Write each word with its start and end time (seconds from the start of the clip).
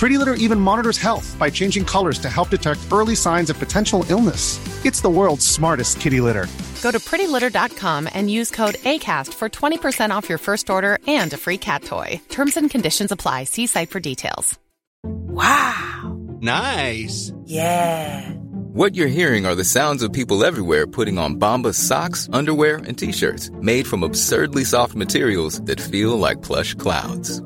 Pretty 0.00 0.16
Litter 0.16 0.32
even 0.32 0.58
monitors 0.58 0.96
health 0.96 1.36
by 1.38 1.50
changing 1.50 1.84
colors 1.84 2.18
to 2.20 2.30
help 2.30 2.48
detect 2.48 2.80
early 2.90 3.14
signs 3.14 3.50
of 3.50 3.58
potential 3.58 4.02
illness. 4.08 4.58
It's 4.86 5.02
the 5.02 5.10
world's 5.10 5.46
smartest 5.46 6.00
kitty 6.00 6.22
litter. 6.22 6.46
Go 6.82 6.90
to 6.90 6.98
prettylitter.com 6.98 8.08
and 8.14 8.30
use 8.30 8.50
code 8.50 8.76
ACAST 8.76 9.34
for 9.34 9.50
20% 9.50 10.10
off 10.10 10.26
your 10.26 10.38
first 10.38 10.70
order 10.70 10.98
and 11.06 11.30
a 11.34 11.36
free 11.36 11.58
cat 11.58 11.84
toy. 11.84 12.18
Terms 12.30 12.56
and 12.56 12.70
conditions 12.70 13.12
apply. 13.12 13.44
See 13.44 13.66
site 13.66 13.90
for 13.90 14.00
details. 14.00 14.58
Wow. 15.04 16.18
Nice. 16.40 17.34
Yeah. 17.44 18.30
What 18.72 18.94
you're 18.94 19.16
hearing 19.18 19.44
are 19.44 19.54
the 19.54 19.64
sounds 19.64 20.02
of 20.02 20.14
people 20.14 20.44
everywhere 20.44 20.86
putting 20.86 21.18
on 21.18 21.38
Bombas 21.38 21.74
socks, 21.74 22.26
underwear, 22.32 22.76
and 22.86 22.96
t-shirts 22.96 23.50
made 23.60 23.86
from 23.86 24.02
absurdly 24.02 24.64
soft 24.64 24.94
materials 24.94 25.60
that 25.64 25.78
feel 25.78 26.18
like 26.18 26.40
plush 26.40 26.72
clouds. 26.72 27.42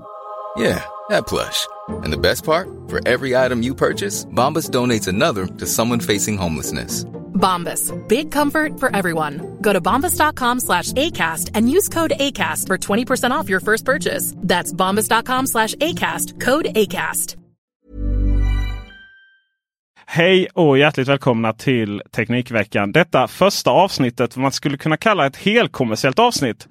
Yeah, 0.56 0.84
that 1.08 1.27
plush. 1.27 1.66
And 1.88 2.12
the 2.12 2.19
best 2.19 2.44
part? 2.44 2.69
For 2.88 3.00
every 3.08 3.36
item 3.36 3.62
you 3.62 3.74
purchase, 3.74 4.24
Bombas 4.27 4.70
donates 4.70 5.08
another 5.08 5.47
to 5.47 5.66
someone 5.66 6.00
facing 6.00 6.36
homelessness. 6.36 7.05
Bombas. 7.34 7.92
Big 8.08 8.30
comfort 8.30 8.80
for 8.80 8.94
everyone. 8.97 9.41
Go 9.60 9.72
to 9.72 9.80
bombas.com 9.80 10.60
slash 10.60 10.92
ACAST 10.92 11.50
and 11.55 11.69
use 11.70 11.88
code 11.88 12.12
ACAST 12.19 12.66
for 12.66 12.78
20% 12.78 13.30
off 13.32 13.48
your 13.48 13.60
first 13.60 13.84
purchase. 13.84 14.34
That's 14.38 14.72
bombas.com 14.72 15.47
slash 15.47 15.75
ACAST. 15.75 16.41
Code 16.41 16.66
ACAST. 16.75 17.36
Hej 20.06 20.48
och 20.55 20.78
hjärtligt 20.78 21.08
välkomna 21.08 21.52
till 21.52 22.02
Teknikveckan. 22.10 22.92
Detta 22.92 23.28
första 23.28 23.70
avsnittet, 23.70 24.36
vad 24.36 24.42
man 24.42 24.52
skulle 24.52 24.78
kunna 24.78 24.97
kalla 24.97 25.27
ett 25.27 25.36
helkommersiellt 25.36 26.19
avsnitt. 26.19 26.69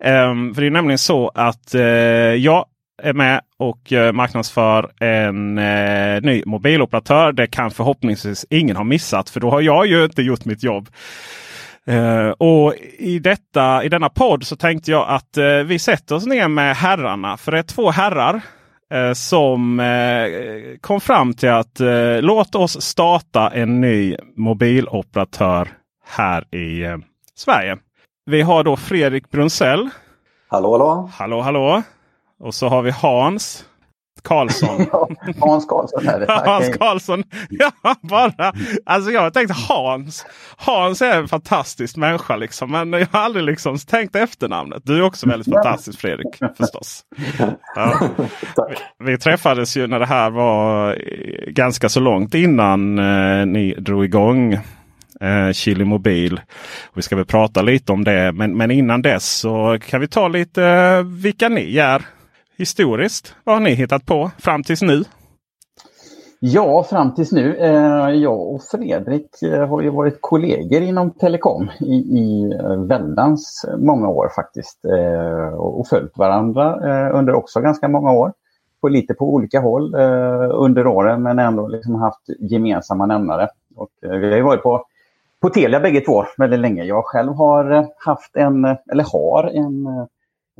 Ehm, 0.00 0.54
för 0.54 0.62
det 0.62 0.68
är 0.68 0.70
nämligen 0.70 0.98
så 0.98 1.28
att 1.34 1.74
eh, 1.74 1.82
jag 1.82 2.66
är 3.02 3.12
med 3.12 3.40
och 3.58 3.92
eh, 3.92 4.12
marknadsför 4.12 4.90
en 5.00 5.58
eh, 5.58 6.22
ny 6.22 6.42
mobiloperatör. 6.46 7.32
Det 7.32 7.46
kan 7.46 7.70
förhoppningsvis 7.70 8.46
ingen 8.50 8.76
ha 8.76 8.84
missat 8.84 9.30
för 9.30 9.40
då 9.40 9.50
har 9.50 9.60
jag 9.60 9.86
ju 9.86 10.04
inte 10.04 10.22
gjort 10.22 10.44
mitt 10.44 10.62
jobb. 10.62 10.88
Eh, 11.86 12.28
och 12.28 12.74
i, 12.98 13.18
detta, 13.18 13.84
i 13.84 13.88
denna 13.88 14.08
podd 14.08 14.46
så 14.46 14.56
tänkte 14.56 14.90
jag 14.90 15.08
att 15.08 15.36
eh, 15.36 15.44
vi 15.44 15.78
sätter 15.78 16.14
oss 16.14 16.26
ner 16.26 16.48
med 16.48 16.76
herrarna. 16.76 17.36
För 17.36 17.52
det 17.52 17.58
är 17.58 17.62
två 17.62 17.90
herrar 17.90 18.40
eh, 18.92 19.12
som 19.12 19.80
eh, 19.80 20.26
kom 20.80 21.00
fram 21.00 21.34
till 21.34 21.50
att 21.50 21.80
låt 22.20 22.54
oss 22.54 22.82
starta 22.82 23.50
en 23.50 23.80
ny 23.80 24.16
mobiloperatör 24.36 25.68
här 26.06 26.54
i 26.54 26.84
Sverige. 27.36 27.78
Vi 28.26 28.42
har 28.42 28.64
då 28.64 28.76
Fredrik 28.76 29.30
Brunsell. 29.30 29.90
Hallå, 30.48 30.72
hallå. 30.72 31.10
Hallå, 31.12 31.40
hallå. 31.40 31.82
Och 32.40 32.54
så 32.54 32.68
har 32.68 32.82
vi 32.82 32.90
Hans 32.90 33.64
Karlsson. 34.24 34.86
Ja, 34.92 35.08
Hans 35.40 35.66
Karlsson 35.66 36.08
är 36.08 36.20
det. 36.20 36.26
Hans 36.46 36.76
Karlsson. 36.76 37.22
Ja, 37.50 37.94
bara. 38.02 38.52
Alltså 38.86 39.10
jag 39.10 39.20
har 39.20 39.30
tänkt 39.30 39.52
Hans. 39.68 40.26
Hans 40.56 41.02
är 41.02 41.18
en 41.18 41.28
fantastisk 41.28 41.96
människa 41.96 42.36
liksom. 42.36 42.70
Men 42.70 42.92
jag 42.92 43.06
har 43.12 43.20
aldrig 43.20 43.44
liksom 43.44 43.78
tänkt 43.78 44.16
efternamnet. 44.16 44.82
Du 44.84 44.96
är 44.96 45.02
också 45.02 45.28
väldigt 45.28 45.54
fantastisk 45.54 46.00
Fredrik 46.00 46.38
förstås. 46.56 47.02
Ja. 47.76 48.08
Vi, 48.98 49.04
vi 49.04 49.18
träffades 49.18 49.76
ju 49.76 49.86
när 49.86 49.98
det 49.98 50.06
här 50.06 50.30
var 50.30 50.90
eh, 50.90 51.52
ganska 51.52 51.88
så 51.88 52.00
långt 52.00 52.34
innan 52.34 52.98
eh, 52.98 53.46
ni 53.46 53.74
drog 53.78 54.04
igång 54.04 54.52
eh, 55.20 55.52
Chili 55.52 55.84
Mobil. 55.84 56.40
Vi 56.94 57.02
ska 57.02 57.16
väl 57.16 57.24
prata 57.24 57.62
lite 57.62 57.92
om 57.92 58.04
det. 58.04 58.32
Men, 58.32 58.56
men 58.56 58.70
innan 58.70 59.02
dess 59.02 59.28
så 59.28 59.78
kan 59.88 60.00
vi 60.00 60.08
ta 60.08 60.28
lite 60.28 60.64
eh, 60.64 61.02
vilka 61.02 61.48
ni 61.48 61.78
är 61.78 62.02
historiskt. 62.56 63.34
Vad 63.44 63.56
har 63.56 63.60
ni 63.60 63.70
hittat 63.70 64.06
på 64.06 64.30
fram 64.38 64.62
tills 64.62 64.82
nu? 64.82 65.04
Ja, 66.46 66.82
fram 66.82 67.14
tills 67.14 67.32
nu. 67.32 67.56
Eh, 67.56 68.10
jag 68.10 68.54
och 68.54 68.62
Fredrik 68.62 69.42
eh, 69.42 69.68
har 69.68 69.82
ju 69.82 69.90
varit 69.90 70.18
kollegor 70.20 70.82
inom 70.82 71.10
telekom 71.10 71.70
i, 71.80 71.94
i 71.94 72.52
eh, 72.60 72.76
väldans 72.76 73.66
många 73.78 74.08
år 74.08 74.28
faktiskt. 74.36 74.84
Eh, 74.84 75.54
och, 75.54 75.80
och 75.80 75.86
följt 75.86 76.18
varandra 76.18 76.64
eh, 76.64 77.16
under 77.18 77.34
också 77.34 77.60
ganska 77.60 77.88
många 77.88 78.12
år. 78.12 78.32
På 78.80 78.88
lite 78.88 79.14
på 79.14 79.34
olika 79.34 79.60
håll 79.60 79.94
eh, 79.94 80.50
under 80.52 80.86
åren 80.86 81.22
men 81.22 81.38
ändå 81.38 81.68
liksom 81.68 81.94
haft 81.94 82.22
gemensamma 82.38 83.06
nämnare. 83.06 83.48
Och, 83.76 83.90
vi 84.00 84.30
har 84.30 84.36
ju 84.36 84.42
varit 84.42 84.62
på, 84.62 84.86
på 85.40 85.50
Telia 85.50 85.80
bägge 85.80 86.00
två 86.00 86.24
väldigt 86.38 86.60
länge. 86.60 86.84
Jag 86.84 87.04
själv 87.04 87.32
har 87.32 87.88
haft 87.96 88.36
en, 88.36 88.64
eller 88.64 89.12
har 89.12 89.44
en 89.44 89.86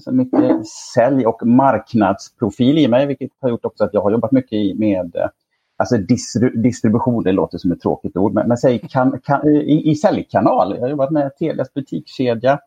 så 0.00 0.12
mycket 0.12 0.66
sälj 0.94 1.26
och 1.26 1.46
marknadsprofil 1.46 2.78
i 2.78 2.88
mig, 2.88 3.06
vilket 3.06 3.30
har 3.40 3.48
gjort 3.48 3.64
också 3.64 3.84
att 3.84 3.94
jag 3.94 4.02
har 4.02 4.10
jobbat 4.10 4.32
mycket 4.32 4.78
med 4.78 5.16
eh, 5.16 5.28
alltså 5.76 5.96
distri- 5.96 6.56
distribution, 6.56 7.24
det 7.24 7.32
låter 7.32 7.58
som 7.58 7.72
ett 7.72 7.80
tråkigt 7.80 8.16
ord, 8.16 8.32
men, 8.34 8.48
men 8.48 8.56
säg 8.56 8.78
kan, 8.78 9.20
kan, 9.20 9.48
i, 9.48 9.90
i 9.90 9.94
säljkanal. 9.94 10.74
Jag 10.74 10.80
har 10.80 10.88
jobbat 10.88 11.10
med 11.10 11.36
Telias 11.36 11.74
butikskedja, 11.74 12.58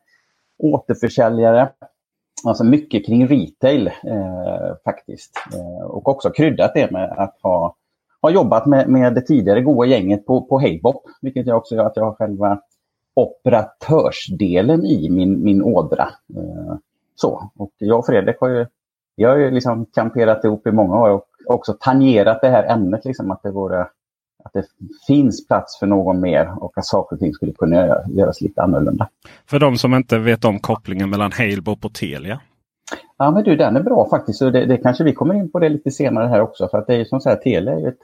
återförsäljare, 0.58 1.70
alltså 2.46 2.64
mycket 2.64 3.06
kring 3.06 3.28
retail 3.28 3.88
eh, 3.88 4.76
faktiskt. 4.84 5.32
Eh, 5.54 5.86
och 5.86 6.08
också 6.08 6.30
kryddat 6.30 6.74
det 6.74 6.92
med 6.92 7.12
att 7.18 7.40
ha, 7.42 7.76
ha 8.22 8.30
jobbat 8.30 8.66
med, 8.66 8.90
med 8.90 9.16
det 9.16 9.22
tidigare 9.22 9.62
goda 9.62 9.88
gänget 9.88 10.26
på, 10.26 10.42
på 10.42 10.60
Hejbop, 10.60 11.04
vilket 11.22 11.48
jag 11.48 11.58
också 11.58 11.76
gör 11.76 11.86
att 11.86 11.98
jag 11.98 12.04
har 12.04 12.14
själva 12.14 12.62
operatörsdelen 13.16 14.86
i 14.86 15.10
min, 15.10 15.44
min 15.44 15.64
ådra. 15.64 16.04
Eh, 16.36 16.76
så. 17.22 17.52
Och 17.58 17.72
jag 17.78 18.00
och 18.00 18.06
Fredrik 18.06 18.36
har 18.40 18.50
ju, 18.50 18.66
vi 19.16 19.24
har 19.24 19.36
ju 19.38 19.52
liksom 19.52 19.86
kamperat 19.86 20.44
ihop 20.46 20.68
i 20.68 20.72
många 20.72 20.96
år 20.96 21.10
och 21.10 21.26
också 21.48 21.78
tangerat 21.80 22.42
det 22.42 22.50
här 22.50 22.64
ämnet, 22.64 23.06
liksom, 23.06 23.32
att, 23.32 23.44
det 23.44 23.52
vore, 23.52 23.82
att 24.44 24.54
det 24.54 24.64
finns 25.08 25.48
plats 25.48 25.80
för 25.80 25.88
någon 25.88 26.20
mer 26.20 26.64
och 26.64 26.78
att 26.78 26.86
saker 26.86 27.16
och 27.16 27.20
ting 27.20 27.34
skulle 27.34 27.52
kunna 27.52 27.76
göra- 27.76 28.04
göras 28.08 28.42
lite 28.42 28.62
annorlunda. 28.62 29.10
För 29.46 29.60
de 29.60 29.78
som 29.78 29.94
inte 29.94 30.18
vet 30.18 30.46
om 30.46 30.60
kopplingen 30.60 31.10
mellan 31.10 31.32
Halebop 31.32 31.86
och 31.86 31.94
Telia. 31.94 32.40
Ja 33.18 33.32
men 33.32 33.44
du, 33.44 33.56
den 33.56 33.76
är 33.76 33.84
bra 33.84 34.10
faktiskt. 34.10 34.42
Och 34.42 34.52
det, 34.52 34.66
det 34.66 34.78
kanske 34.78 35.04
vi 35.04 35.14
kommer 35.14 35.34
in 35.34 35.52
på 35.52 35.60
det 35.60 35.70
lite 35.70 35.92
senare 35.92 36.28
här 36.28 36.42
också. 36.42 36.68
För 36.68 36.78
att 36.78 36.88
det 36.88 36.94
är 36.94 36.98
ju 36.98 37.06
som 37.06 37.22
så 37.22 37.30
här, 37.30 37.36
Telia 37.36 37.74
är 37.74 37.88
ett, 37.88 37.98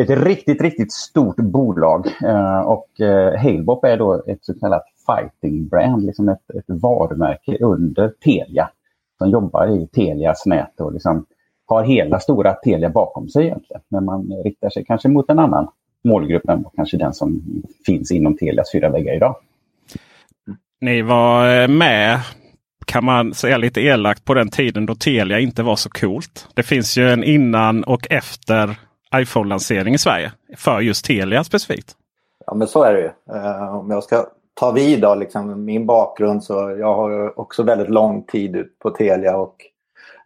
ett 0.00 0.24
riktigt, 0.24 0.62
riktigt 0.62 0.92
stort 0.92 1.36
bolag. 1.36 2.06
Eh, 2.24 2.60
och 2.60 3.00
eh, 3.00 3.38
Halebop 3.38 3.84
är 3.84 3.96
då 3.96 4.22
ett 4.26 4.44
så 4.44 4.54
kallat 4.60 4.82
fighting 5.10 5.68
brand, 5.68 6.06
liksom 6.06 6.28
ett, 6.28 6.50
ett 6.50 6.64
varumärke 6.66 7.58
under 7.60 8.08
Telia. 8.08 8.70
Som 9.18 9.30
jobbar 9.30 9.66
i 9.66 9.86
Telias 9.86 10.46
nät 10.46 10.80
och 10.80 10.92
liksom 10.92 11.26
har 11.66 11.84
hela 11.84 12.20
stora 12.20 12.52
Telia 12.52 12.90
bakom 12.90 13.28
sig 13.28 13.44
egentligen. 13.44 13.82
Men 13.88 14.04
man 14.04 14.32
riktar 14.44 14.70
sig 14.70 14.84
kanske 14.84 15.08
mot 15.08 15.30
en 15.30 15.38
annan 15.38 15.68
målgrupp 16.04 16.48
än 16.48 16.64
kanske 16.76 16.96
den 16.96 17.12
som 17.12 17.42
finns 17.86 18.10
inom 18.10 18.36
Telias 18.36 18.72
fyra 18.72 18.88
väggar 18.88 19.14
idag. 19.14 19.36
Ni 20.80 21.02
var 21.02 21.62
eh, 21.62 21.68
med 21.68 22.18
kan 22.86 23.04
man 23.04 23.34
säga 23.34 23.56
lite 23.56 23.80
elakt 23.80 24.24
på 24.24 24.34
den 24.34 24.50
tiden 24.50 24.86
då 24.86 24.94
Telia 24.94 25.38
inte 25.38 25.62
var 25.62 25.76
så 25.76 25.90
coolt. 25.90 26.48
Det 26.54 26.62
finns 26.62 26.98
ju 26.98 27.10
en 27.10 27.24
innan 27.24 27.84
och 27.84 28.06
efter 28.10 28.78
iPhone-lansering 29.14 29.94
i 29.94 29.98
Sverige. 29.98 30.32
För 30.56 30.80
just 30.80 31.04
Telia 31.04 31.44
specifikt. 31.44 31.96
Ja, 32.46 32.54
men 32.54 32.68
så 32.68 32.82
är 32.82 32.92
det 32.92 33.00
ju. 33.00 33.10
Eh, 33.36 33.76
om 33.76 33.90
jag 33.90 34.04
ska 34.04 34.26
ta 34.60 34.70
vid 34.70 35.00
då, 35.00 35.14
liksom, 35.14 35.64
min 35.64 35.86
bakgrund 35.86 36.44
så 36.44 36.76
jag 36.78 36.94
har 36.94 37.40
också 37.40 37.62
väldigt 37.62 37.90
lång 37.90 38.22
tid 38.22 38.56
ut 38.56 38.78
på 38.78 38.90
Telia 38.90 39.36
och 39.36 39.56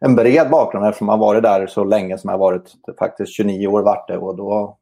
en 0.01 0.15
bred 0.15 0.51
bakgrund 0.51 0.87
eftersom 0.87 1.09
jag 1.09 1.13
har 1.13 1.27
varit 1.27 1.43
där 1.43 1.67
så 1.67 1.85
länge 1.85 2.19
som 2.19 2.29
jag 2.29 2.39
har 2.39 2.47
varit. 2.47 2.73
Faktiskt 2.99 3.33
29 3.33 3.67
år 3.67 3.83
vart 3.83 4.09
det 4.09 4.19
och 4.19 4.37
då 4.37 4.77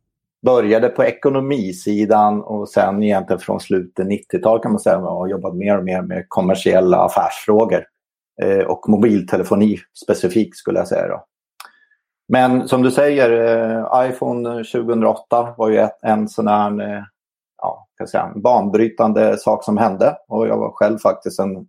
började 0.46 0.88
på 0.88 1.04
ekonomisidan 1.04 2.42
och 2.42 2.68
sen 2.68 3.02
egentligen 3.02 3.40
från 3.40 3.60
slutet 3.60 4.06
90-tal 4.06 4.60
kan 4.60 4.72
man 4.72 4.80
säga 4.80 4.98
och 4.98 5.16
har 5.16 5.28
jobbat 5.28 5.54
mer 5.54 5.78
och 5.78 5.84
mer 5.84 6.02
med 6.02 6.24
kommersiella 6.28 6.98
affärsfrågor. 6.98 7.84
Eh, 8.42 8.66
och 8.66 8.88
mobiltelefoni 8.88 9.78
specifikt 10.04 10.56
skulle 10.56 10.78
jag 10.78 10.88
säga. 10.88 11.08
Då. 11.08 11.24
Men 12.28 12.68
som 12.68 12.82
du 12.82 12.90
säger, 12.90 13.30
eh, 13.30 14.10
iPhone 14.10 14.64
2008 14.64 15.54
var 15.56 15.70
ju 15.70 15.78
ett, 15.78 15.98
en 16.02 16.28
sån 16.28 16.48
här 16.48 16.80
eh, 16.80 17.02
ja, 17.62 17.88
kan 17.98 18.06
säga, 18.06 18.32
banbrytande 18.36 19.38
sak 19.38 19.64
som 19.64 19.76
hände. 19.76 20.16
Och 20.28 20.48
jag 20.48 20.58
var 20.58 20.70
själv 20.70 20.98
faktiskt 20.98 21.40
en 21.40 21.66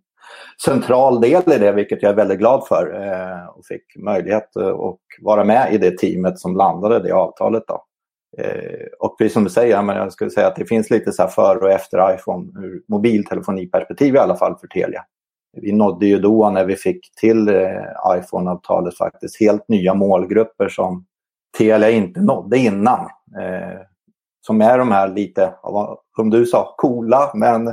central 0.64 1.20
del 1.20 1.42
i 1.46 1.58
det, 1.58 1.72
vilket 1.72 2.02
jag 2.02 2.12
är 2.12 2.16
väldigt 2.16 2.38
glad 2.38 2.66
för. 2.66 3.02
Eh, 3.02 3.46
och 3.48 3.66
fick 3.66 3.96
möjlighet 3.96 4.56
eh, 4.56 4.68
att 4.68 4.98
vara 5.22 5.44
med 5.44 5.74
i 5.74 5.78
det 5.78 5.98
teamet 5.98 6.38
som 6.38 6.56
landade 6.56 6.98
det 6.98 7.12
avtalet. 7.12 7.64
Då. 7.68 7.84
Eh, 8.38 8.86
och 8.98 9.18
precis 9.18 9.32
som 9.32 9.44
du 9.44 9.50
säger, 9.50 9.82
men 9.82 9.96
jag 9.96 10.12
skulle 10.12 10.30
säga 10.30 10.46
att 10.46 10.56
det 10.56 10.64
finns 10.64 10.90
lite 10.90 11.12
så 11.12 11.22
här 11.22 11.28
före 11.28 11.58
och 11.58 11.70
efter 11.70 12.14
iPhone 12.14 12.60
ur 12.60 12.82
mobiltelefoniperspektiv 12.88 14.14
i 14.14 14.18
alla 14.18 14.36
fall 14.36 14.56
för 14.60 14.66
Telia. 14.66 15.04
Vi 15.56 15.72
nådde 15.72 16.06
ju 16.06 16.18
då 16.18 16.50
när 16.50 16.64
vi 16.64 16.76
fick 16.76 17.14
till 17.20 17.48
eh, 17.48 18.16
iPhone-avtalet 18.18 18.96
faktiskt 18.96 19.40
helt 19.40 19.68
nya 19.68 19.94
målgrupper 19.94 20.68
som 20.68 21.06
Telia 21.58 21.90
inte 21.90 22.20
nådde 22.20 22.58
innan. 22.58 23.00
Eh, 23.40 23.80
som 24.46 24.60
är 24.60 24.78
de 24.78 24.92
här 24.92 25.08
lite, 25.08 25.54
som 26.16 26.30
du 26.30 26.46
sa, 26.46 26.74
coola 26.76 27.30
men 27.34 27.68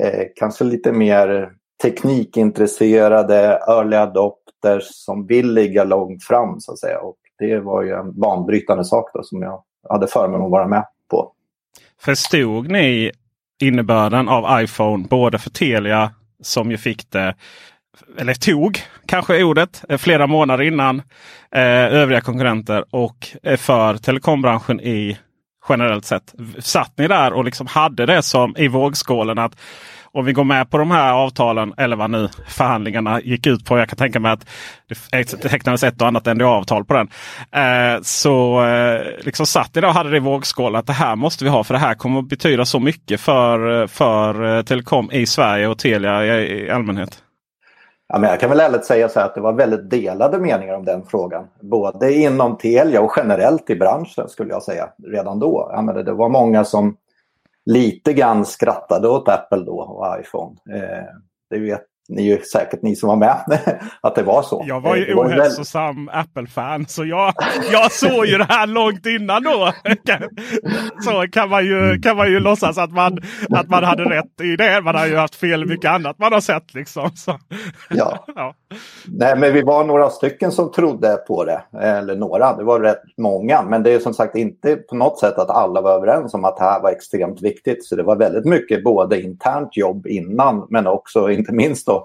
eh, 0.00 0.24
kanske 0.36 0.64
lite 0.64 0.92
mer 0.92 1.52
teknikintresserade 1.82 3.60
early 3.68 3.96
adopters 3.96 4.84
som 4.84 5.26
vill 5.26 5.52
ligga 5.52 5.84
långt 5.84 6.24
fram 6.24 6.60
så 6.60 6.72
att 6.72 6.78
säga. 6.78 6.98
Och 6.98 7.16
det 7.38 7.60
var 7.60 7.82
ju 7.82 7.92
en 7.92 8.20
banbrytande 8.20 8.84
sak 8.84 9.10
då, 9.14 9.22
som 9.22 9.42
jag 9.42 9.62
hade 9.88 10.06
förmånen 10.06 10.44
att 10.44 10.50
vara 10.50 10.68
med 10.68 10.84
på. 11.10 11.32
Förstod 12.00 12.70
ni 12.70 13.10
innebörden 13.62 14.28
av 14.28 14.62
iPhone 14.62 15.06
både 15.10 15.38
för 15.38 15.50
Telia 15.50 16.10
som 16.40 16.70
ju 16.70 16.76
fick 16.76 17.10
det 17.10 17.34
eller 18.18 18.34
tog 18.34 18.78
kanske 19.06 19.44
ordet 19.44 19.84
eh, 19.88 19.98
flera 19.98 20.26
månader 20.26 20.64
innan 20.64 20.98
eh, 21.54 21.94
övriga 21.94 22.20
konkurrenter 22.20 22.84
och 22.90 23.28
eh, 23.42 23.56
för 23.56 23.96
telekombranschen 23.96 24.80
i 24.80 25.18
generellt 25.68 26.04
sett. 26.04 26.34
Satt 26.58 26.98
ni 26.98 27.08
där 27.08 27.32
och 27.32 27.44
liksom 27.44 27.66
hade 27.66 28.06
det 28.06 28.22
som 28.22 28.54
i 28.56 28.68
vågskålen 28.68 29.38
att 29.38 29.56
om 30.14 30.24
vi 30.24 30.32
går 30.32 30.44
med 30.44 30.70
på 30.70 30.78
de 30.78 30.90
här 30.90 31.12
avtalen 31.12 31.74
eller 31.76 31.96
vad 31.96 32.10
nu 32.10 32.28
förhandlingarna 32.48 33.20
gick 33.20 33.46
ut 33.46 33.64
på. 33.64 33.78
Jag 33.78 33.88
kan 33.88 33.96
tänka 33.96 34.20
mig 34.20 34.32
att 34.32 34.48
det 35.10 35.24
tecknades 35.24 35.82
ett 35.82 36.02
och 36.02 36.08
annat 36.08 36.26
NDA-avtal 36.26 36.84
på 36.84 36.94
den. 36.94 37.08
Eh, 37.52 38.02
så 38.02 38.64
eh, 38.64 39.00
liksom 39.24 39.46
satt 39.46 39.76
idag 39.76 39.88
och 39.88 39.94
hade 39.94 40.10
det 40.10 40.16
i 40.16 40.20
vågskålen 40.20 40.78
att 40.78 40.86
det 40.86 40.92
här 40.92 41.16
måste 41.16 41.44
vi 41.44 41.50
ha 41.50 41.64
för 41.64 41.74
det 41.74 41.80
här 41.80 41.94
kommer 41.94 42.18
att 42.18 42.28
betyda 42.28 42.64
så 42.64 42.80
mycket 42.80 43.20
för, 43.20 43.82
eh, 43.82 43.86
för 43.86 44.56
eh, 44.56 44.62
telekom 44.62 45.12
i 45.12 45.26
Sverige 45.26 45.68
och 45.68 45.78
Telia 45.78 46.24
i, 46.24 46.66
i 46.66 46.70
allmänhet. 46.70 47.22
Ja, 48.12 48.18
men 48.18 48.30
jag 48.30 48.40
kan 48.40 48.50
väl 48.50 48.60
ärligt 48.60 48.84
säga 48.84 49.08
så 49.08 49.20
att 49.20 49.34
det 49.34 49.40
var 49.40 49.52
väldigt 49.52 49.90
delade 49.90 50.38
meningar 50.38 50.74
om 50.74 50.84
den 50.84 51.04
frågan. 51.04 51.48
Både 51.60 52.14
inom 52.14 52.58
Telia 52.58 53.00
och 53.00 53.12
generellt 53.16 53.70
i 53.70 53.76
branschen 53.76 54.28
skulle 54.28 54.50
jag 54.50 54.62
säga 54.62 54.88
redan 55.06 55.38
då. 55.38 55.70
Ja, 55.72 55.82
men 55.82 56.04
det 56.04 56.12
var 56.12 56.28
många 56.28 56.64
som 56.64 56.96
lite 57.66 58.12
grann 58.12 58.44
skrattade 58.44 59.08
åt 59.08 59.28
Apple 59.28 59.64
då 59.64 59.80
och 59.80 60.20
iPhone. 60.20 60.56
Eh, 60.70 61.04
det 61.50 61.58
vet 61.58 61.84
ni 62.14 62.22
ju 62.22 62.38
säkert 62.38 62.82
ni 62.82 62.96
som 62.96 63.08
var 63.08 63.16
med 63.16 63.60
att 64.00 64.14
det 64.14 64.22
var 64.22 64.42
så. 64.42 64.64
Jag 64.68 64.80
var 64.80 64.96
ju 64.96 65.10
eh, 65.10 65.18
ohälsosam 65.18 66.06
väl... 66.06 66.14
Apple-fan 66.14 66.86
så 66.88 67.04
jag, 67.04 67.34
jag 67.72 67.92
såg 67.92 68.26
ju 68.26 68.38
det 68.38 68.46
här 68.48 68.66
långt 68.66 69.06
innan 69.06 69.42
då. 69.42 69.72
Så 71.04 71.26
kan 71.32 71.48
man 71.48 71.66
ju, 71.66 71.98
kan 71.98 72.16
man 72.16 72.30
ju 72.30 72.40
låtsas 72.40 72.78
att 72.78 72.92
man, 72.92 73.18
att 73.50 73.68
man 73.68 73.84
hade 73.84 74.04
rätt 74.04 74.40
i 74.42 74.56
det. 74.56 74.80
Man 74.80 74.94
har 74.94 75.06
ju 75.06 75.16
haft 75.16 75.34
fel 75.34 75.62
i 75.62 75.66
mycket 75.66 75.90
annat 75.90 76.18
man 76.18 76.32
har 76.32 76.40
sett. 76.40 76.74
Liksom. 76.74 77.10
Så. 77.14 77.38
Ja. 77.90 78.24
ja. 78.34 78.54
Nej, 79.06 79.36
men 79.36 79.52
vi 79.52 79.62
var 79.62 79.84
några 79.84 80.10
stycken 80.10 80.52
som 80.52 80.72
trodde 80.72 81.16
på 81.16 81.44
det. 81.44 81.62
Eller 81.80 82.16
några, 82.16 82.56
det 82.56 82.64
var 82.64 82.80
rätt 82.80 83.02
många. 83.16 83.62
Men 83.62 83.82
det 83.82 83.92
är 83.92 83.98
som 83.98 84.14
sagt 84.14 84.36
inte 84.36 84.76
på 84.76 84.96
något 84.96 85.18
sätt 85.18 85.38
att 85.38 85.50
alla 85.50 85.80
var 85.80 85.94
överens 85.94 86.34
om 86.34 86.44
att 86.44 86.56
det 86.56 86.62
här 86.62 86.82
var 86.82 86.90
extremt 86.90 87.42
viktigt. 87.42 87.84
Så 87.84 87.96
det 87.96 88.02
var 88.02 88.16
väldigt 88.16 88.44
mycket 88.44 88.84
både 88.84 89.22
internt 89.22 89.76
jobb 89.76 90.06
innan 90.06 90.66
men 90.70 90.86
också 90.86 91.30
inte 91.30 91.52
minst 91.52 91.86
då 91.86 92.01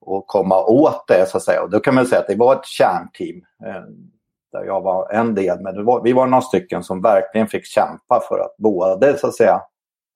och 0.00 0.26
komma 0.26 0.64
åt 0.64 1.04
det 1.08 1.28
så 1.28 1.36
att 1.36 1.42
säga. 1.42 1.62
Och 1.62 1.70
då 1.70 1.80
kan 1.80 1.94
man 1.94 2.06
säga 2.06 2.20
att 2.20 2.26
det 2.26 2.36
var 2.36 2.54
ett 2.54 2.66
kärnteam 2.66 3.36
eh, 3.66 3.82
där 4.52 4.64
jag 4.64 4.80
var 4.80 5.12
en 5.12 5.34
del. 5.34 5.60
Men 5.60 5.84
var, 5.84 6.02
vi 6.02 6.12
var 6.12 6.26
några 6.26 6.42
stycken 6.42 6.82
som 6.82 7.02
verkligen 7.02 7.48
fick 7.48 7.66
kämpa 7.66 8.20
för 8.28 8.38
att 8.38 8.56
både 8.58 9.18
så 9.18 9.26
att 9.26 9.36
säga 9.36 9.60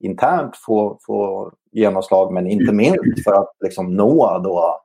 internt 0.00 0.56
få, 0.56 0.98
få 1.06 1.52
genomslag 1.72 2.32
men 2.32 2.46
inte 2.46 2.72
minst 2.72 3.24
för 3.24 3.32
att 3.32 3.52
liksom 3.60 3.96
nå 3.96 4.38
då 4.38 4.80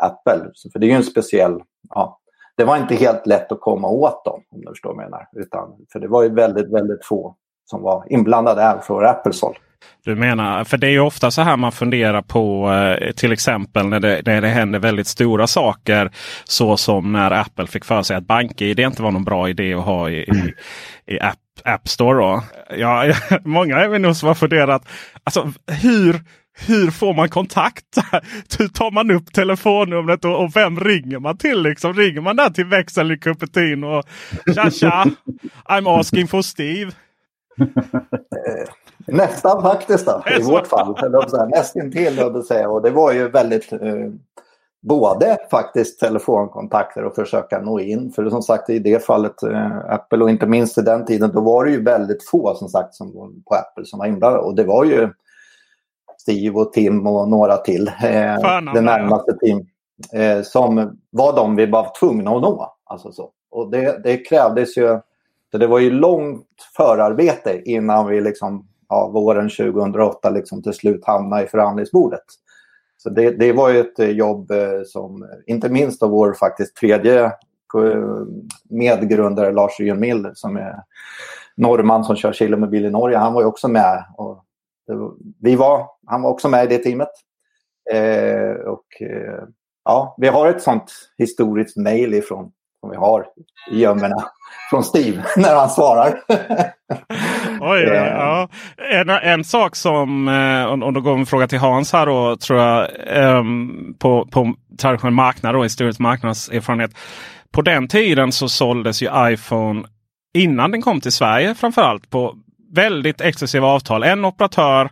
Apple. 0.00 0.50
För 0.72 0.78
det 0.78 0.86
är 0.86 0.88
ju 0.88 0.96
en 0.96 1.04
speciell... 1.04 1.62
Ja, 1.88 2.20
det 2.56 2.64
var 2.64 2.76
inte 2.76 2.94
helt 2.94 3.26
lätt 3.26 3.52
att 3.52 3.60
komma 3.60 3.88
åt 3.88 4.24
dem 4.24 4.42
om 4.50 4.60
du 4.60 4.66
förstår 4.66 4.94
vad 4.94 5.04
jag 5.04 5.10
menar. 5.10 5.28
Utan, 5.32 5.76
för 5.92 6.00
det 6.00 6.08
var 6.08 6.22
ju 6.22 6.28
väldigt, 6.28 6.72
väldigt 6.72 7.04
få 7.04 7.36
som 7.64 7.82
var 7.82 8.12
inblandade 8.12 8.62
även 8.62 8.82
från 8.82 9.06
Apples 9.06 9.42
håll. 9.42 9.58
Du 10.04 10.14
menar, 10.16 10.64
för 10.64 10.76
det 10.76 10.86
är 10.86 10.90
ju 10.90 11.00
ofta 11.00 11.30
så 11.30 11.42
här 11.42 11.56
man 11.56 11.72
funderar 11.72 12.22
på 12.22 12.72
eh, 12.72 13.12
till 13.12 13.32
exempel 13.32 13.86
när 13.86 14.00
det, 14.00 14.22
när 14.26 14.40
det 14.40 14.48
händer 14.48 14.78
väldigt 14.78 15.06
stora 15.06 15.46
saker. 15.46 16.10
Så 16.44 16.76
som 16.76 17.12
när 17.12 17.30
Apple 17.30 17.66
fick 17.66 17.84
för 17.84 18.02
sig 18.02 18.16
att 18.16 18.26
BankID 18.26 18.80
inte 18.80 19.02
var 19.02 19.10
någon 19.10 19.24
bra 19.24 19.48
idé 19.48 19.74
att 19.74 19.84
ha 19.84 20.10
i, 20.10 20.16
i, 20.16 20.54
i 21.06 21.20
App, 21.20 21.38
App 21.64 21.88
Store. 21.88 22.18
Då. 22.18 22.42
Ja, 22.76 23.12
många 23.44 23.78
är 23.78 23.88
vi 23.88 23.98
nog 23.98 24.16
som 24.16 24.28
har 24.28 24.34
funderat. 24.34 24.88
Alltså, 25.24 25.52
hur, 25.66 26.20
hur 26.66 26.90
får 26.90 27.14
man 27.14 27.28
kontakt? 27.28 27.96
Hur 28.58 28.68
tar 28.68 28.90
man 28.90 29.10
upp 29.10 29.32
telefonnumret 29.32 30.24
och, 30.24 30.44
och, 30.44 30.56
vem 30.56 30.80
ringer 30.80 31.18
man 31.18 31.38
till? 31.38 31.62
Liksom? 31.62 31.94
Ringer 31.94 32.20
man 32.20 32.36
där 32.36 32.50
till 32.50 32.64
växeln 32.64 33.10
i 33.10 33.18
Cupertino 33.18 33.86
och 33.86 34.04
tja 34.54 34.70
tja, 34.70 35.04
I'm 35.64 36.00
asking 36.00 36.28
for 36.28 36.42
Steve. 36.42 36.92
Nästan 39.06 39.62
faktiskt 39.62 40.06
då, 40.06 40.22
i 40.40 40.42
vårt 40.42 40.66
fall. 40.66 40.94
Nästintill, 41.48 42.44
säga. 42.48 42.70
Och 42.70 42.82
det 42.82 42.90
var 42.90 43.12
ju 43.12 43.28
väldigt 43.28 43.72
eh, 43.72 43.78
både 44.80 45.38
faktiskt 45.50 46.00
telefonkontakter 46.00 47.04
och 47.04 47.14
försöka 47.14 47.60
nå 47.60 47.80
in. 47.80 48.12
För 48.12 48.30
som 48.30 48.42
sagt 48.42 48.70
i 48.70 48.78
det 48.78 49.04
fallet 49.04 49.42
eh, 49.42 49.78
Apple 49.88 50.24
och 50.24 50.30
inte 50.30 50.46
minst 50.46 50.78
i 50.78 50.82
den 50.82 51.04
tiden 51.04 51.30
då 51.34 51.40
var 51.40 51.64
det 51.64 51.70
ju 51.70 51.82
väldigt 51.82 52.28
få 52.28 52.54
som 52.54 52.68
sagt 52.68 52.94
som 52.94 53.12
på 53.48 53.54
Apple 53.54 53.84
som 53.84 53.98
var 53.98 54.06
inblandade. 54.06 54.42
Och 54.42 54.54
det 54.54 54.64
var 54.64 54.84
ju 54.84 55.08
Steve 56.18 56.58
och 56.58 56.72
Tim 56.72 57.06
och 57.06 57.28
några 57.28 57.56
till. 57.56 57.88
Eh, 57.88 58.72
det 58.74 58.80
närmaste 58.80 59.32
team. 59.32 59.66
Eh, 60.12 60.42
som 60.42 60.98
var 61.10 61.36
de 61.36 61.56
vi 61.56 61.66
var 61.66 61.92
tvungna 62.00 62.30
att 62.30 62.42
nå. 62.42 62.74
Alltså 62.84 63.12
så. 63.12 63.30
Och 63.50 63.70
det, 63.70 64.00
det 64.04 64.16
krävdes 64.16 64.76
ju 64.76 65.00
så 65.50 65.58
det 65.58 65.66
var 65.66 65.78
ju 65.78 65.90
långt 65.90 66.46
förarbete 66.76 67.62
innan 67.64 68.06
vi 68.06 68.20
liksom, 68.20 68.66
ja, 68.90 69.08
våren 69.08 69.50
2008 69.50 70.30
liksom 70.30 70.62
till 70.62 70.72
slut 70.72 71.04
hamna 71.04 71.42
i 71.42 71.46
förhandlingsbordet. 71.46 72.24
Så 72.96 73.10
det, 73.10 73.30
det 73.30 73.52
var 73.52 73.70
ju 73.70 73.80
ett 73.80 73.98
eh, 73.98 74.10
jobb 74.10 74.50
eh, 74.50 74.82
som, 74.86 75.28
inte 75.46 75.68
minst 75.68 76.02
av 76.02 76.10
vår 76.10 76.32
faktiskt 76.32 76.76
tredje 76.76 77.24
eh, 77.24 77.32
medgrundare 78.70 79.52
Lars 79.52 79.78
Mill 79.78 80.30
som 80.34 80.56
är 80.56 80.82
norrman 81.56 82.04
som 82.04 82.16
kör 82.16 82.32
Kilomobil 82.32 82.84
i 82.84 82.90
Norge. 82.90 83.16
Han 83.16 83.32
var 83.32 83.42
ju 83.42 83.46
också 83.46 83.68
med. 83.68 84.04
Och 84.16 84.44
var, 84.86 85.14
vi 85.40 85.56
var, 85.56 85.86
han 86.06 86.22
var 86.22 86.30
också 86.30 86.48
med 86.48 86.64
i 86.64 86.76
det 86.76 86.82
teamet. 86.82 87.08
Eh, 87.92 88.66
och, 88.66 89.02
eh, 89.02 89.44
ja, 89.84 90.16
vi 90.18 90.28
har 90.28 90.48
ett 90.48 90.62
sånt 90.62 90.92
historiskt 91.18 91.76
mejl 91.76 92.14
ifrån 92.14 92.52
som 92.80 92.90
vi 92.90 92.96
har 92.96 93.26
i 93.70 93.80
gömmorna 93.80 94.24
från 94.70 94.84
Steve 94.84 95.24
när 95.36 95.54
han 95.54 95.70
svarar. 95.70 96.20
Oj, 97.60 97.80
ja, 97.80 98.06
ja. 98.06 98.48
En, 98.92 99.10
en 99.10 99.44
sak 99.44 99.76
som, 99.76 100.28
eh, 100.28 100.64
om 100.64 100.94
då 100.94 101.00
går 101.00 101.18
en 101.18 101.26
fråga 101.26 101.48
till 101.48 101.58
Hans 101.58 101.92
här 101.92 102.06
då, 102.06 102.36
tror 102.36 102.60
jag, 102.60 102.88
um, 103.38 103.94
på, 103.98 104.26
på 104.26 104.54
traditionell 104.80 105.14
marknad 105.14 105.54
då, 105.54 105.62
historisk 105.62 106.00
marknadserfarenhet. 106.00 106.90
På 107.52 107.62
den 107.62 107.88
tiden 107.88 108.32
så 108.32 108.48
såldes 108.48 109.02
ju 109.02 109.08
iPhone 109.32 109.84
innan 110.34 110.70
den 110.70 110.82
kom 110.82 111.00
till 111.00 111.12
Sverige 111.12 111.54
framförallt 111.54 112.10
på 112.10 112.34
väldigt 112.74 113.20
exklusiva 113.20 113.66
avtal. 113.66 114.02
En 114.02 114.24
operatör 114.24 114.90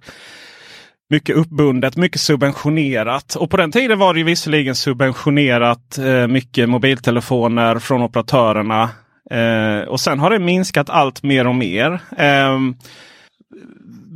mycket 1.11 1.37
uppbundet, 1.37 1.97
mycket 1.97 2.21
subventionerat. 2.21 3.35
Och 3.35 3.50
på 3.50 3.57
den 3.57 3.73
tiden 3.73 3.99
var 3.99 4.15
det 4.15 4.23
visserligen 4.23 4.75
subventionerat 4.75 5.99
eh, 5.99 6.27
mycket 6.27 6.69
mobiltelefoner 6.69 7.79
från 7.79 8.03
operatörerna. 8.03 8.91
Eh, 9.31 9.88
och 9.88 10.00
sen 10.00 10.19
har 10.19 10.31
det 10.31 10.38
minskat 10.38 10.91
allt 10.91 11.23
mer 11.23 11.47
och 11.47 11.55
mer. 11.55 12.00
Eh, 12.17 12.59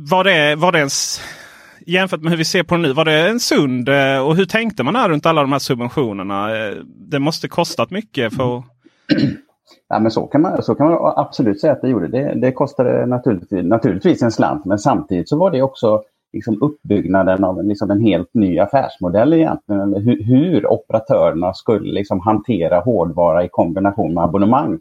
var 0.09 0.23
det, 0.23 0.55
var 0.55 0.71
det 0.71 0.77
ens, 0.77 1.21
jämfört 1.85 2.21
med 2.21 2.31
hur 2.31 2.37
vi 2.37 2.45
ser 2.45 2.63
på 2.63 2.75
det 2.75 2.81
nu, 2.81 2.93
var 2.93 3.05
det 3.05 3.29
en 3.29 3.39
sund 3.39 3.89
eh, 3.89 4.17
och 4.17 4.35
hur 4.35 4.45
tänkte 4.45 4.83
man 4.83 4.95
här 4.95 5.09
runt 5.09 5.25
alla 5.25 5.41
de 5.41 5.51
här 5.51 5.59
subventionerna? 5.59 6.57
Eh, 6.57 6.75
det 6.85 7.19
måste 7.19 7.47
kostat 7.47 7.91
mycket 7.91 8.33
för 8.35 8.63
Ja, 9.89 9.99
men 9.99 10.11
så, 10.11 10.27
kan 10.27 10.41
man, 10.41 10.63
så 10.63 10.75
kan 10.75 10.87
man 10.87 11.13
absolut 11.15 11.61
säga 11.61 11.73
att 11.73 11.81
det 11.81 11.89
gjorde. 11.89 12.07
Det, 12.07 12.39
det 12.41 12.51
kostade 12.51 13.05
naturligtvis, 13.05 13.63
naturligtvis 13.63 14.21
en 14.21 14.31
slant 14.31 14.65
men 14.65 14.79
samtidigt 14.79 15.29
så 15.29 15.37
var 15.37 15.51
det 15.51 15.61
också 15.61 16.03
liksom 16.33 16.61
uppbyggnaden 16.61 17.43
av 17.43 17.59
en, 17.59 17.67
liksom 17.67 17.91
en 17.91 18.01
helt 18.01 18.33
ny 18.33 18.59
affärsmodell 18.59 19.33
egentligen. 19.33 19.93
Hur, 19.93 20.23
hur 20.23 20.71
operatörerna 20.71 21.53
skulle 21.53 21.93
liksom 21.93 22.19
hantera 22.19 22.79
hårdvara 22.79 23.43
i 23.43 23.49
kombination 23.51 24.13
med 24.13 24.23
abonnemang. 24.23 24.79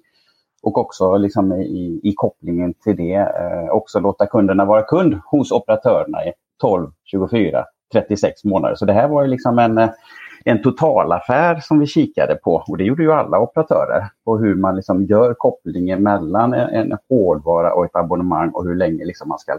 Och 0.62 0.78
också 0.78 1.16
liksom 1.16 1.52
i, 1.52 2.00
i 2.02 2.12
kopplingen 2.16 2.74
till 2.74 2.96
det 2.96 3.14
eh, 3.14 3.70
också 3.70 4.00
låta 4.00 4.26
kunderna 4.26 4.64
vara 4.64 4.82
kund 4.82 5.20
hos 5.26 5.52
operatörerna 5.52 6.24
i 6.24 6.32
12, 6.60 6.90
24, 7.04 7.64
36 7.92 8.44
månader. 8.44 8.74
Så 8.74 8.84
det 8.84 8.92
här 8.92 9.08
var 9.08 9.22
ju 9.22 9.28
liksom 9.28 9.58
en, 9.58 9.78
eh, 9.78 9.90
en 10.44 10.62
totalaffär 10.62 11.60
som 11.60 11.78
vi 11.78 11.86
kikade 11.86 12.34
på 12.34 12.64
och 12.68 12.78
det 12.78 12.84
gjorde 12.84 13.02
ju 13.02 13.12
alla 13.12 13.38
operatörer. 13.38 14.08
På 14.24 14.38
hur 14.38 14.54
man 14.54 14.76
liksom 14.76 15.04
gör 15.04 15.34
kopplingen 15.34 16.02
mellan 16.02 16.54
en, 16.54 16.68
en 16.68 16.98
hårdvara 17.08 17.74
och 17.74 17.84
ett 17.84 17.96
abonnemang 17.96 18.50
och 18.50 18.64
hur 18.64 18.74
länge 18.74 19.04
liksom 19.04 19.28
man 19.28 19.38
ska 19.38 19.58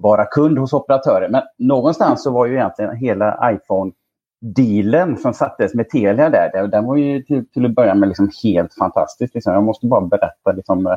vara 0.00 0.24
kund 0.24 0.58
hos 0.58 0.72
operatörer. 0.72 1.28
Men 1.28 1.42
någonstans 1.58 2.22
så 2.22 2.30
var 2.30 2.46
ju 2.46 2.54
egentligen 2.54 2.96
hela 2.96 3.52
iPhone-dealen 3.52 5.16
som 5.16 5.34
sattes 5.34 5.74
med 5.74 5.88
Telia 5.88 6.30
där, 6.30 6.68
den 6.68 6.84
var 6.84 6.96
ju 6.96 7.22
till, 7.22 7.48
till 7.48 7.64
att 7.64 7.74
börja 7.74 7.94
med 7.94 8.08
liksom 8.08 8.30
helt 8.42 8.74
fantastisk. 8.74 9.34
Liksom. 9.34 9.52
Jag 9.52 9.64
måste 9.64 9.86
bara 9.86 10.00
berätta 10.00 10.52
liksom, 10.52 10.86
eh, 10.86 10.96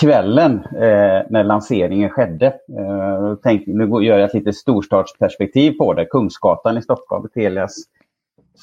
kvällen 0.00 0.54
eh, 0.64 1.22
när 1.30 1.44
lanseringen 1.44 2.10
skedde. 2.10 2.46
Eh, 2.46 3.34
tänk, 3.42 3.66
nu 3.66 3.84
gör 3.84 4.18
jag 4.18 4.28
ett 4.28 4.34
lite 4.34 4.52
storstadsperspektiv 4.52 5.72
på 5.72 5.94
det. 5.94 6.04
Kungsgatan 6.04 6.78
i 6.78 6.82
Stockholm, 6.82 7.28
Telias 7.34 7.74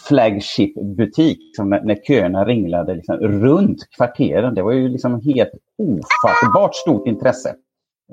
flagship-butik. 0.07 1.39
När, 1.59 1.81
när 1.81 1.95
köerna 2.07 2.45
ringlade 2.45 2.95
liksom, 2.95 3.15
runt 3.17 3.89
kvarteren. 3.97 4.55
Det 4.55 4.61
var 4.61 4.71
ju 4.71 4.89
liksom 4.89 5.21
helt 5.21 5.51
ofattbart 5.77 6.75
stort 6.75 7.07
intresse. 7.07 7.55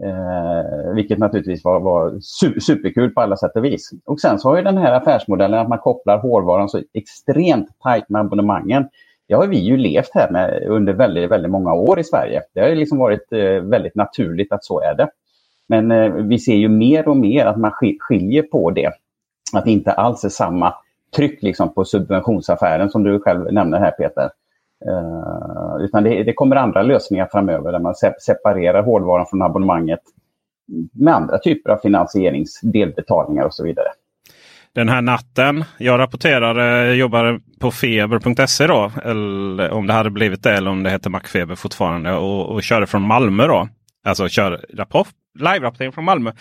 Eh, 0.04 0.92
vilket 0.94 1.18
naturligtvis 1.18 1.64
var, 1.64 1.80
var 1.80 2.20
superkul 2.60 3.10
på 3.10 3.20
alla 3.20 3.36
sätt 3.36 3.56
och 3.56 3.64
vis. 3.64 3.90
Och 4.04 4.20
sen 4.20 4.38
så 4.38 4.48
har 4.48 4.56
ju 4.56 4.62
den 4.62 4.78
här 4.78 4.92
affärsmodellen 4.92 5.60
att 5.60 5.68
man 5.68 5.78
kopplar 5.78 6.18
hårdvaran 6.18 6.68
så 6.68 6.82
extremt 6.94 7.68
tajt 7.82 8.08
med 8.08 8.20
abonnemangen. 8.20 8.88
Det 9.28 9.34
har 9.34 9.46
vi 9.46 9.58
ju 9.58 9.76
levt 9.76 10.10
här 10.14 10.30
med 10.30 10.62
under 10.66 10.92
väldigt, 10.92 11.30
väldigt 11.30 11.50
många 11.50 11.74
år 11.74 11.98
i 11.98 12.04
Sverige. 12.04 12.42
Det 12.54 12.60
har 12.60 12.68
liksom 12.68 12.98
varit 12.98 13.32
eh, 13.32 13.62
väldigt 13.62 13.94
naturligt 13.94 14.52
att 14.52 14.64
så 14.64 14.80
är 14.80 14.94
det. 14.94 15.08
Men 15.68 15.90
eh, 15.90 16.12
vi 16.12 16.38
ser 16.38 16.54
ju 16.54 16.68
mer 16.68 17.08
och 17.08 17.16
mer 17.16 17.46
att 17.46 17.58
man 17.58 17.72
skiljer 18.00 18.42
på 18.42 18.70
det. 18.70 18.90
Att 19.52 19.64
det 19.64 19.70
inte 19.70 19.92
alls 19.92 20.24
är 20.24 20.28
samma 20.28 20.74
tryck 21.16 21.42
liksom 21.42 21.74
på 21.74 21.84
subventionsaffären 21.84 22.90
som 22.90 23.02
du 23.02 23.20
själv 23.20 23.52
nämner 23.52 23.78
här 23.78 23.90
Peter. 23.90 24.30
Uh, 24.86 25.84
utan 25.84 26.04
det, 26.04 26.22
det, 26.22 26.32
kommer 26.32 26.56
andra 26.56 26.82
lösningar 26.82 27.28
framöver 27.32 27.72
där 27.72 27.78
man 27.78 27.94
se 27.94 28.12
separerar 28.20 28.82
hårdvaran 28.82 29.26
från 29.26 29.42
abonnemanget 29.42 30.00
med 30.92 31.14
andra 31.14 31.38
typer 31.38 31.70
av 31.70 31.76
finansieringsdelbetalningar 31.76 33.44
och 33.44 33.54
så 33.54 33.64
vidare. 33.64 33.88
Den 34.72 34.88
här 34.88 35.02
natten, 35.02 35.64
jag 35.78 35.98
rapporterade, 35.98 36.94
jobbade 36.94 37.40
på 37.60 37.70
feber.se 37.70 38.66
då. 38.66 38.92
Eller 39.04 39.70
om 39.70 39.86
det 39.86 39.92
hade 39.92 40.10
blivit 40.10 40.42
det 40.42 40.52
eller 40.52 40.70
om 40.70 40.82
det 40.82 40.90
heter 40.90 41.10
Macfeber 41.10 41.54
fortfarande. 41.54 42.12
Och, 42.12 42.46
och 42.46 42.62
körde 42.62 42.86
från 42.86 43.02
Malmö 43.02 43.46
då. 43.46 43.68
Alltså 44.04 44.28
kör 44.28 44.64
rapport, 44.74 45.08
live-rapportering 45.38 45.92
från 45.92 46.04
Malmö. 46.04 46.32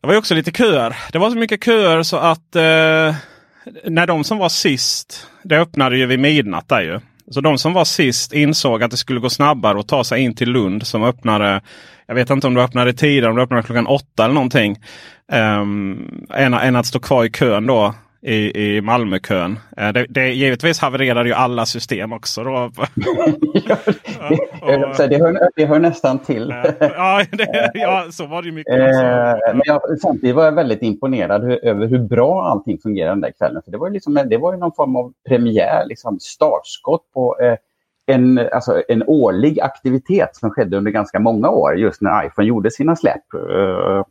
Det 0.00 0.06
var 0.06 0.12
ju 0.12 0.18
också 0.18 0.34
lite 0.34 0.50
köer. 0.50 0.96
Det 1.12 1.18
var 1.18 1.30
så 1.30 1.36
mycket 1.36 1.64
köer 1.64 2.02
så 2.02 2.16
att 2.16 2.56
eh, 2.56 3.14
när 3.84 4.06
de 4.06 4.24
som 4.24 4.38
var 4.38 4.48
sist, 4.48 5.26
det 5.42 5.58
öppnade 5.58 5.96
ju 5.96 6.06
vid 6.06 6.18
midnatt 6.20 6.68
där 6.68 6.80
ju. 6.80 7.00
Så 7.30 7.40
de 7.40 7.58
som 7.58 7.72
var 7.72 7.84
sist 7.84 8.32
insåg 8.32 8.82
att 8.82 8.90
det 8.90 8.96
skulle 8.96 9.20
gå 9.20 9.30
snabbare 9.30 9.80
att 9.80 9.88
ta 9.88 10.04
sig 10.04 10.22
in 10.22 10.34
till 10.34 10.50
Lund 10.50 10.86
som 10.86 11.04
öppnade. 11.04 11.60
Jag 12.06 12.14
vet 12.14 12.30
inte 12.30 12.46
om 12.46 12.54
det 12.54 12.62
öppnade 12.62 12.92
tidigare, 12.92 13.30
om 13.30 13.36
det 13.36 13.42
öppnade 13.42 13.62
klockan 13.62 13.86
åtta 13.86 14.24
eller 14.24 14.34
någonting. 14.34 14.76
Um, 15.32 16.26
än, 16.34 16.54
än 16.54 16.76
att 16.76 16.86
stå 16.86 16.98
kvar 16.98 17.24
i 17.24 17.30
kön 17.30 17.66
då 17.66 17.94
i, 18.22 18.62
i 18.76 18.80
Malmökön. 18.80 19.58
Uh, 19.80 19.88
det, 19.92 20.06
det, 20.08 20.32
givetvis 20.32 20.78
havererade 20.78 21.28
ju 21.28 21.34
alla 21.34 21.66
system 21.66 22.12
också. 22.12 22.44
Då. 22.44 22.50
ja, 23.64 23.76
det, 24.96 25.06
det, 25.06 25.18
hör, 25.18 25.50
det 25.56 25.66
hör 25.66 25.78
nästan 25.78 26.18
till. 26.18 26.54
ja, 26.80 27.24
det, 27.32 27.70
ja, 27.74 28.06
så 28.10 28.26
var 28.26 28.42
det 28.42 28.48
ju 28.48 28.54
mycket. 28.54 28.72
Eh, 28.72 29.54
men 29.54 29.62
jag, 29.64 30.00
samtidigt 30.00 30.36
var 30.36 30.44
jag 30.44 30.52
väldigt 30.52 30.82
imponerad 30.82 31.44
hur, 31.44 31.64
över 31.64 31.86
hur 31.86 31.98
bra 31.98 32.44
allting 32.44 32.78
fungerade 32.78 33.12
den 33.12 33.20
där 33.20 33.30
kvällen. 33.30 33.62
För 33.64 33.70
det, 33.70 33.78
var 33.78 33.86
ju 33.86 33.92
liksom, 33.92 34.14
det 34.14 34.38
var 34.38 34.52
ju 34.52 34.58
någon 34.58 34.72
form 34.72 34.96
av 34.96 35.12
premiär, 35.28 35.86
liksom 35.86 36.18
startskott 36.20 37.12
på 37.14 37.38
eh, 37.40 37.56
en, 38.06 38.38
alltså 38.52 38.82
en 38.88 39.02
årlig 39.06 39.60
aktivitet 39.60 40.36
som 40.36 40.50
skedde 40.50 40.76
under 40.76 40.90
ganska 40.90 41.18
många 41.18 41.50
år 41.50 41.78
just 41.78 42.00
när 42.00 42.26
iPhone 42.26 42.48
gjorde 42.48 42.70
sina 42.70 42.96
släpp. 42.96 43.34
Uh, 43.34 44.02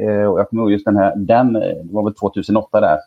uh, 0.00 0.26
och 0.26 0.40
jag 0.40 0.48
kommer 0.48 0.62
ihåg 0.62 0.72
just 0.72 0.84
den 0.84 0.96
här, 0.96 1.16
den, 1.16 1.52
det 1.52 1.88
var 1.90 2.04
väl 2.04 2.14
2008 2.14 2.80
där, 2.80 2.98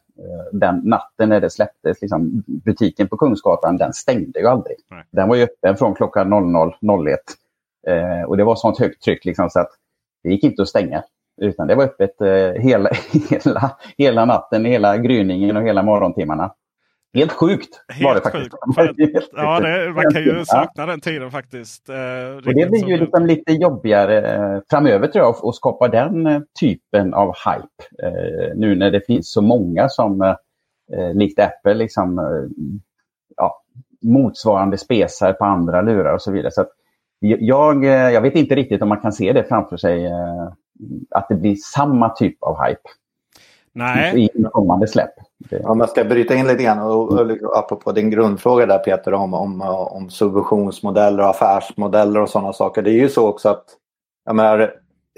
den 0.52 0.82
natten 0.84 1.30
när 1.30 1.42
det 1.42 1.50
släpptes, 1.50 2.02
liksom, 2.02 2.44
butiken 2.46 3.08
på 3.08 3.18
Kungsgatan, 3.18 3.78
den 3.78 3.94
stängde 3.94 4.40
ju 4.40 4.48
aldrig. 4.48 4.78
Nej. 4.92 5.04
Den 5.12 5.30
var 5.30 5.36
ju 5.36 5.44
öppen 5.44 5.78
från 5.78 5.96
klockan 5.96 6.34
00.01. 6.34 8.26
och 8.28 8.38
det 8.38 8.44
var 8.44 8.56
sånt 8.56 8.80
högt 8.80 9.04
tryck 9.04 9.26
liksom, 9.26 9.50
så 9.50 9.60
att 9.60 9.70
det 10.24 10.30
gick 10.30 10.44
inte 10.44 10.62
att 10.62 10.70
stänga. 10.70 11.04
Utan 11.42 11.68
det 11.68 11.76
var 11.76 11.84
öppet 11.84 12.16
hela, 12.56 12.90
hela, 13.30 13.78
hela 13.98 14.26
natten, 14.26 14.66
hela 14.66 14.98
gryningen 14.98 15.58
och 15.58 15.64
hela 15.64 15.84
morgontimmarna. 15.84 16.54
Helt 17.14 17.32
sjukt 17.32 17.82
var 18.04 18.16
det 18.16 18.22
faktiskt. 18.22 18.52
Sjukt. 18.76 19.30
ja, 19.36 19.60
det, 19.60 19.94
man 19.94 20.04
kan 20.14 20.24
ju 20.24 20.46
sakna 20.46 20.86
den 20.86 21.00
tiden 21.00 21.32
faktiskt. 21.32 21.90
Eh, 21.90 22.36
och 22.36 22.54
det 22.54 22.70
blir 22.70 22.88
ju 22.88 22.98
liksom 22.98 23.26
lite 23.26 23.54
jobbigare 23.54 24.36
eh, 24.36 24.62
framöver 24.70 25.08
tror 25.08 25.26
jag 25.26 25.36
att 25.48 25.56
skapa 25.56 25.88
den 25.88 26.28
eh, 26.28 26.42
typen 26.60 27.14
av 27.14 27.28
hype. 27.28 28.54
Nu 28.56 28.76
när 28.76 28.92
det 28.92 29.06
finns 29.06 29.32
så 29.32 29.42
många 29.42 29.90
som 29.90 30.36
likt 31.14 31.40
Apple 31.40 31.74
liksom 31.74 32.20
ja, 33.38 33.64
motsvarande 34.02 34.78
spesar 34.78 35.34
på 35.34 35.46
andra 35.46 35.82
lurar 35.82 36.14
och 36.14 36.22
så 36.22 36.32
vidare. 36.32 36.52
Så 36.52 36.66
jag, 37.20 37.84
jag 37.86 38.22
vet 38.22 38.36
inte 38.36 38.56
riktigt 38.56 38.82
om 38.82 38.90
man 38.90 39.02
kan 39.02 39.14
se 39.14 39.34
det 39.34 39.44
framför 39.44 39.78
sig 39.78 40.12
att 41.10 41.30
det 41.30 41.36
blir 41.36 41.56
samma 41.56 42.10
typ 42.10 42.44
av 42.44 42.66
hype. 42.66 42.90
Nej. 43.80 44.26
I 44.26 44.44
kommande 44.52 44.88
släpp. 44.88 45.14
Om 45.64 45.80
jag 45.80 45.90
ska 45.90 46.04
bryta 46.04 46.36
in 46.36 46.48
lite 46.48 46.64
grann 46.64 46.80
och, 46.80 47.12
och 47.12 47.58
apropå 47.58 47.92
din 47.92 48.10
grundfråga 48.10 48.66
där 48.66 48.80
Peter 48.80 49.14
om, 49.14 49.34
om, 49.34 49.62
om 49.92 50.10
subventionsmodeller 50.10 51.24
och 51.24 51.30
affärsmodeller 51.30 52.22
och 52.22 52.30
sådana 52.30 52.54
saker. 52.54 52.82
Det 52.82 52.92
är 52.92 53.00
ju 53.00 53.10
så 53.10 53.28
också 53.28 53.50
att 53.50 53.66
jag 54.26 54.36
menar, 54.36 54.60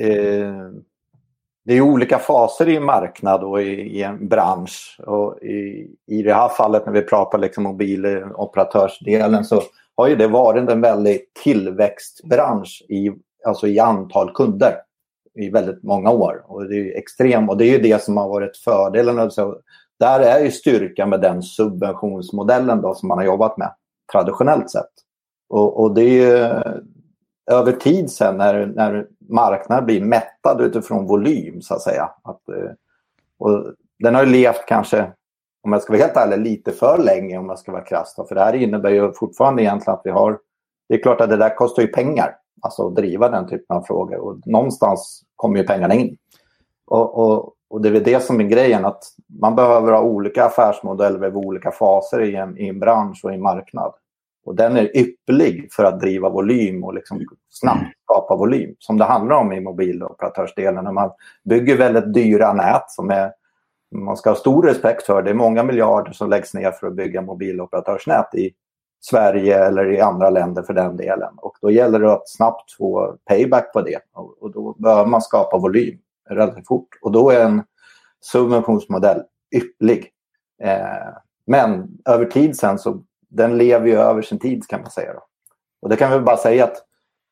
eh, 0.01 0.53
det 1.65 1.73
är 1.73 1.81
olika 1.81 2.17
faser 2.17 2.69
i 2.69 2.75
en 2.75 2.85
marknad 2.85 3.43
och 3.43 3.61
i, 3.61 3.65
i, 3.65 4.03
en 4.03 4.27
bransch. 4.27 4.99
Och 5.07 5.43
i, 5.43 5.87
I 6.07 6.23
det 6.23 6.33
här 6.33 6.49
fallet 6.49 6.85
när 6.85 6.93
vi 6.93 7.01
pratar 7.01 7.37
liksom 7.37 7.63
mobiloperatörsdelen 7.63 9.45
så 9.45 9.61
har 9.95 10.07
ju 10.07 10.15
det 10.15 10.27
varit 10.27 10.69
en 10.69 10.81
väldig 10.81 11.33
tillväxtbransch 11.43 12.83
i, 12.89 13.11
alltså 13.45 13.67
i 13.67 13.79
antal 13.79 14.31
kunder 14.33 14.73
i 15.39 15.49
väldigt 15.49 15.83
många 15.83 16.11
år. 16.11 16.43
Och 16.47 16.69
det 16.69 16.75
är 16.75 16.97
extremt, 16.97 17.49
och 17.49 17.57
det 17.57 17.65
är 17.65 17.71
ju 17.71 17.77
det 17.77 18.03
som 18.03 18.17
har 18.17 18.29
varit 18.29 18.57
fördelen. 18.57 19.31
Så 19.31 19.59
där 19.99 20.19
är 20.19 20.39
ju 20.39 20.51
styrkan 20.51 21.09
med 21.09 21.21
den 21.21 21.43
subventionsmodellen 21.43 22.81
då, 22.81 22.93
som 22.93 23.07
man 23.07 23.17
har 23.17 23.25
jobbat 23.25 23.57
med 23.57 23.73
traditionellt 24.11 24.69
sett. 24.69 24.91
Och, 25.49 25.81
och 25.81 25.93
det 25.93 26.01
är 26.01 26.09
ju 26.09 26.35
eh, 26.35 26.75
över 27.51 27.71
tid 27.71 28.11
sen 28.11 28.37
när, 28.37 28.65
när 28.65 29.07
marknaden 29.29 29.85
blir 29.85 30.01
mättad 30.01 30.61
utifrån 30.61 31.07
volym 31.07 31.61
så 31.61 31.73
att 31.73 31.81
säga. 31.81 32.11
Att, 32.23 32.49
eh, 32.49 32.71
och 33.39 33.65
den 33.99 34.15
har 34.15 34.23
ju 34.25 34.31
levt 34.31 34.65
kanske, 34.67 35.11
om 35.63 35.71
jag 35.71 35.81
ska 35.81 35.93
vara 35.93 36.01
helt 36.01 36.17
ärlig, 36.17 36.39
lite 36.39 36.71
för 36.71 36.97
länge 36.97 37.37
om 37.37 37.49
jag 37.49 37.59
ska 37.59 37.71
vara 37.71 37.83
krass. 37.83 38.15
För 38.27 38.35
det 38.35 38.41
här 38.41 38.53
innebär 38.53 38.89
ju 38.89 39.13
fortfarande 39.13 39.63
egentligen 39.63 39.93
att 39.93 40.01
vi 40.05 40.11
har... 40.11 40.39
Det 40.89 40.95
är 40.95 41.03
klart 41.03 41.21
att 41.21 41.29
det 41.29 41.37
där 41.37 41.55
kostar 41.55 41.81
ju 41.81 41.87
pengar. 41.87 42.35
Alltså 42.61 42.87
att 42.87 42.95
driva 42.95 43.29
den 43.29 43.47
typen 43.47 43.77
av 43.77 43.81
frågor. 43.81 44.17
Och 44.17 44.47
någonstans 44.47 45.23
kommer 45.35 45.57
ju 45.57 45.63
pengarna 45.63 45.93
in. 45.93 46.17
Och, 46.85 47.17
och, 47.17 47.53
och 47.69 47.81
det 47.81 47.89
är 47.89 47.93
väl 47.93 48.03
det 48.03 48.23
som 48.23 48.39
är 48.39 48.43
grejen, 48.43 48.85
att 48.85 49.03
man 49.39 49.55
behöver 49.55 49.91
ha 49.91 50.01
olika 50.01 50.45
affärsmodeller 50.45 51.19
vid 51.19 51.35
olika 51.35 51.71
faser 51.71 52.21
i 52.21 52.35
en, 52.35 52.57
i 52.57 52.67
en 52.67 52.79
bransch 52.79 53.21
och 53.23 53.31
i 53.31 53.35
en 53.35 53.41
marknad. 53.41 53.93
Och 54.45 54.55
den 54.55 54.77
är 54.77 54.97
ypperlig 54.97 55.73
för 55.73 55.83
att 55.83 55.99
driva 55.99 56.29
volym 56.29 56.83
och 56.83 56.93
liksom 56.93 57.25
snabbt 57.49 57.85
skapa 58.03 58.35
volym. 58.35 58.75
Som 58.79 58.97
det 58.97 59.03
handlar 59.03 59.35
om 59.35 59.51
i 59.53 59.61
mobiloperatörsdelen. 59.61 60.83
När 60.83 60.91
man 60.91 61.11
bygger 61.43 61.77
väldigt 61.77 62.13
dyra 62.13 62.53
nät 62.53 62.83
som 62.87 63.09
är, 63.09 63.31
man 63.95 64.17
ska 64.17 64.29
ha 64.29 64.35
stor 64.35 64.63
respekt 64.63 65.05
för. 65.05 65.21
Det 65.21 65.29
är 65.29 65.33
många 65.33 65.63
miljarder 65.63 66.11
som 66.11 66.29
läggs 66.29 66.53
ner 66.53 66.71
för 66.71 66.87
att 66.87 66.95
bygga 66.95 67.21
mobiloperatörsnät 67.21 68.35
i 68.35 68.51
Sverige 69.01 69.65
eller 69.65 69.91
i 69.91 70.01
andra 70.01 70.29
länder 70.29 70.63
för 70.63 70.73
den 70.73 70.97
delen. 70.97 71.33
Och 71.37 71.57
då 71.61 71.71
gäller 71.71 71.99
det 71.99 72.13
att 72.13 72.29
snabbt 72.29 72.71
få 72.71 73.17
payback 73.25 73.73
på 73.73 73.81
det. 73.81 73.99
Och, 74.13 74.51
då 74.51 74.75
behöver 74.79 75.05
man 75.05 75.21
skapa 75.21 75.57
volym 75.57 75.97
relativt 76.29 76.67
fort. 76.67 76.87
Och 77.01 77.11
då 77.11 77.29
är 77.29 77.45
en 77.45 77.63
subventionsmodell 78.21 79.23
ypplig. 79.55 80.09
Eh, 80.63 81.13
men 81.45 81.97
över 82.05 82.25
tid 82.25 82.57
sen 82.57 82.79
så 82.79 83.03
den 83.29 83.57
lever 83.57 83.87
ju 83.87 83.95
över 83.95 84.21
sin 84.21 84.39
tid 84.39 84.67
kan 84.67 84.81
man 84.81 84.91
säga. 84.91 85.13
Då. 85.13 85.23
Och 85.81 85.89
det 85.89 85.95
kan 85.95 86.11
vi 86.11 86.19
bara 86.19 86.37
säga 86.37 86.63
att 86.63 86.85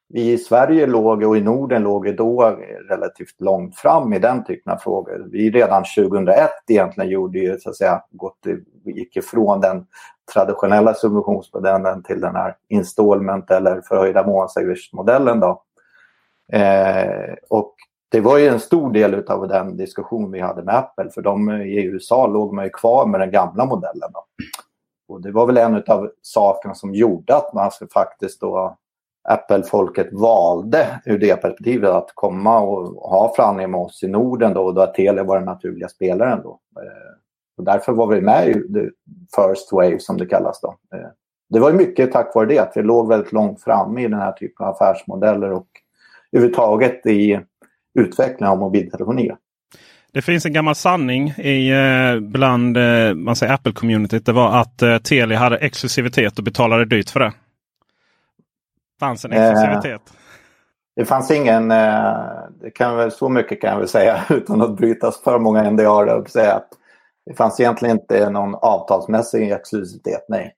vi 0.09 0.31
i 0.31 0.37
Sverige 0.37 0.87
låg 0.87 1.23
och 1.23 1.37
i 1.37 1.41
Norden 1.41 1.83
låg 1.83 2.15
då 2.15 2.57
relativt 2.89 3.41
långt 3.41 3.75
fram 3.75 4.13
i 4.13 4.19
den 4.19 4.43
typen 4.43 4.73
av 4.73 4.77
frågor. 4.77 5.27
Vi 5.31 5.51
redan 5.51 5.83
2001 5.97 6.49
egentligen 6.67 7.09
gjorde 7.09 7.39
ju 7.39 7.59
så 7.59 7.69
att 7.69 7.75
säga, 7.75 8.03
gått, 8.11 8.45
gick 8.85 9.15
ifrån 9.15 9.61
den 9.61 9.85
traditionella 10.33 10.93
subventionsmodellen 10.93 12.03
till 12.03 12.21
den 12.21 12.35
här 12.35 12.55
installment 12.69 13.51
eller 13.51 13.81
förhöjda 13.81 14.27
månadsavgiftsmodellen. 14.27 15.43
Eh, 16.53 17.33
och 17.49 17.75
det 18.11 18.21
var 18.21 18.37
ju 18.37 18.47
en 18.47 18.59
stor 18.59 18.91
del 18.91 19.23
av 19.27 19.47
den 19.47 19.77
diskussion 19.77 20.31
vi 20.31 20.39
hade 20.39 20.63
med 20.63 20.75
Apple 20.75 21.09
för 21.09 21.21
de 21.21 21.49
i 21.51 21.83
USA 21.83 22.27
låg 22.27 22.53
man 22.53 22.63
ju 22.63 22.69
kvar 22.69 23.05
med 23.05 23.19
den 23.19 23.31
gamla 23.31 23.65
modellen. 23.65 24.09
Då. 24.13 24.25
Och 25.07 25.21
det 25.21 25.31
var 25.31 25.45
väl 25.45 25.57
en 25.57 25.83
av 25.87 26.11
sakerna 26.21 26.75
som 26.75 26.93
gjorde 26.93 27.35
att 27.35 27.53
man 27.53 27.71
faktiskt 27.93 28.41
då 28.41 28.77
Apple-folket 29.29 30.07
valde 30.11 31.01
ur 31.05 31.17
det 31.17 31.41
perspektivet 31.41 31.89
att 31.89 32.11
komma 32.13 32.59
och 32.59 33.09
ha 33.09 33.33
förhandlingar 33.35 33.67
med 33.67 33.79
oss 33.79 34.03
i 34.03 34.07
Norden 34.07 34.53
då, 34.53 34.61
och 34.61 34.73
då 34.73 34.81
att 34.81 34.93
Telia 34.93 35.23
var 35.23 35.35
den 35.35 35.45
naturliga 35.45 35.87
spelaren. 35.87 36.41
Då. 36.43 36.59
Eh, 36.77 37.13
och 37.57 37.63
därför 37.63 37.91
var 37.91 38.07
vi 38.07 38.21
med 38.21 38.47
i 38.47 38.53
the 38.53 38.89
first 39.35 39.71
wave 39.71 39.99
som 39.99 40.17
det 40.17 40.25
kallas. 40.25 40.61
Då. 40.61 40.75
Eh, 40.93 41.07
det 41.49 41.59
var 41.59 41.73
mycket 41.73 42.11
tack 42.11 42.35
vare 42.35 42.45
det, 42.45 42.59
att 42.59 42.71
vi 42.75 42.81
låg 42.81 43.09
väldigt 43.09 43.31
långt 43.31 43.63
framme 43.63 44.01
i 44.01 44.07
den 44.07 44.19
här 44.19 44.31
typen 44.31 44.65
av 44.65 44.73
affärsmodeller 44.73 45.51
och 45.51 45.67
överhuvudtaget 46.31 47.05
i 47.05 47.39
utvecklingen 47.99 48.51
av 48.51 48.59
mobiltelefoni. 48.59 49.31
Det 50.13 50.21
finns 50.21 50.45
en 50.45 50.53
gammal 50.53 50.75
sanning 50.75 51.29
i, 51.29 51.69
eh, 51.69 52.19
bland 52.19 52.77
man 53.15 53.35
säger 53.35 53.53
Apple-communityt. 53.53 54.25
Det 54.25 54.31
var 54.31 54.59
att 54.61 55.03
Telia 55.03 55.37
hade 55.37 55.57
exklusivitet 55.57 56.37
och 56.37 56.43
betalade 56.43 56.85
dyrt 56.85 57.09
för 57.09 57.19
det. 57.19 57.31
Fanns 58.99 59.25
en 59.25 59.31
exklusivitet? 59.31 60.01
Eh, 60.09 60.15
det 60.95 61.05
fanns 61.05 61.31
ingen, 61.31 61.71
eh, 61.71 62.13
det 62.61 62.71
kan 62.71 62.97
väl, 62.97 63.11
så 63.11 63.29
mycket 63.29 63.61
kan 63.61 63.69
jag 63.69 63.79
väl 63.79 63.87
säga 63.87 64.23
utan 64.29 64.61
att 64.61 64.77
brytas 64.77 65.21
för 65.23 65.39
många 65.39 65.71
NDA. 65.71 66.15
Och 66.15 66.29
säga 66.29 66.53
att 66.53 66.69
det 67.25 67.33
fanns 67.33 67.59
egentligen 67.59 67.99
inte 67.99 68.29
någon 68.29 68.55
avtalsmässig 68.55 69.51
exklusivitet, 69.51 70.25
nej. 70.27 70.55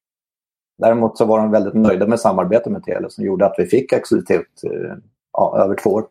Däremot 0.77 1.17
så 1.17 1.25
var 1.25 1.39
de 1.39 1.51
väldigt 1.51 1.74
nöjda 1.74 2.07
med 2.07 2.19
samarbetet 2.19 2.71
med 2.71 2.83
Telia 2.83 3.10
som 3.10 3.25
gjorde 3.25 3.45
att 3.45 3.55
vi 3.57 3.65
fick 3.65 3.93
exklusivitet 3.93 4.63
eh, 4.63 4.95
ja, 5.33 5.57
över 5.63 5.75
två 5.75 5.89
år. 5.89 6.05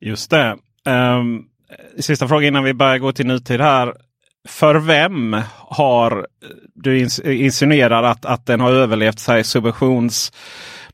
Just 0.00 0.30
det. 0.30 0.56
Um, 0.86 1.44
sista 1.98 2.28
frågan 2.28 2.44
innan 2.44 2.64
vi 2.64 2.74
börjar 2.74 2.98
gå 2.98 3.12
till 3.12 3.26
nutid 3.26 3.60
här. 3.60 3.94
För 4.48 4.74
vem 4.74 5.36
har 5.56 6.26
du 6.74 7.08
insinuerar 7.24 8.02
att, 8.02 8.24
att 8.24 8.46
den 8.46 8.60
har 8.60 8.72
överlevt 8.72 9.18
sig 9.18 9.44
subventions 9.44 10.32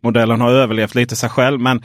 modellen 0.00 0.40
har 0.40 0.50
överlevt 0.50 0.95
lite 0.95 1.17
sig 1.17 1.31
själv. 1.31 1.61
Men, 1.61 1.83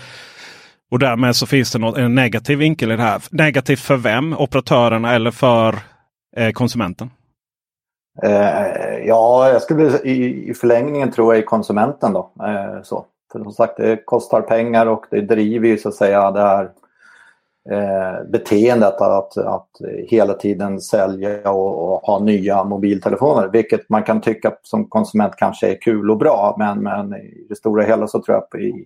och 0.91 0.99
därmed 0.99 1.35
så 1.35 1.45
finns 1.45 1.71
det 1.71 1.79
något, 1.79 1.97
en 1.97 2.15
negativ 2.15 2.57
vinkel 2.59 2.91
i 2.91 2.95
det 2.95 3.03
här. 3.03 3.21
Negativt 3.31 3.79
för 3.79 3.97
vem? 3.97 4.33
Operatörerna 4.33 5.15
eller 5.15 5.31
för 5.31 5.75
eh, 6.37 6.51
konsumenten? 6.51 7.09
Eh, 8.23 8.97
ja, 9.05 9.49
jag 9.49 9.61
skulle 9.61 9.99
i, 10.03 10.49
i 10.49 10.53
förlängningen 10.53 11.11
tror 11.11 11.33
jag 11.33 11.43
i 11.43 11.45
konsumenten 11.45 12.13
då. 12.13 12.31
Eh, 12.43 12.81
så. 12.83 13.05
För 13.31 13.39
som 13.39 13.51
sagt, 13.51 13.77
det 13.77 14.05
kostar 14.05 14.41
pengar 14.41 14.85
och 14.85 15.05
det 15.11 15.21
driver 15.21 15.67
ju 15.67 15.77
så 15.77 15.89
att 15.89 15.95
säga 15.95 16.31
det 16.31 16.41
här 16.41 16.69
eh, 17.71 18.29
beteendet 18.31 19.01
att, 19.01 19.37
att 19.37 19.69
hela 20.07 20.33
tiden 20.33 20.81
sälja 20.81 21.51
och, 21.51 21.93
och, 21.93 21.99
ha 22.01 22.19
nya 22.19 22.63
mobiltelefoner. 22.63 23.49
Vilket 23.53 23.89
man 23.89 24.03
kan 24.03 24.21
tycka 24.21 24.53
som 24.63 24.89
konsument 24.89 25.33
kanske 25.37 25.71
är 25.71 25.81
kul 25.81 26.11
och 26.11 26.17
bra 26.17 26.55
men, 26.59 26.83
men 26.83 27.13
i 27.13 27.45
det 27.49 27.55
stora 27.55 27.83
hela 27.83 28.07
så 28.07 28.23
tror 28.23 28.41
jag 28.51 28.61
i, 28.61 28.85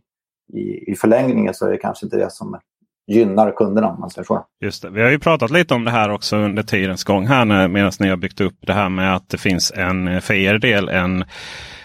i, 0.53 0.91
i 0.91 0.95
förlängningen 0.95 1.53
så 1.53 1.65
är 1.65 1.71
det 1.71 1.77
kanske 1.77 2.05
inte 2.05 2.17
det 2.17 2.31
som 2.31 2.59
gynnar 3.07 3.51
kunderna. 3.51 3.97
Man 3.99 4.09
säger 4.09 4.25
så. 4.25 4.45
Just 4.61 4.81
det. 4.81 4.89
Vi 4.89 5.01
har 5.01 5.09
ju 5.09 5.19
pratat 5.19 5.51
lite 5.51 5.73
om 5.73 5.83
det 5.83 5.91
här 5.91 6.09
också 6.09 6.37
under 6.37 6.63
tidens 6.63 7.03
gång 7.03 7.27
här 7.27 7.67
medan 7.67 7.91
ni 7.99 8.09
har 8.09 8.17
byggt 8.17 8.41
upp 8.41 8.57
det 8.59 8.73
här 8.73 8.89
med 8.89 9.15
att 9.15 9.29
det 9.29 9.37
finns 9.37 9.71
en 9.75 10.21
för 10.21 10.33
er 10.33 10.57
del 10.59 10.89
en 10.89 11.23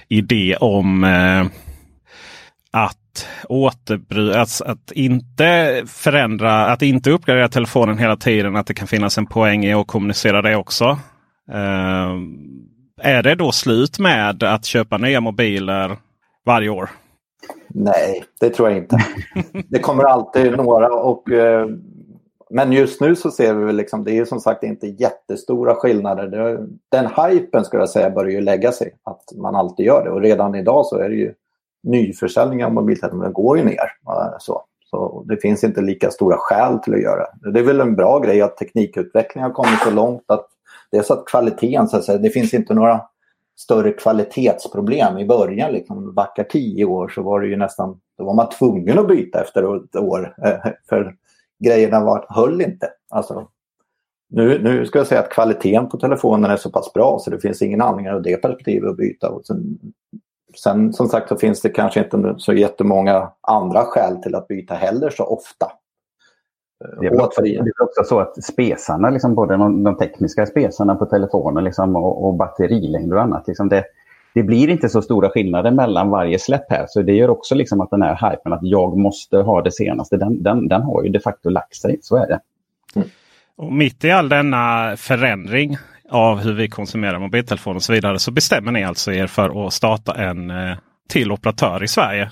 idé 0.08 0.56
om 0.60 1.04
eh, 1.04 1.46
att 2.70 3.01
återbry 3.48 4.32
att, 4.32 4.62
att 4.66 4.92
inte 4.92 5.82
förändra, 5.86 6.66
att 6.66 6.82
inte 6.82 7.10
uppgradera 7.10 7.48
telefonen 7.48 7.98
hela 7.98 8.16
tiden. 8.16 8.56
Att 8.56 8.66
det 8.66 8.74
kan 8.74 8.88
finnas 8.88 9.18
en 9.18 9.26
poäng 9.26 9.64
i 9.64 9.72
att 9.72 9.86
kommunicera 9.86 10.42
det 10.42 10.56
också. 10.56 10.84
Uh, 11.52 12.18
är 13.02 13.22
det 13.22 13.34
då 13.34 13.52
slut 13.52 13.98
med 13.98 14.42
att 14.42 14.64
köpa 14.64 14.98
nya 14.98 15.20
mobiler 15.20 15.96
varje 16.46 16.68
år? 16.68 16.90
Nej, 17.68 18.24
det 18.40 18.50
tror 18.50 18.68
jag 18.68 18.78
inte. 18.78 18.96
det 19.68 19.78
kommer 19.78 20.04
alltid 20.04 20.56
några. 20.56 20.88
och 20.92 21.30
uh, 21.30 21.66
men 22.54 22.72
just 22.72 23.00
nu 23.00 23.16
så 23.16 23.30
ser 23.30 23.54
vi 23.54 23.64
väl 23.64 23.76
liksom, 23.76 24.04
det 24.04 24.18
är 24.18 24.24
som 24.24 24.40
sagt 24.40 24.62
inte 24.62 24.86
jättestora 24.86 25.74
skillnader. 25.74 26.26
Det, 26.26 26.66
den 26.88 27.06
hypen 27.06 27.64
skulle 27.64 27.82
jag 27.82 27.90
säga 27.90 28.10
börjar 28.10 28.30
ju 28.30 28.40
lägga 28.40 28.72
sig. 28.72 28.94
Att 29.04 29.22
man 29.36 29.54
alltid 29.54 29.86
gör 29.86 30.04
det. 30.04 30.10
Och 30.10 30.20
redan 30.20 30.54
idag 30.54 30.86
så 30.86 30.96
är 30.96 31.08
det 31.08 31.14
ju 31.14 31.34
nyförsäljningen 31.82 32.66
av 32.66 32.72
mobiltelefoner 32.72 33.30
går 33.30 33.58
ju 33.58 33.64
ner. 33.64 33.92
Eh, 34.08 34.38
så. 34.38 34.62
så 34.90 35.24
det 35.28 35.36
finns 35.36 35.64
inte 35.64 35.80
lika 35.80 36.10
stora 36.10 36.36
skäl 36.38 36.78
till 36.78 36.94
att 36.94 37.02
göra 37.02 37.26
det. 37.42 37.50
Det 37.50 37.60
är 37.60 37.64
väl 37.64 37.80
en 37.80 37.96
bra 37.96 38.18
grej 38.18 38.42
att 38.42 38.56
teknikutvecklingen 38.56 39.50
har 39.50 39.54
kommit 39.54 39.80
så 39.84 39.90
långt 39.90 40.24
att 40.26 40.46
det 40.90 40.98
är 40.98 41.02
så 41.02 41.14
att 41.14 41.26
kvaliteten, 41.26 41.88
så 41.88 41.96
att 41.96 42.04
säga, 42.04 42.18
det 42.18 42.30
finns 42.30 42.54
inte 42.54 42.74
några 42.74 43.00
större 43.56 43.92
kvalitetsproblem 43.92 45.18
i 45.18 45.26
början. 45.26 45.72
Liksom, 45.72 46.14
backar 46.14 46.44
tio 46.44 46.84
år 46.84 47.08
så 47.08 47.22
var 47.22 47.40
det 47.40 47.46
ju 47.46 47.56
nästan, 47.56 48.00
då 48.18 48.24
var 48.24 48.34
man 48.34 48.48
tvungen 48.48 48.98
att 48.98 49.08
byta 49.08 49.40
efter 49.40 49.76
ett 49.76 49.96
år. 49.96 50.34
Eh, 50.44 50.72
för 50.88 51.16
grejerna 51.64 52.04
var, 52.04 52.26
höll 52.28 52.62
inte. 52.62 52.88
Alltså, 53.10 53.48
nu, 54.28 54.62
nu 54.62 54.86
ska 54.86 54.98
jag 54.98 55.06
säga 55.06 55.20
att 55.20 55.30
kvaliteten 55.30 55.88
på 55.88 55.96
telefonen 55.96 56.50
är 56.50 56.56
så 56.56 56.70
pass 56.70 56.92
bra 56.92 57.18
så 57.18 57.30
det 57.30 57.40
finns 57.40 57.62
ingen 57.62 57.80
anledning 57.80 58.12
av 58.12 58.22
det 58.22 58.36
perspektivet 58.36 58.90
att 58.90 58.96
byta. 58.96 59.28
Och 59.28 59.46
sen 59.46 59.78
Sen 60.56 60.92
som 60.92 61.08
sagt 61.08 61.28
så 61.28 61.36
finns 61.36 61.60
det 61.60 61.68
kanske 61.68 62.00
inte 62.00 62.34
så 62.38 62.52
jättemånga 62.52 63.30
andra 63.40 63.84
skäl 63.84 64.22
till 64.22 64.34
att 64.34 64.48
byta 64.48 64.74
heller 64.74 65.10
så 65.10 65.24
ofta. 65.24 65.66
Det 67.00 67.06
är, 67.06 67.22
också, 67.22 67.42
det 67.42 67.56
är 67.56 67.82
också 67.82 68.04
så 68.04 68.20
att 68.20 68.44
spesarna, 68.44 69.10
liksom 69.10 69.34
både 69.34 69.56
de, 69.56 69.84
de 69.84 69.96
tekniska 69.96 70.46
spesarna 70.46 70.94
på 70.94 71.06
telefonen 71.06 71.64
liksom, 71.64 71.96
och, 71.96 72.26
och 72.26 72.34
batterilängd 72.34 73.12
och 73.12 73.22
annat. 73.22 73.48
Liksom 73.48 73.68
det, 73.68 73.84
det 74.34 74.42
blir 74.42 74.68
inte 74.68 74.88
så 74.88 75.02
stora 75.02 75.30
skillnader 75.30 75.70
mellan 75.70 76.10
varje 76.10 76.38
släpp 76.38 76.70
här. 76.70 76.86
Så 76.88 77.02
det 77.02 77.12
gör 77.12 77.30
också 77.30 77.54
liksom 77.54 77.80
att 77.80 77.90
den 77.90 78.02
här 78.02 78.30
hypen 78.30 78.52
att 78.52 78.62
jag 78.62 78.98
måste 78.98 79.36
ha 79.36 79.62
det 79.62 79.72
senaste, 79.72 80.16
den, 80.16 80.42
den, 80.42 80.68
den 80.68 80.82
har 80.82 81.02
ju 81.02 81.08
de 81.08 81.20
facto 81.20 81.48
lagt 81.50 81.76
sig. 81.76 81.98
Så 82.02 82.16
är 82.16 82.26
det. 82.26 82.40
Mm. 82.96 83.08
Och 83.56 83.72
mitt 83.72 84.04
i 84.04 84.10
all 84.10 84.28
denna 84.28 84.94
förändring 84.96 85.76
av 86.12 86.38
hur 86.38 86.52
vi 86.52 86.68
konsumerar 86.68 87.18
mobiltelefoner 87.18 87.76
och 87.76 87.82
så 87.82 87.92
vidare 87.92 88.18
så 88.18 88.30
bestämmer 88.30 88.72
ni 88.72 88.84
alltså 88.84 89.12
er 89.12 89.26
för 89.26 89.66
att 89.66 89.72
starta 89.72 90.14
en 90.14 90.50
eh, 90.50 90.76
till 91.08 91.32
operatör 91.32 91.84
i 91.84 91.88
Sverige. 91.88 92.30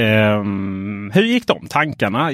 Um, 0.00 1.10
hur 1.14 1.22
gick 1.22 1.46
de 1.46 1.66
tankarna? 1.66 2.30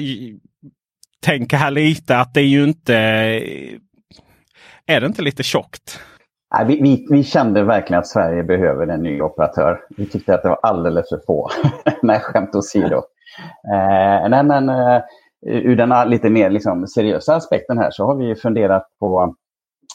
Tänk 1.25 1.53
här 1.53 1.71
lite 1.71 2.17
att 2.17 2.33
det 2.33 2.41
är 2.41 2.45
ju 2.45 2.63
inte... 2.63 2.95
Eh, 2.95 3.77
är 4.85 5.01
det 5.01 5.07
inte 5.07 5.21
lite 5.21 5.43
tjockt? 5.43 5.99
Nej, 6.55 6.65
vi, 6.67 6.81
vi, 6.81 7.07
vi, 7.09 7.23
kände 7.23 7.63
verkligen 7.63 7.99
att 7.99 8.07
Sverige 8.07 8.43
behöver 8.43 8.87
en 8.87 9.03
ny 9.03 9.21
operatör. 9.21 9.79
Vi 9.97 10.05
tyckte 10.05 10.35
att 10.35 10.43
det 10.43 10.49
var 10.49 10.59
alldeles 10.63 11.09
för 11.09 11.21
få. 11.27 11.49
nej, 12.01 12.19
skämt 12.19 12.55
åsido. 12.55 12.97
Eh, 13.73 14.29
nej, 14.29 14.43
men 14.43 14.69
eh, 14.69 15.01
ur 15.45 15.75
den 15.75 16.09
lite 16.09 16.29
mer 16.29 16.49
liksom, 16.49 16.87
seriösa 16.87 17.35
aspekten 17.35 17.77
här 17.77 17.91
så 17.91 18.05
har 18.05 18.15
vi 18.15 18.35
funderat 18.35 18.87
på 18.99 19.35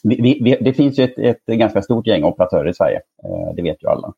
vi, 0.04 0.40
vi, 0.42 0.56
det 0.60 0.72
finns 0.72 0.98
ju 0.98 1.04
ett, 1.04 1.18
ett, 1.18 1.46
ganska 1.46 1.82
stort 1.82 2.06
gäng 2.06 2.24
operatörer 2.24 2.68
i 2.68 2.74
Sverige. 2.74 3.00
Eh, 3.24 3.54
det 3.56 3.62
vet 3.62 3.82
ju 3.82 3.88
alla. 3.88 4.12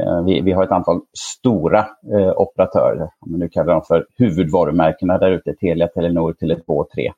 Eh, 0.00 0.24
vi, 0.24 0.40
vi, 0.40 0.52
har 0.52 0.64
ett 0.64 0.70
antal 0.70 1.00
stora 1.18 1.78
eh, 2.12 2.32
operatörer, 2.36 3.02
om 3.02 3.30
man 3.30 3.40
nu 3.40 3.48
kallar 3.48 3.72
dem 3.72 3.82
för 3.88 4.06
huvudvarumärkena 4.16 5.18
där 5.18 5.30
ute. 5.30 5.54
Telia, 5.54 5.88
Telenor, 5.88 6.32
Tele2, 6.32 6.86
3. 6.94 7.12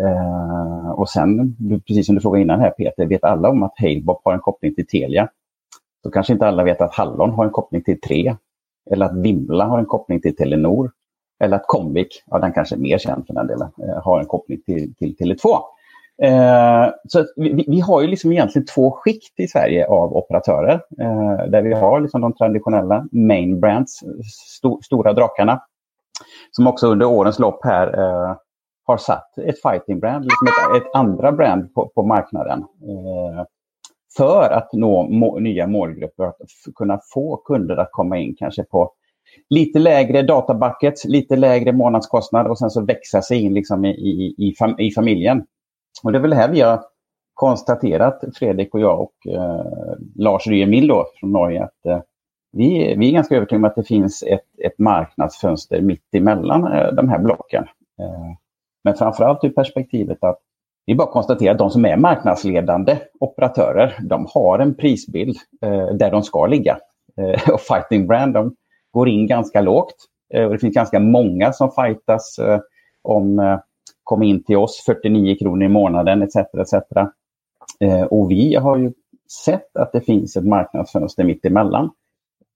Eh, 0.00 0.90
och 0.90 1.08
sen, 1.08 1.56
precis 1.86 2.06
som 2.06 2.14
du 2.14 2.20
frågade 2.20 2.42
innan 2.42 2.60
här 2.60 2.70
Peter, 2.70 3.06
vet 3.06 3.24
alla 3.24 3.50
om 3.50 3.62
att 3.62 3.78
Halebop 3.78 4.20
har 4.24 4.32
en 4.32 4.40
koppling 4.40 4.74
till 4.74 4.86
Telia. 4.86 5.28
Då 6.04 6.10
kanske 6.10 6.32
inte 6.32 6.46
alla 6.46 6.64
vet 6.64 6.80
att 6.80 6.94
Hallon 6.94 7.30
har 7.30 7.44
en 7.44 7.50
koppling 7.50 7.82
till 7.82 8.00
3. 8.00 8.36
Eller 8.90 9.06
att 9.06 9.16
Vimla 9.16 9.64
har 9.64 9.78
en 9.78 9.86
koppling 9.86 10.20
till 10.20 10.36
Telenor. 10.36 10.90
Eller 11.40 11.56
att 11.56 11.66
Comvik, 11.66 12.22
ja 12.26 12.38
den 12.38 12.52
kanske 12.52 12.74
är 12.74 12.78
mer 12.78 12.98
känd 12.98 13.26
för 13.26 13.34
den 13.34 13.46
delen, 13.46 13.68
eh, 13.82 14.02
har 14.02 14.20
en 14.20 14.26
koppling 14.26 14.62
till, 14.62 14.94
till 14.94 15.16
Tele2. 15.16 15.48
Eh, 16.22 16.88
så 17.08 17.26
vi, 17.36 17.64
vi, 17.68 17.80
har 17.80 18.00
ju 18.00 18.06
liksom 18.06 18.32
egentligen 18.32 18.66
två 18.66 18.90
skikt 18.90 19.40
i 19.40 19.48
Sverige 19.48 19.86
av 19.86 20.16
operatörer. 20.16 20.80
Eh, 21.00 21.50
där 21.50 21.62
vi 21.62 21.74
har 21.74 22.00
liksom 22.00 22.20
de 22.20 22.32
traditionella 22.32 23.06
main 23.12 23.60
brands, 23.60 24.00
sto, 24.56 24.80
stora 24.82 25.12
drakarna. 25.12 25.62
Som 26.50 26.66
också 26.66 26.86
under 26.86 27.06
årens 27.06 27.38
lopp 27.38 27.64
här 27.64 27.98
eh, 27.98 28.36
har 28.86 28.96
satt 28.96 29.38
ett 29.38 29.62
fighting 29.62 30.00
brand, 30.00 30.24
liksom 30.24 30.46
ett, 30.46 30.82
ett 30.82 30.94
andra 30.94 31.32
brand 31.32 31.74
på, 31.74 31.92
på 31.94 32.02
marknaden. 32.02 32.58
Eh, 32.58 33.44
för 34.16 34.50
att 34.50 34.72
nå 34.72 35.08
må, 35.08 35.38
nya 35.38 35.66
målgrupper, 35.66 36.24
att 36.24 36.36
kunna 36.74 37.00
få 37.14 37.36
kunder 37.36 37.76
att 37.76 37.92
komma 37.92 38.18
in 38.18 38.34
kanske 38.38 38.62
på 38.62 38.92
lite 39.50 39.78
lägre 39.78 40.22
databuckets, 40.22 41.04
lite 41.04 41.36
lägre 41.36 41.72
månadskostnad 41.72 42.46
och 42.46 42.58
sen 42.58 42.70
så 42.70 42.84
växa 42.84 43.22
sig 43.22 43.42
in 43.42 43.54
liksom 43.54 43.84
i, 43.84 43.90
i, 43.90 44.34
i, 44.38 44.54
fam 44.58 44.78
i 44.78 44.90
familjen. 44.90 45.44
Och 46.02 46.12
det 46.12 46.18
är 46.18 46.22
väl 46.22 46.32
här 46.32 46.48
vi 46.48 46.60
har 46.60 46.84
konstaterat, 47.34 48.24
Fredrik 48.34 48.74
och 48.74 48.80
jag 48.80 49.00
och 49.00 49.32
eh, 49.32 49.64
Lars 50.16 50.46
Ryemil 50.46 50.86
då 50.86 51.06
från 51.20 51.32
Norge, 51.32 51.64
att 51.64 51.86
eh, 51.86 52.00
vi, 52.52 52.94
vi 52.98 53.08
är 53.08 53.12
ganska 53.12 53.36
övertygade 53.36 53.58
om 53.58 53.64
att 53.64 53.74
det 53.74 53.84
finns 53.84 54.22
ett, 54.22 54.64
ett 54.64 54.78
marknadsfönster 54.78 55.80
mitt 55.80 56.14
emellan 56.14 56.72
eh, 56.72 56.92
de 56.92 57.08
här 57.08 57.18
blocken. 57.18 57.62
Eh, 58.00 58.36
men 58.84 58.94
framförallt 58.94 59.44
ur 59.44 59.50
perspektivet 59.50 60.24
att 60.24 60.38
vi 60.86 60.94
bara 60.94 61.12
konstaterar 61.12 61.52
att 61.52 61.58
de 61.58 61.70
som 61.70 61.84
är 61.84 61.96
marknadsledande 61.96 62.98
operatörer, 63.20 63.98
de 64.02 64.26
har 64.34 64.58
en 64.58 64.74
prisbild 64.74 65.36
eh, 65.62 65.86
där 65.86 66.10
de 66.10 66.22
ska 66.22 66.46
ligga. 66.46 66.78
Eh, 67.16 67.52
och 67.54 67.60
Fighting 67.60 68.06
Brand, 68.06 68.34
de 68.34 68.54
går 68.90 69.08
in 69.08 69.26
ganska 69.26 69.60
lågt. 69.60 69.94
Eh, 70.34 70.44
och 70.44 70.52
det 70.52 70.58
finns 70.58 70.74
ganska 70.74 71.00
många 71.00 71.52
som 71.52 71.70
fightas 71.70 72.38
eh, 72.38 72.60
om 73.02 73.38
eh, 73.38 73.58
kom 74.10 74.22
in 74.22 74.42
till 74.42 74.56
oss 74.56 74.82
49 74.86 75.36
kronor 75.36 75.62
i 75.64 75.68
månaden 75.68 76.22
etc. 76.22 76.36
etc. 76.36 76.74
Eh, 77.80 78.02
och 78.02 78.30
vi 78.30 78.54
har 78.54 78.76
ju 78.76 78.92
sett 79.44 79.76
att 79.76 79.92
det 79.92 80.00
finns 80.00 80.36
ett 80.36 80.44
marknadsfönster 80.44 81.24
mitt 81.24 81.44
emellan. 81.44 81.90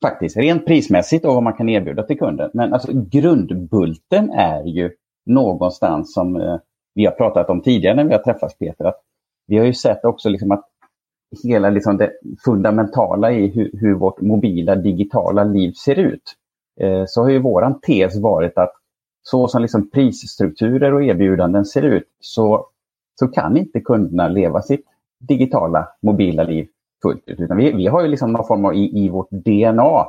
Faktiskt 0.02 0.36
rent 0.36 0.66
prismässigt 0.66 1.24
och 1.24 1.34
vad 1.34 1.42
man 1.42 1.52
kan 1.52 1.68
erbjuda 1.68 2.02
till 2.02 2.18
kunden. 2.18 2.50
Men 2.54 2.72
alltså, 2.72 2.92
grundbulten 2.92 4.30
är 4.30 4.62
ju 4.64 4.90
någonstans 5.26 6.14
som 6.14 6.36
eh, 6.36 6.56
vi 6.94 7.06
har 7.06 7.12
pratat 7.12 7.50
om 7.50 7.62
tidigare 7.62 7.96
när 7.96 8.04
vi 8.04 8.12
har 8.12 8.22
träffats 8.22 8.58
Peter. 8.58 8.84
Att 8.84 9.00
vi 9.46 9.58
har 9.58 9.64
ju 9.64 9.74
sett 9.74 10.04
också 10.04 10.28
liksom 10.28 10.50
att 10.50 10.64
hela 11.44 11.70
liksom 11.70 11.96
det 11.96 12.12
fundamentala 12.44 13.32
i 13.32 13.48
hur, 13.48 13.70
hur 13.72 13.94
vårt 13.94 14.20
mobila 14.20 14.74
digitala 14.74 15.44
liv 15.44 15.72
ser 15.72 15.98
ut. 15.98 16.34
Eh, 16.80 17.04
så 17.06 17.22
har 17.22 17.30
ju 17.30 17.38
våran 17.38 17.80
tes 17.80 18.20
varit 18.20 18.58
att 18.58 18.72
så 19.26 19.48
som 19.48 19.62
liksom 19.62 19.90
prisstrukturer 19.90 20.94
och 20.94 21.04
erbjudanden 21.04 21.64
ser 21.64 21.82
ut 21.82 22.08
så, 22.20 22.66
så 23.18 23.28
kan 23.28 23.56
inte 23.56 23.80
kunderna 23.80 24.28
leva 24.28 24.62
sitt 24.62 24.84
digitala 25.20 25.88
mobila 26.02 26.42
liv 26.42 26.68
fullt 27.02 27.22
ut. 27.26 27.40
Utan 27.40 27.56
vi, 27.56 27.72
vi 27.72 27.86
har 27.86 28.02
ju 28.02 28.08
liksom 28.08 28.32
någon 28.32 28.46
form 28.46 28.64
av 28.64 28.74
i, 28.74 29.04
i 29.04 29.08
vårt 29.08 29.30
DNA 29.30 30.06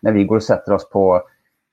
när 0.00 0.12
vi 0.12 0.24
går 0.24 0.36
och 0.36 0.42
sätter 0.42 0.72
oss 0.72 0.90
på 0.90 1.22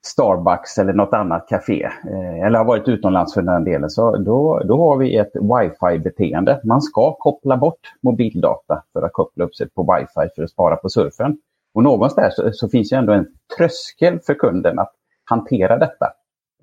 Starbucks 0.06 0.78
eller 0.78 0.92
något 0.92 1.14
annat 1.14 1.48
café 1.48 1.82
eh, 1.84 2.46
eller 2.46 2.58
har 2.58 2.64
varit 2.64 2.88
utomlands 2.88 3.34
för 3.34 3.42
den 3.42 3.64
delen, 3.64 3.90
så 3.90 4.16
då, 4.16 4.62
då 4.64 4.78
har 4.78 4.96
vi 4.96 5.16
ett 5.16 5.32
wifi-beteende. 5.34 6.60
Man 6.64 6.82
ska 6.82 7.14
koppla 7.14 7.56
bort 7.56 7.94
mobildata 8.00 8.82
för 8.92 9.02
att 9.02 9.12
koppla 9.12 9.44
upp 9.44 9.54
sig 9.54 9.68
på 9.70 9.82
wifi 9.82 10.28
för 10.36 10.42
att 10.42 10.50
spara 10.50 10.76
på 10.76 10.88
surfen. 10.88 11.38
Och 11.74 11.82
någonstans 11.82 12.34
så, 12.36 12.52
så 12.52 12.68
finns 12.68 12.92
ju 12.92 12.96
ändå 12.96 13.12
en 13.12 13.26
tröskel 13.56 14.20
för 14.26 14.34
kunden 14.34 14.78
att 14.78 14.92
hantera 15.24 15.78
detta. 15.78 16.06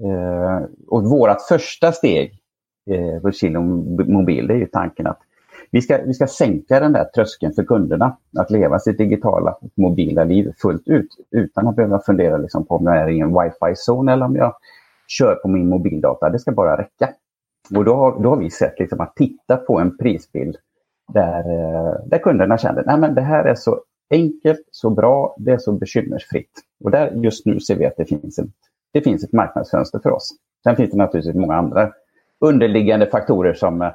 Eh, 0.03 0.65
och 0.87 1.03
vårt 1.03 1.41
första 1.41 1.91
steg 1.91 2.39
eh, 2.91 3.21
på 3.21 3.31
Kilo 3.31 3.61
Mobil, 4.07 4.47
det 4.47 4.53
är 4.53 4.57
ju 4.57 4.65
tanken 4.65 5.07
att 5.07 5.19
vi 5.71 5.81
ska, 5.81 5.97
vi 6.05 6.13
ska 6.13 6.27
sänka 6.27 6.79
den 6.79 6.93
där 6.93 7.03
tröskeln 7.03 7.53
för 7.53 7.63
kunderna 7.63 8.17
att 8.37 8.51
leva 8.51 8.79
sitt 8.79 8.97
digitala 8.97 9.51
och 9.51 9.71
mobila 9.75 10.23
liv 10.23 10.51
fullt 10.61 10.87
ut 10.87 11.07
utan 11.31 11.67
att 11.67 11.75
behöva 11.75 11.99
fundera 11.99 12.37
liksom 12.37 12.65
på 12.65 12.75
om 12.75 12.85
jag 12.85 12.97
är 12.97 13.09
i 13.09 13.19
en 13.19 13.33
wifi-zon 13.33 14.09
eller 14.09 14.25
om 14.25 14.35
jag 14.35 14.55
kör 15.07 15.35
på 15.35 15.47
min 15.47 15.69
mobildata. 15.69 16.29
Det 16.29 16.39
ska 16.39 16.51
bara 16.51 16.77
räcka. 16.77 17.09
Och 17.75 17.85
då, 17.85 17.95
har, 17.95 18.23
då 18.23 18.29
har 18.29 18.37
vi 18.37 18.49
sett 18.49 18.79
liksom 18.79 19.01
att 19.01 19.15
titta 19.15 19.57
på 19.57 19.79
en 19.79 19.97
prisbild 19.97 20.57
där, 21.13 21.39
eh, 21.39 21.93
där 22.05 22.17
kunderna 22.17 22.57
känner 22.57 23.05
att 23.05 23.15
det 23.15 23.21
här 23.21 23.45
är 23.45 23.55
så 23.55 23.81
enkelt, 24.09 24.61
så 24.71 24.89
bra, 24.89 25.35
det 25.39 25.51
är 25.51 25.57
så 25.57 25.71
bekymmersfritt. 25.71 26.51
Och 26.83 26.91
där 26.91 27.11
just 27.11 27.45
nu 27.45 27.59
ser 27.59 27.75
vi 27.75 27.85
att 27.85 27.97
det 27.97 28.05
finns, 28.05 28.39
en, 28.39 28.51
det 28.93 29.01
finns 29.01 29.23
ett 29.23 29.33
marknadsfönster 29.33 29.99
för 29.99 30.11
oss. 30.11 30.35
Sen 30.63 30.75
finns 30.75 30.91
det 30.91 30.97
naturligtvis 30.97 31.35
många 31.35 31.55
andra 31.55 31.91
underliggande 32.39 33.07
faktorer 33.07 33.53
som 33.53 33.81
eh, 33.81 33.91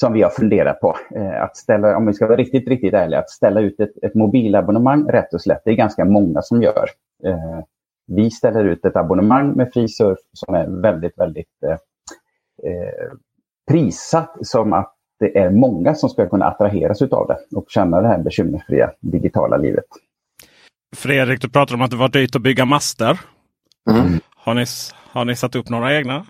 som 0.00 0.12
vi 0.12 0.22
har 0.22 0.30
funderat 0.30 0.80
på. 0.80 0.96
Eh, 1.14 1.42
att 1.42 1.56
ställa, 1.56 1.96
om 1.96 2.06
vi 2.06 2.12
ska 2.12 2.26
vara 2.26 2.36
riktigt, 2.36 2.68
riktigt 2.68 2.94
ärliga, 2.94 3.18
att 3.18 3.30
ställa 3.30 3.60
ut 3.60 3.80
ett, 3.80 4.04
ett 4.04 4.14
mobilabonnemang 4.14 5.08
rätt 5.08 5.34
och 5.34 5.40
slätt, 5.40 5.62
det 5.64 5.70
är 5.70 5.74
ganska 5.74 6.04
många 6.04 6.42
som 6.42 6.62
gör. 6.62 6.88
Eh, 7.24 7.60
vi 8.06 8.30
ställer 8.30 8.64
ut 8.64 8.84
ett 8.84 8.96
abonnemang 8.96 9.52
med 9.52 9.72
fri 9.72 9.88
surf 9.88 10.18
som 10.32 10.54
är 10.54 10.66
väldigt, 10.66 11.18
väldigt 11.18 11.62
eh, 11.66 11.70
eh 12.70 13.12
prissatt 13.70 14.36
som 14.40 14.72
att 14.72 14.94
det 15.20 15.38
är 15.38 15.50
många 15.50 15.94
som 15.94 16.08
ska 16.08 16.28
kunna 16.28 16.46
attraheras 16.46 17.02
av 17.02 17.26
det 17.26 17.56
och 17.56 17.64
känna 17.68 18.00
det 18.00 18.08
här 18.08 18.18
bekymmersfria 18.18 18.90
digitala 19.00 19.56
livet. 19.56 19.84
Fredrik, 20.96 21.40
du 21.42 21.48
pratar 21.48 21.74
om 21.74 21.82
att 21.82 21.90
det 21.90 21.96
var 21.96 22.08
dyrt 22.08 22.36
att 22.36 22.42
bygga 22.42 22.64
master. 22.64 23.20
Mm. 23.90 24.20
Har, 24.48 24.54
ni, 24.54 24.64
har 25.12 25.24
ni 25.24 25.36
satt 25.36 25.56
upp 25.56 25.68
några 25.68 25.96
egna? 25.96 26.26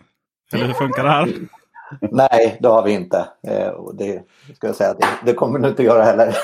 Eller 0.53 0.67
hur 0.67 0.73
funkar 0.73 1.05
det 1.05 1.11
här? 1.11 1.29
Nej, 2.11 2.59
det 2.61 2.69
har 2.69 2.83
vi 2.83 2.93
inte. 2.93 3.19
Eh, 3.47 3.73
det, 3.95 4.23
ska 4.55 4.67
jag 4.67 4.77
säga, 4.77 4.95
det, 5.25 5.35
kommer 5.35 5.59
du 5.59 5.69
inte 5.69 5.83
göra 5.83 6.03
heller. 6.03 6.37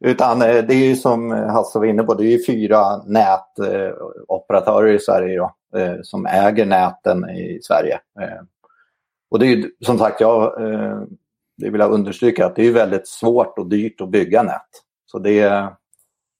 Utan 0.00 0.42
eh, 0.42 0.64
det 0.64 0.74
är 0.74 0.88
ju 0.88 0.96
som 0.96 1.30
Hasse 1.30 1.78
var 1.78 1.86
inne 1.86 2.02
på, 2.02 2.14
det 2.14 2.24
är 2.24 2.30
ju 2.30 2.44
fyra 2.46 2.96
nätoperatörer 2.96 4.92
i 4.92 4.98
Sverige 4.98 5.38
då, 5.38 5.78
eh, 5.78 5.96
som 6.02 6.26
äger 6.26 6.66
näten 6.66 7.30
i 7.30 7.58
Sverige. 7.62 8.00
Och 9.30 9.38
det 9.38 9.46
är 9.46 9.56
ju 9.56 9.70
som 9.80 9.98
sagt, 9.98 10.20
jag 10.20 10.52
det 11.56 11.70
vill 11.70 11.80
jag 11.80 11.92
understryka, 11.92 12.46
att 12.46 12.56
det 12.56 12.66
är 12.66 12.72
väldigt 12.72 13.08
svårt 13.08 13.58
och 13.58 13.68
dyrt 13.68 14.00
att 14.00 14.10
bygga 14.10 14.42
nät. 14.42 14.70
Så 15.06 15.18
det, 15.18 15.68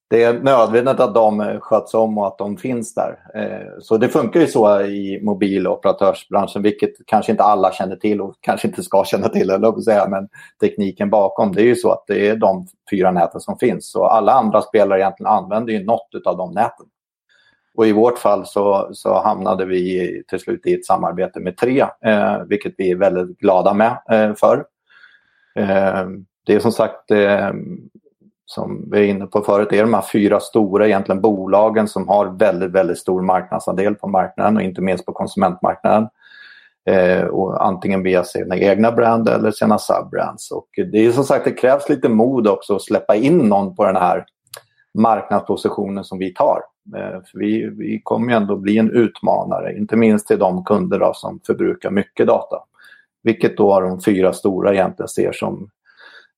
det 0.08 0.22
är 0.22 0.32
nödvändigt 0.32 1.00
att 1.00 1.14
de 1.14 1.58
sköts 1.60 1.94
om 1.94 2.18
och 2.18 2.26
att 2.26 2.38
de 2.38 2.56
finns 2.56 2.94
där. 2.94 3.18
Eh, 3.34 3.80
så 3.80 3.96
det 3.96 4.08
funkar 4.08 4.40
ju 4.40 4.46
så 4.46 4.80
i 4.80 5.20
mobiloperatörsbranschen, 5.22 6.62
vilket 6.62 6.90
kanske 7.06 7.32
inte 7.32 7.44
alla 7.44 7.72
känner 7.72 7.96
till 7.96 8.20
och 8.20 8.34
kanske 8.40 8.68
inte 8.68 8.82
ska 8.82 9.04
känna 9.04 9.28
till, 9.28 9.50
eller 9.50 9.80
säga, 9.80 10.08
men 10.08 10.28
tekniken 10.60 11.10
bakom, 11.10 11.52
det 11.52 11.62
är 11.62 11.66
ju 11.66 11.74
så 11.74 11.92
att 11.92 12.04
det 12.06 12.28
är 12.28 12.36
de 12.36 12.66
fyra 12.90 13.10
näten 13.10 13.40
som 13.40 13.58
finns. 13.58 13.90
Så 13.90 14.04
alla 14.04 14.32
andra 14.32 14.62
spelare 14.62 15.00
egentligen 15.00 15.32
använder 15.32 15.72
ju 15.72 15.84
något 15.84 16.26
av 16.26 16.36
de 16.36 16.52
näten. 16.52 16.86
Och 17.74 17.86
i 17.86 17.92
vårt 17.92 18.18
fall 18.18 18.46
så, 18.46 18.88
så 18.92 19.22
hamnade 19.22 19.64
vi 19.64 20.22
till 20.28 20.38
slut 20.38 20.66
i 20.66 20.74
ett 20.74 20.86
samarbete 20.86 21.40
med 21.40 21.56
tre, 21.56 21.86
eh, 22.04 22.38
vilket 22.48 22.74
vi 22.78 22.90
är 22.90 22.96
väldigt 22.96 23.38
glada 23.38 23.74
med 23.74 23.98
eh, 24.10 24.34
för. 24.34 24.64
Eh, 25.56 26.06
det 26.46 26.54
är 26.54 26.58
som 26.58 26.72
sagt 26.72 27.10
eh, 27.10 27.50
som 28.46 28.90
vi 28.90 28.98
är 28.98 29.04
inne 29.04 29.26
på 29.26 29.40
förut, 29.40 29.72
är 29.72 29.82
de 29.82 29.94
här 29.94 30.04
fyra 30.12 30.40
stora 30.40 30.86
egentligen 30.86 31.20
bolagen 31.20 31.88
som 31.88 32.08
har 32.08 32.26
väldigt, 32.26 32.70
väldigt 32.70 32.98
stor 32.98 33.22
marknadsandel 33.22 33.94
på 33.94 34.08
marknaden 34.08 34.56
och 34.56 34.62
inte 34.62 34.80
minst 34.80 35.06
på 35.06 35.12
konsumentmarknaden. 35.12 36.08
Eh, 36.90 37.24
och 37.24 37.66
antingen 37.66 38.02
via 38.02 38.24
sina 38.24 38.56
egna 38.56 38.92
brand 38.92 39.28
eller 39.28 39.50
sina 39.50 39.78
subbrands. 39.78 40.50
Och 40.50 40.68
det 40.92 41.06
är 41.06 41.12
som 41.12 41.24
sagt, 41.24 41.44
det 41.44 41.52
krävs 41.52 41.88
lite 41.88 42.08
mod 42.08 42.48
också 42.48 42.76
att 42.76 42.82
släppa 42.82 43.14
in 43.14 43.38
någon 43.38 43.76
på 43.76 43.84
den 43.84 43.96
här 43.96 44.24
marknadspositionen 44.98 46.04
som 46.04 46.18
vi 46.18 46.34
tar. 46.34 46.60
Eh, 46.96 47.20
för 47.30 47.38
vi, 47.38 47.70
vi 47.78 48.00
kommer 48.04 48.30
ju 48.30 48.36
ändå 48.36 48.56
bli 48.56 48.78
en 48.78 48.90
utmanare, 48.90 49.76
inte 49.76 49.96
minst 49.96 50.26
till 50.26 50.38
de 50.38 50.64
kunder 50.64 50.98
då, 50.98 51.12
som 51.14 51.40
förbrukar 51.46 51.90
mycket 51.90 52.26
data. 52.26 52.56
Vilket 53.22 53.56
då 53.56 53.80
de 53.80 54.00
fyra 54.00 54.32
stora 54.32 54.72
egentligen 54.72 55.08
ser 55.08 55.32
som 55.32 55.70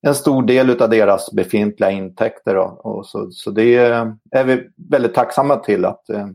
en 0.07 0.15
stor 0.15 0.43
del 0.43 0.83
av 0.83 0.91
deras 0.91 1.33
befintliga 1.33 1.91
intäkter. 1.91 2.57
Och, 2.87 3.07
så, 3.07 3.31
så 3.31 3.51
det 3.51 3.77
är 4.31 4.45
vi 4.45 4.69
väldigt 4.91 5.15
tacksamma 5.15 5.57
till 5.57 5.85
att 5.85 6.11
eh, 6.11 6.27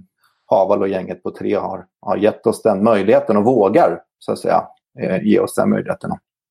Haval 0.46 0.82
och 0.82 0.88
gänget 0.88 1.24
på 1.24 1.32
tre 1.32 1.54
har, 1.56 1.86
har 2.02 2.18
gett 2.18 2.48
oss 2.48 2.62
den 2.62 2.84
möjligheten 2.84 3.38
och 3.38 3.44
vågar 3.44 4.00
så 4.20 4.32
att 4.32 4.40
säga 4.40 4.64
eh, 5.00 5.24
ge 5.24 5.40
oss 5.40 5.56
den 5.56 5.70
möjligheten. 5.70 6.10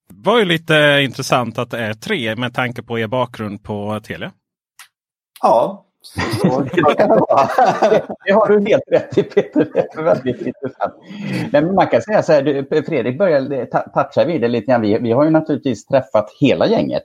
Det 0.09 0.31
var 0.31 0.38
ju 0.38 0.44
lite 0.44 1.01
intressant 1.05 1.59
att 1.59 1.70
det 1.70 1.79
är 1.79 1.94
tre 1.94 2.37
med 2.37 2.55
tanke 2.55 2.83
på 2.83 2.98
er 2.98 3.07
bakgrund 3.07 3.62
på 3.62 4.01
Telia. 4.05 4.33
Ja, 5.42 5.87
så, 6.03 6.49
kan 6.97 7.09
det 7.09 7.25
vara. 7.29 7.49
det 8.27 8.33
har 8.33 8.49
du 8.49 8.71
helt 8.71 8.83
rätt 8.87 9.19
i 9.19 9.23
Peter. 9.23 9.69
Det 9.75 9.95
är 9.95 10.03
väldigt 10.03 10.47
intressant. 10.47 10.95
Men 11.53 11.75
man 11.75 11.87
kan 11.87 12.03
säga 12.03 12.23
så 12.23 12.33
här, 12.33 12.43
du, 12.43 12.83
Fredrik 12.83 13.19
började 13.19 13.67
toucha 13.67 14.25
vid 14.27 14.41
det 14.41 14.49
lite 14.49 14.67
grann. 14.67 14.81
Vi, 14.81 14.99
vi 14.99 15.12
har 15.12 15.25
ju 15.25 15.31
naturligtvis 15.31 15.87
träffat 15.87 16.31
hela 16.41 16.67
gänget 16.67 17.05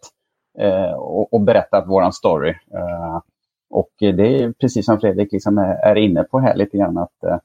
eh, 0.60 0.93
och, 0.93 1.33
och, 1.33 1.41
berättat 1.41 1.88
våran 1.88 2.13
story. 2.13 2.49
Eh, 2.49 3.21
och 3.69 3.89
det 3.99 4.43
är 4.43 4.51
precis 4.51 4.86
som 4.86 4.99
Fredrik 4.99 5.31
liksom 5.31 5.57
är, 5.57 5.73
är 5.73 5.95
inne 5.95 6.23
på 6.23 6.39
här 6.39 6.55
lite 6.55 6.77
grann 6.77 6.97
att 6.97 7.23
eh, 7.23 7.38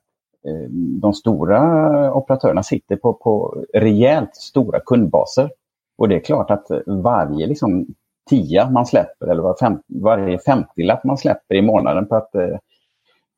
de 1.01 1.12
stora 1.12 2.15
operatörerna 2.15 2.62
sitter 2.62 2.97
på, 2.97 3.12
på 3.12 3.65
rejält 3.75 4.37
stora 4.37 4.81
kundbaser. 4.81 5.51
Och 5.99 6.09
det 6.09 6.15
är 6.15 6.21
klart 6.21 6.51
att 6.51 6.67
varje 6.87 7.47
liksom, 7.47 7.87
tia 8.31 8.71
man 8.71 8.87
släpper 8.87 9.27
eller 9.27 9.43
var 9.43 9.57
fem, 9.61 9.79
varje 10.03 10.39
femtilapp 10.39 11.05
man 11.05 11.19
släpper 11.19 11.55
i 11.55 11.63
månaden 11.63 12.09
på 12.09 12.17
att, 12.17 12.35
eh, 12.35 12.57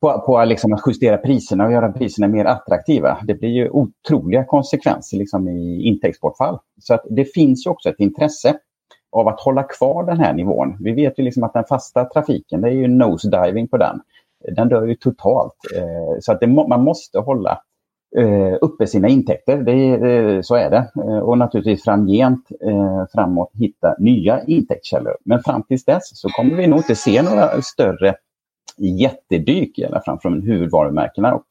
på, 0.01 0.21
på 0.21 0.45
liksom 0.45 0.73
att 0.73 0.81
justera 0.87 1.17
priserna 1.17 1.65
och 1.65 1.71
göra 1.71 1.91
priserna 1.91 2.27
mer 2.27 2.45
attraktiva. 2.45 3.17
Det 3.23 3.33
blir 3.33 3.49
ju 3.49 3.69
otroliga 3.69 4.45
konsekvenser 4.45 5.17
liksom 5.17 5.47
i 5.47 5.81
intäktsbortfall. 5.87 6.59
Så 6.81 6.93
att 6.93 7.05
det 7.09 7.25
finns 7.25 7.65
också 7.65 7.89
ett 7.89 7.99
intresse 7.99 8.59
av 9.11 9.27
att 9.27 9.41
hålla 9.41 9.63
kvar 9.63 10.03
den 10.03 10.19
här 10.19 10.33
nivån. 10.33 10.77
Vi 10.79 10.91
vet 10.91 11.19
ju 11.19 11.23
liksom 11.23 11.43
att 11.43 11.53
den 11.53 11.63
fasta 11.69 12.05
trafiken, 12.05 12.61
det 12.61 12.67
är 12.67 12.73
ju 12.73 12.87
nosediving 12.87 13.67
på 13.67 13.77
den. 13.77 14.01
Den 14.55 14.69
dör 14.69 14.85
ju 14.85 14.95
totalt. 14.95 15.55
Eh, 15.75 16.19
så 16.19 16.31
att 16.31 16.39
det, 16.39 16.47
man 16.47 16.83
måste 16.83 17.19
hålla 17.19 17.61
Eh, 18.17 18.57
uppe 18.61 18.87
sina 18.87 19.07
intäkter. 19.07 19.57
Det, 19.57 19.71
eh, 19.73 20.41
så 20.41 20.55
är 20.55 20.69
det. 20.69 20.91
Eh, 20.95 21.17
och 21.17 21.37
naturligtvis 21.37 21.83
framgent 21.83 22.47
eh, 22.61 23.05
framåt 23.13 23.51
hitta 23.53 23.95
nya 23.99 24.43
intäktskällor. 24.43 25.17
Men 25.25 25.43
fram 25.43 25.63
tills 25.63 25.85
dess 25.85 26.19
så 26.19 26.29
kommer 26.29 26.55
vi 26.55 26.67
nog 26.67 26.79
inte 26.79 26.95
se 26.95 27.21
några 27.21 27.61
större 27.61 28.15
jättedyk 28.77 29.79
i 29.79 29.85
alla 29.85 30.01
fall 30.01 30.19
från 30.19 30.41
huvudvarumärkena. 30.41 31.35
Och 31.35 31.45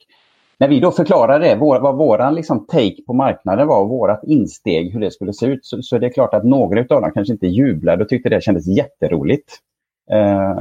när 0.58 0.68
vi 0.68 0.80
då 0.80 0.90
förklarade 0.90 1.48
det, 1.48 1.56
vår, 1.56 1.80
vad 1.80 1.96
våran 1.96 2.34
liksom 2.34 2.66
take 2.66 3.02
på 3.06 3.12
marknaden 3.12 3.66
var 3.66 3.80
och 3.80 3.88
vårat 3.88 4.24
insteg, 4.24 4.92
hur 4.92 5.00
det 5.00 5.10
skulle 5.10 5.32
se 5.32 5.46
ut, 5.46 5.66
så, 5.66 5.82
så 5.82 5.96
är 5.96 6.00
det 6.00 6.10
klart 6.10 6.34
att 6.34 6.44
några 6.44 6.80
av 6.80 6.86
dem 6.86 7.10
kanske 7.14 7.32
inte 7.32 7.46
jublade 7.46 8.02
och 8.02 8.08
tyckte 8.08 8.28
det 8.28 8.42
kändes 8.42 8.66
jätteroligt. 8.66 9.58
Eh, 10.10 10.54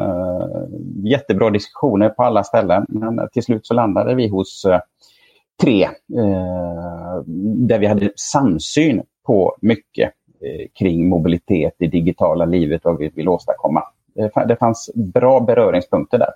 jättebra 1.04 1.50
diskussioner 1.50 2.10
på 2.10 2.24
alla 2.24 2.44
ställen, 2.44 2.86
men 2.88 3.30
till 3.34 3.44
slut 3.44 3.68
så 3.68 3.74
landade 3.74 4.16
vi 4.16 4.28
hos 4.28 4.66
eh, 4.66 4.80
tre 5.62 5.84
eh, 5.84 7.24
där 7.68 7.80
vi 7.80 7.88
hade 7.88 8.12
samsyn 8.16 9.02
på 9.26 9.58
mycket 9.62 10.12
eh, 10.42 10.68
kring 10.80 11.10
mobilitet 11.10 11.76
i 11.80 11.88
digitala 11.88 12.46
livet 12.46 12.86
och 12.86 12.92
vad 12.92 13.00
vi 13.00 13.10
vill 13.10 13.30
åstadkomma. 13.30 13.84
Det, 14.48 14.56
fanns 14.60 14.92
bra 14.96 15.39
beröringspunkter 15.39 16.18
där. 16.18 16.30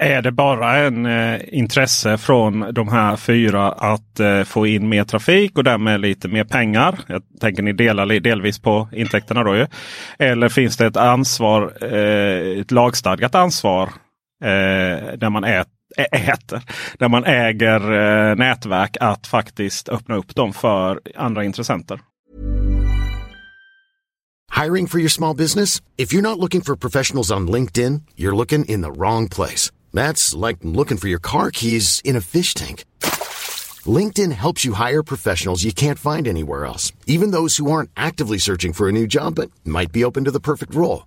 Är 0.00 0.22
det 0.22 0.32
bara 0.32 0.76
en 0.76 1.06
eh, 1.06 1.40
intresse 1.48 2.18
från 2.18 2.74
de 2.74 2.88
här 2.88 3.16
fyra 3.16 3.72
att 3.72 4.20
eh, 4.20 4.42
få 4.42 4.66
in 4.66 4.88
mer 4.88 5.04
trafik 5.04 5.58
och 5.58 5.64
därmed 5.64 6.00
lite 6.00 6.28
mer 6.28 6.44
pengar? 6.44 6.98
Jag 7.06 7.22
tänker 7.40 7.62
ni 7.62 7.72
delar 7.72 8.20
delvis 8.20 8.58
på 8.58 8.88
intäkterna 8.92 9.42
då 9.42 9.56
ju. 9.56 9.66
Eller 10.18 10.48
finns 10.48 10.76
det 10.76 10.86
ett 10.86 10.96
ansvar, 10.96 11.72
eh, 11.82 12.60
ett 12.60 12.70
lagstadgat 12.70 13.34
ansvar 13.34 13.88
eh, 14.44 15.16
där 15.16 15.30
man 15.30 15.44
är 15.44 15.60
äter, 15.98 16.62
där 16.98 17.08
man 17.08 17.24
äger 17.24 17.80
eh, 17.80 18.36
nätverk 18.36 18.96
att 19.00 19.26
faktiskt 19.26 19.88
öppna 19.88 20.16
upp 20.16 20.34
dem 20.34 20.52
för 20.52 21.00
andra 21.16 21.44
intressenter? 21.44 22.00
Hiring 24.64 24.88
for 24.88 24.98
your 24.98 25.10
small 25.10 25.36
business? 25.36 25.82
If 25.96 26.12
you're 26.12 26.22
not 26.22 26.38
looking 26.38 26.62
for 26.62 26.76
professionals 26.76 27.30
on 27.30 27.50
LinkedIn, 27.50 28.02
you're 28.16 28.36
looking 28.36 28.64
in 28.64 28.82
the 28.82 28.90
wrong 28.90 29.28
place. 29.28 29.70
That's 29.92 30.34
like 30.34 30.58
looking 30.62 30.98
for 30.98 31.08
your 31.08 31.20
car 31.20 31.50
keys 31.50 32.00
in 32.04 32.16
a 32.16 32.20
fish 32.20 32.54
tank. 32.54 32.84
LinkedIn 33.86 34.32
helps 34.32 34.64
you 34.64 34.72
hire 34.74 35.02
professionals 35.02 35.64
you 35.64 35.72
can't 35.72 35.98
find 35.98 36.26
anywhere 36.26 36.66
else, 36.66 36.92
even 37.06 37.30
those 37.30 37.56
who 37.56 37.70
aren't 37.70 37.90
actively 37.96 38.38
searching 38.38 38.72
for 38.72 38.88
a 38.88 38.92
new 38.92 39.06
job 39.06 39.34
but 39.34 39.50
might 39.64 39.92
be 39.92 40.04
open 40.04 40.24
to 40.24 40.30
the 40.30 40.40
perfect 40.40 40.74
role. 40.74 41.06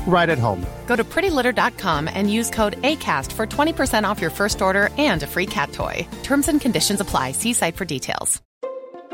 right 0.05 0.29
at 0.29 0.37
home. 0.37 0.65
Go 0.87 0.95
to 0.95 1.03
prettylitter.com 1.03 2.09
and 2.13 2.31
use 2.31 2.49
code 2.49 2.81
ACAST 2.81 3.31
for 3.31 3.47
20% 3.47 4.03
off 4.03 4.19
your 4.19 4.29
first 4.29 4.61
order 4.61 4.89
and 4.97 5.23
a 5.23 5.27
free 5.27 5.45
cat 5.47 5.71
toy. 5.71 6.05
Terms 6.23 6.47
and 6.49 6.59
conditions 6.59 6.99
apply. 6.99 7.31
See 7.31 7.53
site 7.53 7.77
for 7.77 7.85
details. 7.85 8.41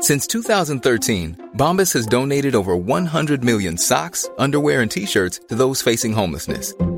Since 0.00 0.28
2013, 0.28 1.50
Bombas 1.56 1.92
has 1.94 2.06
donated 2.06 2.54
over 2.54 2.76
100 2.76 3.42
million 3.42 3.76
socks, 3.76 4.28
underwear, 4.38 4.80
and 4.80 4.90
t 4.90 5.06
shirts 5.06 5.40
to 5.48 5.54
those 5.54 5.82
facing 5.82 6.12
homelessness. 6.12 6.72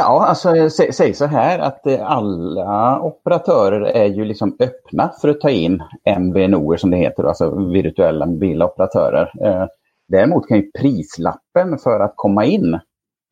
Ja, 0.00 0.26
alltså 0.26 0.70
sä, 0.70 0.92
säg 0.92 1.14
så 1.14 1.26
här 1.26 1.58
att 1.58 1.86
eh, 1.86 2.10
alla 2.10 3.00
operatörer 3.00 3.80
är 3.80 4.06
ju 4.06 4.24
liksom 4.24 4.56
öppna 4.60 5.12
för 5.20 5.28
att 5.28 5.40
ta 5.40 5.50
in 5.50 5.82
MVNOer 6.18 6.76
som 6.76 6.90
det 6.90 6.96
heter, 6.96 7.24
alltså 7.24 7.70
virtuella 7.72 8.26
mobila 8.26 8.64
operatörer. 8.64 9.32
Eh, 9.44 9.66
däremot 10.08 10.48
kan 10.48 10.56
ju 10.56 10.70
prislappen 10.78 11.78
för 11.78 12.00
att 12.00 12.12
komma 12.16 12.44
in, 12.44 12.74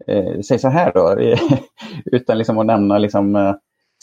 eh, 0.07 0.40
säg 0.48 0.59
så 0.59 0.68
här 0.68 0.92
då, 0.94 1.16
utan 2.16 2.38
liksom 2.38 2.59
att 2.59 2.66
nämna 2.66 2.98
liksom, 2.98 3.37
eh, 3.37 3.55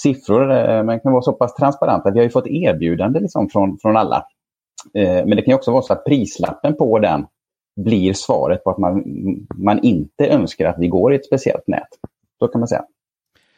siffror, 0.02 0.52
eh, 0.52 1.00
kan 1.00 1.12
vara 1.12 1.22
så 1.22 1.34
pass 1.34 1.56
transparent 1.56 2.06
att 2.06 2.14
vi 2.14 2.20
har 2.20 2.24
ju 2.24 2.30
fått 2.30 2.48
erbjudande 2.48 3.20
liksom 3.20 3.50
från, 3.50 3.78
från 3.82 3.98
alla. 3.98 4.26
Eh, 4.94 5.26
men 5.26 5.30
det 5.30 5.42
kan 5.42 5.52
ju 5.52 5.56
också 5.56 5.72
vara 5.72 5.82
så 5.82 5.94
att 5.94 6.06
prislappen 6.06 6.76
på 6.76 7.00
den 7.00 7.26
blir 7.76 8.14
svaret 8.14 8.64
på 8.64 8.70
att 8.70 8.78
man, 8.78 9.04
man 9.56 9.80
inte 9.80 10.28
önskar 10.28 10.66
att 10.66 10.80
vi 10.80 10.88
går 10.88 11.14
i 11.14 11.16
ett 11.16 11.26
speciellt 11.26 11.68
nät. 11.68 11.90
Så 12.40 12.48
kan 12.48 12.60
man 12.60 12.68
säga. 12.68 12.86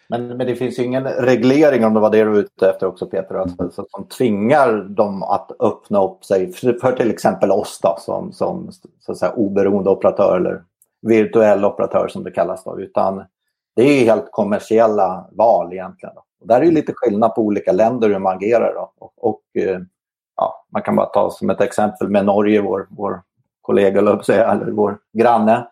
Men, 0.07 0.27
men 0.27 0.47
det 0.47 0.55
finns 0.55 0.79
ju 0.79 0.83
ingen 0.83 1.03
reglering 1.03 1.85
om 1.85 1.93
det 1.93 1.99
var 1.99 2.09
det 2.09 2.23
du 2.23 2.29
var 2.29 2.38
ute 2.38 2.69
efter 2.69 2.88
också 2.88 3.05
Peter, 3.05 3.35
alltså, 3.35 3.85
som 3.89 4.07
tvingar 4.07 4.73
dem 4.73 5.23
att 5.23 5.51
öppna 5.59 6.03
upp 6.03 6.25
sig 6.25 6.53
för, 6.53 6.91
till 6.91 7.11
exempel 7.11 7.51
oss 7.51 7.79
då, 7.83 7.95
som, 7.99 8.31
som 8.31 8.71
så 8.99 9.11
att 9.11 9.17
säga, 9.17 9.31
oberoende 9.31 9.89
operatör 9.89 10.38
eller 10.38 10.63
virtuell 11.01 11.65
operatör 11.65 12.07
som 12.07 12.23
det 12.23 12.31
kallas. 12.31 12.63
Då, 12.63 12.79
utan 12.79 13.25
det 13.75 13.83
är 13.83 14.05
helt 14.05 14.31
kommersiella 14.31 15.27
val 15.31 15.73
egentligen. 15.73 16.15
Då. 16.15 16.23
Och 16.41 16.47
där 16.47 16.61
är 16.61 16.65
det 16.65 16.71
lite 16.71 16.93
skillnad 16.95 17.35
på 17.35 17.41
olika 17.41 17.71
länder 17.71 18.09
hur 18.09 18.19
man 18.19 18.35
agerar. 18.35 18.73
Då. 18.73 18.93
Och, 18.99 19.13
och 19.17 19.41
eh, 19.53 19.79
ja, 20.35 20.65
man 20.71 20.81
kan 20.81 20.95
bara 20.95 21.05
ta 21.05 21.31
som 21.31 21.49
ett 21.49 21.61
exempel 21.61 22.09
med 22.09 22.25
Norge, 22.25 22.61
vår, 22.61 22.88
vår 22.89 23.21
kollega, 23.61 23.99
eller 23.99 24.71
vår 24.71 24.97
granne 25.13 25.67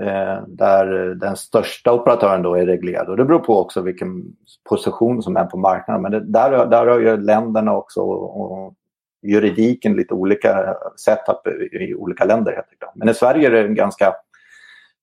Eh, 0.00 0.42
där 0.48 1.14
den 1.14 1.36
största 1.36 1.92
operatören 1.92 2.42
då 2.42 2.54
är 2.54 2.66
reglerad. 2.66 3.08
Och 3.08 3.16
det 3.16 3.24
beror 3.24 3.38
på 3.38 3.58
också 3.58 3.80
vilken 3.80 4.24
position 4.68 5.22
som 5.22 5.36
är 5.36 5.44
på 5.44 5.56
marknaden. 5.56 6.02
Men 6.02 6.12
det, 6.12 6.20
där, 6.20 6.66
där 6.66 6.86
har 6.86 6.98
ju 6.98 7.16
länderna 7.16 7.76
också 7.76 8.00
och, 8.00 8.40
och 8.40 8.74
juridiken 9.22 9.92
lite 9.92 10.14
olika 10.14 10.76
setup 10.96 11.46
i, 11.46 11.76
i 11.76 11.94
olika 11.94 12.24
länder. 12.24 12.52
Helt 12.52 12.68
enkelt. 12.70 12.90
Men 12.94 13.08
i 13.08 13.14
Sverige 13.14 13.46
är 13.46 13.50
det 13.50 13.60
en 13.60 13.74
ganska 13.74 14.14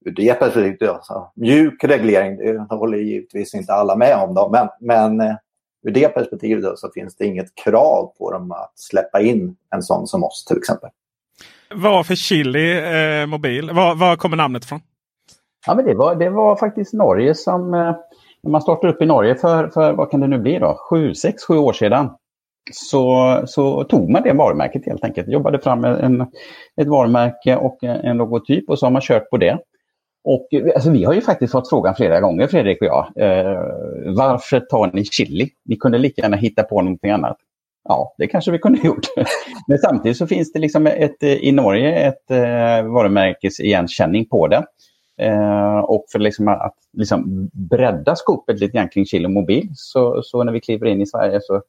det 0.05 0.39
perspektivet, 0.39 0.95
alltså, 0.95 1.31
mjuk 1.35 1.83
reglering, 1.83 2.37
det 2.37 2.75
håller 2.75 2.97
givetvis 2.97 3.55
inte 3.55 3.73
alla 3.73 3.95
med 3.95 4.15
om. 4.15 4.33
Då, 4.35 4.49
men, 4.49 4.67
men 4.79 5.29
eh, 5.29 5.35
ur 5.83 5.91
det 5.91 6.07
perspektivet 6.07 6.63
då, 6.63 6.75
så 6.75 6.91
finns 6.93 7.15
det 7.15 7.25
inget 7.25 7.55
krav 7.55 8.13
på 8.17 8.31
dem 8.31 8.51
att 8.51 8.73
släppa 8.75 9.21
in 9.21 9.55
en 9.75 9.83
sån 9.83 10.07
som 10.07 10.23
oss 10.23 10.45
till 10.45 10.57
exempel. 10.57 10.89
Vad 11.75 12.05
för 12.05 12.15
Chili 12.15 12.77
eh, 12.77 13.27
mobil? 13.27 13.71
Var, 13.71 13.95
var 13.95 14.15
kommer 14.15 14.37
namnet 14.37 14.63
ifrån? 14.63 14.79
Ja, 15.67 15.75
men 15.75 15.85
det, 15.85 15.93
var, 15.93 16.15
det 16.15 16.29
var 16.29 16.55
faktiskt 16.55 16.93
Norge 16.93 17.35
som... 17.35 17.73
Eh, 17.73 17.95
när 18.43 18.51
man 18.51 18.61
startade 18.61 18.93
upp 18.93 19.01
i 19.01 19.05
Norge 19.05 19.35
för, 19.35 19.67
för 19.67 19.93
vad 19.93 20.11
kan 20.11 20.19
det 20.19 20.27
nu 20.27 20.39
bli 20.39 20.59
då? 20.59 20.77
Sju, 20.89 21.13
sex, 21.13 21.43
sju 21.43 21.57
år 21.57 21.73
sedan. 21.73 22.09
Så, 22.71 23.41
så 23.45 23.83
tog 23.83 24.09
man 24.09 24.23
det 24.23 24.33
varumärket 24.33 24.85
helt 24.85 25.03
enkelt. 25.03 25.27
Jobbade 25.27 25.59
fram 25.59 25.85
en, 25.85 26.21
ett 26.81 26.87
varumärke 26.87 27.55
och 27.55 27.83
en 27.83 28.17
logotyp 28.17 28.69
och 28.69 28.79
så 28.79 28.85
har 28.85 28.91
man 28.91 29.01
kört 29.01 29.29
på 29.29 29.37
det. 29.37 29.59
Och 30.23 30.47
eh, 30.53 30.71
alltså, 30.75 30.91
vi 30.91 31.03
har 31.03 31.13
ju 31.13 31.21
faktiskt 31.21 31.51
fått 31.51 31.69
frågan 31.69 31.95
flera 31.95 32.21
gånger, 32.21 32.47
Fredrik 32.47 32.81
och 32.81 32.87
jag. 32.87 33.07
Eh, 33.15 33.61
varför 34.15 34.59
tar 34.59 34.91
ni 34.93 35.05
chili? 35.05 35.49
Ni 35.65 35.75
kunde 35.75 35.97
lika 35.97 36.21
gärna 36.21 36.37
hitta 36.37 36.63
på 36.63 36.81
någonting 36.81 37.11
annat. 37.11 37.37
Ja, 37.89 38.15
det 38.17 38.27
kanske 38.27 38.51
vi 38.51 38.59
kunde 38.59 38.79
ha 38.79 38.85
gjort. 38.87 39.07
Men 39.67 39.77
samtidigt 39.77 40.17
så 40.17 40.27
finns 40.27 40.53
det 40.53 40.59
liksom 40.59 40.87
ett, 40.87 41.23
i 41.23 41.51
Norge 41.51 42.07
ett 42.07 42.31
eh, 42.31 42.91
varumärkesigenkänning 42.91 44.25
på 44.25 44.47
det. 44.47 44.65
Eh, 45.17 45.79
och 45.79 46.05
för 46.11 46.19
liksom 46.19 46.47
att 46.47 46.75
liksom 46.93 47.49
bredda 47.53 48.15
skopet 48.15 48.59
lite 48.59 48.77
grann 48.77 48.89
kring 48.89 49.05
Chile 49.05 49.27
Mobil 49.27 49.69
så, 49.73 50.21
så 50.23 50.43
när 50.43 50.51
vi 50.51 50.59
kliver 50.59 50.87
in 50.87 51.01
i 51.01 51.05
Sverige 51.05 51.39
så, 51.41 51.61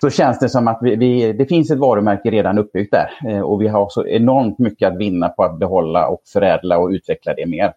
så 0.00 0.10
känns 0.10 0.38
det 0.38 0.48
som 0.48 0.68
att 0.68 0.78
vi, 0.82 0.96
vi, 0.96 1.32
det 1.32 1.46
finns 1.46 1.70
ett 1.70 1.78
varumärke 1.78 2.30
redan 2.30 2.58
uppbyggt 2.58 2.92
där. 2.92 3.10
Eh, 3.28 3.40
och 3.40 3.62
vi 3.62 3.68
har 3.68 3.88
så 3.88 4.06
enormt 4.06 4.58
mycket 4.58 4.88
att 4.88 4.98
vinna 4.98 5.28
på 5.28 5.44
att 5.44 5.58
behålla 5.58 6.08
och 6.08 6.22
förädla 6.32 6.78
och 6.78 6.88
utveckla 6.88 7.34
det 7.34 7.46
mer. 7.46 7.72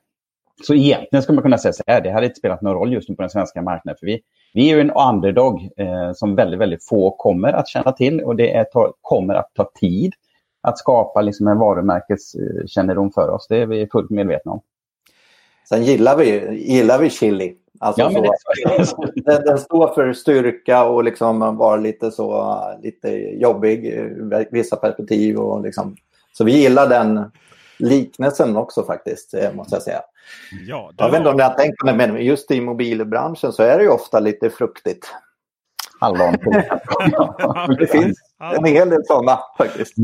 Så 0.63 0.73
egentligen 0.73 1.23
skulle 1.23 1.35
man 1.35 1.43
kunna 1.43 1.57
säga 1.57 1.73
så 1.73 1.83
här, 1.87 2.01
det 2.01 2.11
hade 2.11 2.25
inte 2.25 2.39
spelat 2.39 2.61
någon 2.61 2.73
roll 2.73 2.93
just 2.93 3.09
nu 3.09 3.15
på 3.15 3.21
den 3.21 3.29
svenska 3.29 3.61
marknaden. 3.61 3.97
För 3.99 4.05
vi, 4.05 4.21
vi 4.53 4.71
är 4.71 4.75
ju 4.75 4.81
en 4.81 4.91
underdog 4.91 5.69
eh, 5.77 6.13
som 6.13 6.35
väldigt, 6.35 6.59
väldigt 6.59 6.83
få 6.83 7.11
kommer 7.11 7.53
att 7.53 7.67
känna 7.67 7.91
till 7.91 8.21
och 8.21 8.35
det 8.35 8.53
är, 8.53 8.63
ta, 8.63 8.93
kommer 9.01 9.33
att 9.33 9.51
ta 9.53 9.71
tid 9.79 10.13
att 10.61 10.77
skapa 10.77 11.21
liksom 11.21 11.47
en 11.47 11.57
varumärkeskännedom 11.57 13.11
för 13.11 13.29
oss. 13.29 13.47
Det 13.49 13.57
är 13.57 13.65
vi 13.65 13.87
fullt 13.87 14.09
medvetna 14.09 14.51
om. 14.51 14.61
Sen 15.69 15.83
gillar 15.83 16.17
vi, 16.17 16.55
gillar 16.73 16.99
vi 16.99 17.09
chili. 17.09 17.55
Alltså 17.79 18.01
Ja, 18.01 18.85
så, 18.85 19.05
den, 19.15 19.43
den 19.43 19.57
står 19.57 19.93
för 19.93 20.13
styrka 20.13 20.85
och 20.85 21.03
liksom 21.03 21.57
vara 21.57 21.75
lite 21.75 22.11
så 22.11 22.57
lite 22.83 23.09
jobbig 23.17 23.85
i 23.85 24.47
vissa 24.51 24.75
perspektiv. 24.75 25.37
Och 25.37 25.61
liksom, 25.61 25.95
så 26.33 26.43
vi 26.43 26.61
gillar 26.61 26.89
den 26.89 27.31
liknelsen 27.79 28.57
också 28.57 28.83
faktiskt, 28.83 29.33
eh, 29.33 29.53
måste 29.53 29.75
jag 29.75 29.83
säga. 29.83 30.01
Ja, 30.67 30.91
Jag 30.97 31.09
vet 31.09 31.17
inte 31.17 31.29
om 31.29 31.37
ni 31.37 31.43
har 31.43 31.53
tänkt 31.53 31.77
på 31.77 31.85
det, 31.87 31.93
men 31.93 32.25
just 32.25 32.51
i 32.51 32.61
mobilbranschen 32.61 33.53
så 33.53 33.63
är 33.63 33.77
det 33.77 33.83
ju 33.83 33.89
ofta 33.89 34.19
lite 34.19 34.49
fruktigt. 34.49 35.13
Hallon. 35.99 36.33
Det 37.79 37.87
finns 37.87 38.19
en 38.57 38.65
hel 38.65 38.89
del 38.89 39.05
sådana 39.05 39.39
faktiskt. 39.57 39.97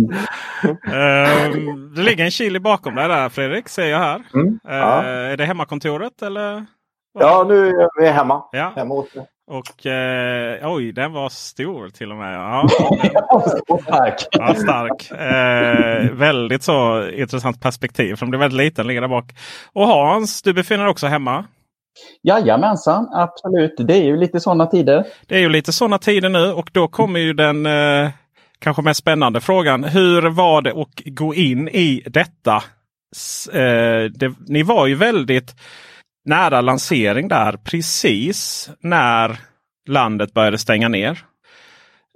Ehm, 0.93 1.93
det 1.95 2.01
ligger 2.01 2.25
en 2.25 2.31
chili 2.31 2.59
bakom 2.59 2.95
dig 2.95 3.07
där 3.07 3.29
Fredrik, 3.29 3.69
ser 3.69 3.85
jag 3.85 3.99
här. 3.99 4.23
Mm, 4.33 4.59
ja. 4.63 5.03
Eh, 5.03 5.31
är 5.31 5.37
det 5.37 5.45
hemmakontoret 5.45 6.21
eller? 6.21 6.65
Ja, 7.19 7.45
nu 7.47 7.67
är 7.67 8.01
vi 8.01 8.07
hemma. 8.07 8.43
Ja. 8.51 8.73
hemma. 8.75 9.03
Och 9.47 9.85
eh, 9.85 10.71
oj, 10.73 10.91
den 10.91 11.11
var 11.11 11.29
stor 11.29 11.89
till 11.89 12.11
och 12.11 12.17
med. 12.17 12.33
Ja, 12.33 12.67
stark. 13.83 14.27
ja, 14.31 14.55
stark. 14.55 15.11
Eh, 15.11 16.11
väldigt 16.11 16.63
så 16.63 17.09
intressant 17.09 17.61
perspektiv. 17.61 18.15
För 18.15 18.25
den 18.25 18.29
blir 18.29 18.39
väldigt 18.39 18.57
liten, 18.65 18.87
ligger 18.87 19.01
där 19.01 19.07
bak. 19.07 19.25
Och 19.73 19.87
Hans, 19.87 20.41
du 20.41 20.53
befinner 20.53 20.83
dig 20.83 20.91
också 20.91 21.07
hemma. 21.07 21.45
Jajamensan, 22.23 23.07
absolut. 23.13 23.75
Det 23.77 23.93
är 23.93 24.03
ju 24.03 24.17
lite 24.17 24.39
sådana 24.39 24.65
tider. 24.65 25.05
Det 25.27 25.35
är 25.35 25.39
ju 25.39 25.49
lite 25.49 25.71
sådana 25.73 25.97
tider 25.97 26.29
nu 26.29 26.51
och 26.53 26.69
då 26.73 26.87
kommer 26.87 27.19
ju 27.19 27.33
den 27.33 27.65
eh, 27.65 28.09
kanske 28.59 28.81
mest 28.81 28.99
spännande 28.99 29.41
frågan. 29.41 29.83
Hur 29.83 30.21
var 30.29 30.61
det 30.61 30.71
att 30.71 31.01
gå 31.05 31.33
in 31.35 31.67
i 31.67 32.03
detta? 32.05 32.63
S- 33.15 33.47
Eh, 33.47 34.03
det, 34.03 34.33
ni 34.47 34.63
var 34.63 34.87
ju 34.87 34.95
väldigt 34.95 35.55
nära 36.25 36.61
lansering 36.61 37.27
där 37.27 37.57
precis 37.63 38.69
när 38.79 39.39
landet 39.89 40.33
började 40.33 40.57
stänga 40.57 40.87
ner. 40.87 41.19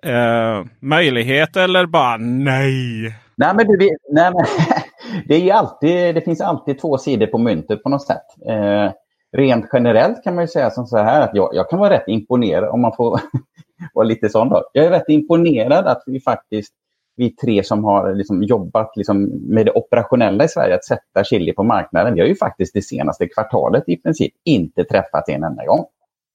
Eh, 0.05 0.65
möjlighet 0.79 1.55
eller 1.57 1.85
bara 1.85 2.17
nej? 2.17 3.15
Nej, 3.37 3.53
men 3.55 3.67
du, 3.67 3.77
det- 3.77 3.97
nej, 4.11 4.31
men, 4.33 4.45
det, 5.27 5.35
är 5.35 5.39
ju 5.39 5.51
alltid, 5.51 6.15
det 6.15 6.21
finns 6.21 6.41
alltid 6.41 6.79
två 6.81 6.97
sidor 6.97 7.27
på 7.27 7.37
myntet 7.37 7.83
på 7.83 7.89
något 7.89 8.07
sätt. 8.07 8.25
Eh, 8.49 8.91
rent 9.37 9.65
generellt 9.73 10.23
kan 10.23 10.35
man 10.35 10.43
ju 10.43 10.47
säga 10.47 10.69
som 10.69 10.85
så 10.85 10.97
här 10.97 11.21
att 11.21 11.31
jag, 11.33 11.49
jag 11.53 11.69
kan 11.69 11.79
vara 11.79 11.89
rätt 11.93 12.07
imponerad 12.07 12.69
om 12.69 12.81
man 12.81 12.95
får 12.95 13.19
vara 13.93 14.05
lite 14.07 14.29
sån 14.29 14.49
då. 14.49 14.63
Jag 14.73 14.85
är 14.85 14.89
rätt 14.89 15.09
imponerad 15.09 15.87
att 15.87 16.03
vi 16.05 16.19
faktiskt, 16.19 16.73
vi 17.17 17.35
tre 17.35 17.63
som 17.63 17.83
har 17.83 18.13
liksom 18.13 18.43
jobbat 18.43 18.91
liksom 18.95 19.23
med 19.23 19.65
det 19.65 19.71
operationella 19.71 20.43
i 20.43 20.47
Sverige, 20.47 20.75
att 20.75 20.85
sätta 20.85 21.23
chili 21.23 21.53
på 21.53 21.63
marknaden. 21.63 22.13
Vi 22.13 22.19
har 22.19 22.27
ju 22.27 22.35
faktiskt 22.35 22.73
det 22.73 22.81
senaste 22.81 23.27
kvartalet 23.27 23.83
i 23.87 23.97
princip 23.97 24.33
inte 24.45 24.83
träffat 24.83 25.29
en 25.29 25.43
enda 25.43 25.65
gång. 25.65 25.85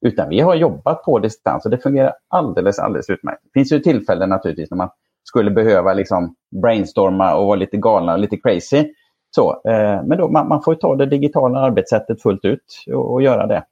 Utan 0.07 0.29
vi 0.29 0.41
har 0.41 0.55
jobbat 0.55 1.03
på 1.03 1.19
distans 1.19 1.65
och 1.65 1.71
det 1.71 1.79
fungerar 1.79 2.13
alldeles, 2.29 2.79
alldeles 2.79 3.11
utmärkt. 3.11 3.43
Det 3.45 3.61
finns 3.61 3.73
ju 3.73 3.81
tillfällen 3.81 4.29
naturligtvis 4.29 4.71
när 4.71 4.79
man 4.79 4.89
skulle 5.25 5.51
behöva 5.51 5.93
liksom 5.93 6.35
brainstorma 6.63 7.35
och 7.35 7.47
vara 7.47 7.57
lite 7.57 7.77
galna 7.77 8.13
och 8.13 8.19
lite 8.19 8.37
crazy. 8.37 8.93
Så, 9.31 9.63
eh, 9.65 10.03
men 10.05 10.19
då, 10.19 10.29
man, 10.29 10.49
man 10.49 10.63
får 10.63 10.75
ju 10.75 10.81
ta 10.81 10.97
det 10.97 11.07
digitala 11.07 11.59
arbetssättet 11.59 12.23
fullt 12.23 12.45
ut 12.45 12.85
och, 12.93 13.13
och 13.13 13.23
göra 13.23 13.47
det. 13.47 13.65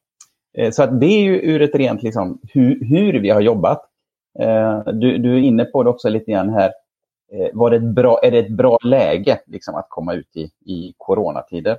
Eh, 0.58 0.70
så 0.70 0.82
att 0.82 1.00
det 1.00 1.06
är 1.06 1.22
ju 1.22 1.40
ur 1.40 1.62
ett 1.62 1.74
rent 1.74 2.02
liksom, 2.02 2.38
hur, 2.52 2.84
hur 2.84 3.20
vi 3.20 3.30
har 3.30 3.40
jobbat. 3.40 3.82
Eh, 4.40 4.78
du, 4.84 5.18
du 5.18 5.34
är 5.36 5.40
inne 5.40 5.64
på 5.64 5.82
det 5.82 5.90
också 5.90 6.08
lite 6.08 6.32
grann 6.32 6.50
här. 6.50 6.70
Eh, 7.32 7.48
var 7.52 7.70
det 7.70 7.76
ett 7.76 7.94
bra, 7.94 8.20
är 8.22 8.30
det 8.30 8.38
ett 8.38 8.50
bra 8.50 8.78
läge 8.84 9.40
liksom, 9.46 9.74
att 9.74 9.86
komma 9.88 10.14
ut 10.14 10.36
i, 10.36 10.72
i 10.72 10.94
coronatider? 10.96 11.78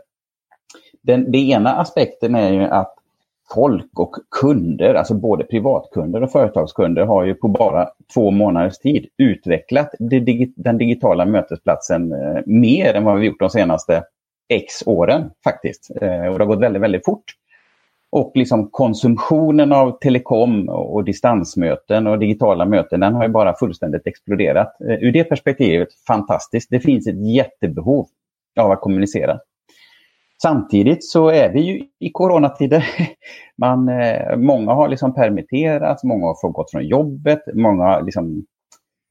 Den, 1.01 1.31
den 1.31 1.35
ena 1.35 1.75
aspekten 1.75 2.35
är 2.35 2.51
ju 2.51 2.63
att 2.63 2.95
folk 3.53 3.99
och 3.99 4.15
kunder, 4.41 4.93
alltså 4.93 5.13
både 5.13 5.43
privatkunder 5.43 6.23
och 6.23 6.31
företagskunder, 6.31 7.05
har 7.05 7.23
ju 7.23 7.33
på 7.33 7.47
bara 7.47 7.89
två 8.13 8.31
månaders 8.31 8.77
tid 8.77 9.07
utvecklat 9.17 9.91
det, 9.99 10.47
den 10.55 10.77
digitala 10.77 11.25
mötesplatsen 11.25 12.11
eh, 12.11 12.41
mer 12.45 12.93
än 12.93 13.03
vad 13.03 13.19
vi 13.19 13.25
gjort 13.25 13.39
de 13.39 13.49
senaste 13.49 14.03
X 14.49 14.83
åren 14.85 15.29
faktiskt. 15.43 15.91
Eh, 16.01 16.25
och 16.25 16.39
det 16.39 16.45
har 16.45 16.45
gått 16.45 16.59
väldigt, 16.59 16.81
väldigt 16.81 17.05
fort. 17.05 17.23
Och 18.11 18.31
liksom 18.35 18.69
konsumtionen 18.71 19.73
av 19.73 19.97
telekom 19.99 20.69
och 20.69 21.03
distansmöten 21.03 22.07
och 22.07 22.19
digitala 22.19 22.65
möten, 22.65 22.99
den 22.99 23.13
har 23.13 23.23
ju 23.23 23.29
bara 23.29 23.55
fullständigt 23.55 24.07
exploderat. 24.07 24.81
Eh, 24.81 25.03
ur 25.03 25.11
det 25.11 25.23
perspektivet, 25.23 25.87
fantastiskt. 26.07 26.69
Det 26.69 26.79
finns 26.79 27.07
ett 27.07 27.27
jättebehov 27.27 28.07
av 28.59 28.71
att 28.71 28.81
kommunicera. 28.81 29.39
Samtidigt 30.41 31.03
så 31.03 31.29
är 31.29 31.49
vi 31.53 31.61
ju 31.61 31.83
i 31.99 32.11
coronatider. 32.11 32.85
Man, 33.57 33.89
eh, 33.89 34.37
många 34.37 34.73
har 34.73 34.89
liksom 34.89 35.13
permitterats, 35.13 36.03
många 36.03 36.25
har 36.25 36.41
fått 36.41 36.53
gått 36.53 36.71
från 36.71 36.87
jobbet, 36.87 37.41
många 37.53 37.99
liksom 37.99 38.45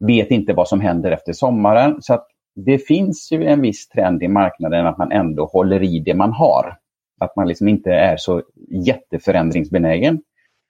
vet 0.01 0.31
inte 0.31 0.53
vad 0.53 0.69
som 0.69 0.81
händer 0.81 1.11
efter 1.11 1.33
sommaren. 1.33 1.97
Så 2.01 2.15
att 2.15 2.27
det 2.55 2.79
finns 2.79 3.33
ju 3.33 3.45
en 3.45 3.61
viss 3.61 3.89
trend 3.89 4.23
i 4.23 4.29
marknaden 4.29 4.87
att 4.87 4.99
man 4.99 5.13
ändå 5.13 5.47
håller 5.47 5.83
i 5.83 5.99
det 5.99 6.15
man 6.15 6.33
har. 6.33 6.77
Att 7.21 7.37
man 7.37 7.49
liksom 7.49 7.69
inte 7.69 7.93
är 7.93 8.17
så 8.17 8.43
jätteförändringsbenägen. 8.71 10.21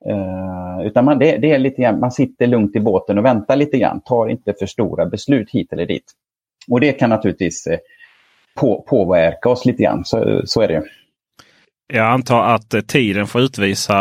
Eh, 0.06 0.86
utan 0.86 1.04
man, 1.04 1.18
det, 1.18 1.36
det 1.36 1.50
är 1.50 1.58
lite 1.58 1.82
grann, 1.82 2.00
man 2.00 2.12
sitter 2.12 2.46
lugnt 2.46 2.76
i 2.76 2.80
båten 2.80 3.18
och 3.18 3.24
väntar 3.24 3.56
lite 3.56 3.78
grann, 3.78 4.00
tar 4.00 4.28
inte 4.28 4.54
för 4.58 4.66
stora 4.66 5.06
beslut 5.06 5.50
hit 5.50 5.72
eller 5.72 5.86
dit. 5.86 6.12
Och 6.68 6.80
det 6.80 6.92
kan 6.92 7.10
naturligtvis 7.10 7.66
eh, 7.66 7.78
på, 8.54 8.82
påverka 8.88 9.48
oss 9.48 9.64
lite 9.64 9.82
grann, 9.82 10.04
så, 10.04 10.42
så 10.44 10.60
är 10.60 10.68
det. 10.68 10.82
Jag 11.92 12.06
antar 12.06 12.42
att 12.44 12.74
eh, 12.74 12.80
tiden 12.80 13.26
får 13.26 13.40
utvisa 13.40 13.96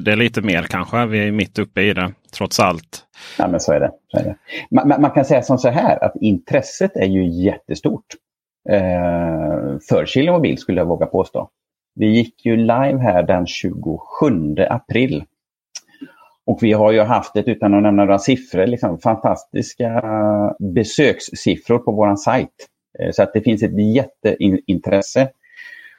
det 0.00 0.16
lite 0.16 0.42
mer 0.42 0.62
kanske. 0.62 1.06
Vi 1.06 1.28
är 1.28 1.32
mitt 1.32 1.58
uppe 1.58 1.82
i 1.82 1.94
det 1.94 2.12
trots 2.36 2.60
allt. 2.60 3.02
Ja, 3.38 3.48
men 3.48 3.60
så 3.60 3.72
är 3.72 3.80
det. 3.80 3.90
Så 4.08 4.18
är 4.18 4.24
det. 4.24 4.36
Man, 4.70 4.88
man, 4.88 5.00
man 5.00 5.10
kan 5.10 5.24
säga 5.24 5.42
som 5.42 5.58
så 5.58 5.68
här 5.68 6.04
att 6.04 6.16
intresset 6.20 6.96
är 6.96 7.06
ju 7.06 7.28
jättestort. 7.28 8.06
Eh, 8.68 9.78
för 9.88 10.06
Kilomobil 10.06 10.58
skulle 10.58 10.80
jag 10.80 10.86
våga 10.86 11.06
påstå. 11.06 11.50
Vi 11.98 12.06
gick 12.06 12.46
ju 12.46 12.56
live 12.56 12.98
här 12.98 13.22
den 13.22 13.46
27 13.46 14.56
april. 14.70 15.24
Och 16.46 16.58
vi 16.62 16.72
har 16.72 16.92
ju 16.92 17.00
haft 17.00 17.36
ett, 17.36 17.48
utan 17.48 17.74
att 17.74 17.82
nämna 17.82 18.04
några 18.04 18.18
siffror, 18.18 18.66
liksom 18.66 18.98
fantastiska 18.98 20.02
besökssiffror 20.58 21.78
på 21.78 21.92
vår 21.92 22.16
sajt. 22.16 22.68
Eh, 22.98 23.10
så 23.10 23.22
att 23.22 23.32
det 23.32 23.40
finns 23.40 23.62
ett 23.62 23.94
jätteintresse. 23.94 25.28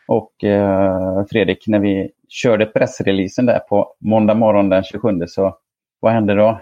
Och 0.07 0.43
eh, 0.43 1.25
Fredrik, 1.29 1.67
när 1.67 1.79
vi 1.79 2.11
körde 2.29 2.65
pressreleasen 2.65 3.45
där 3.45 3.59
på 3.59 3.93
måndag 3.99 4.33
morgon 4.33 4.69
den 4.69 4.83
27 4.83 5.09
så 5.27 5.57
vad 5.99 6.13
hände 6.13 6.35
då? 6.35 6.61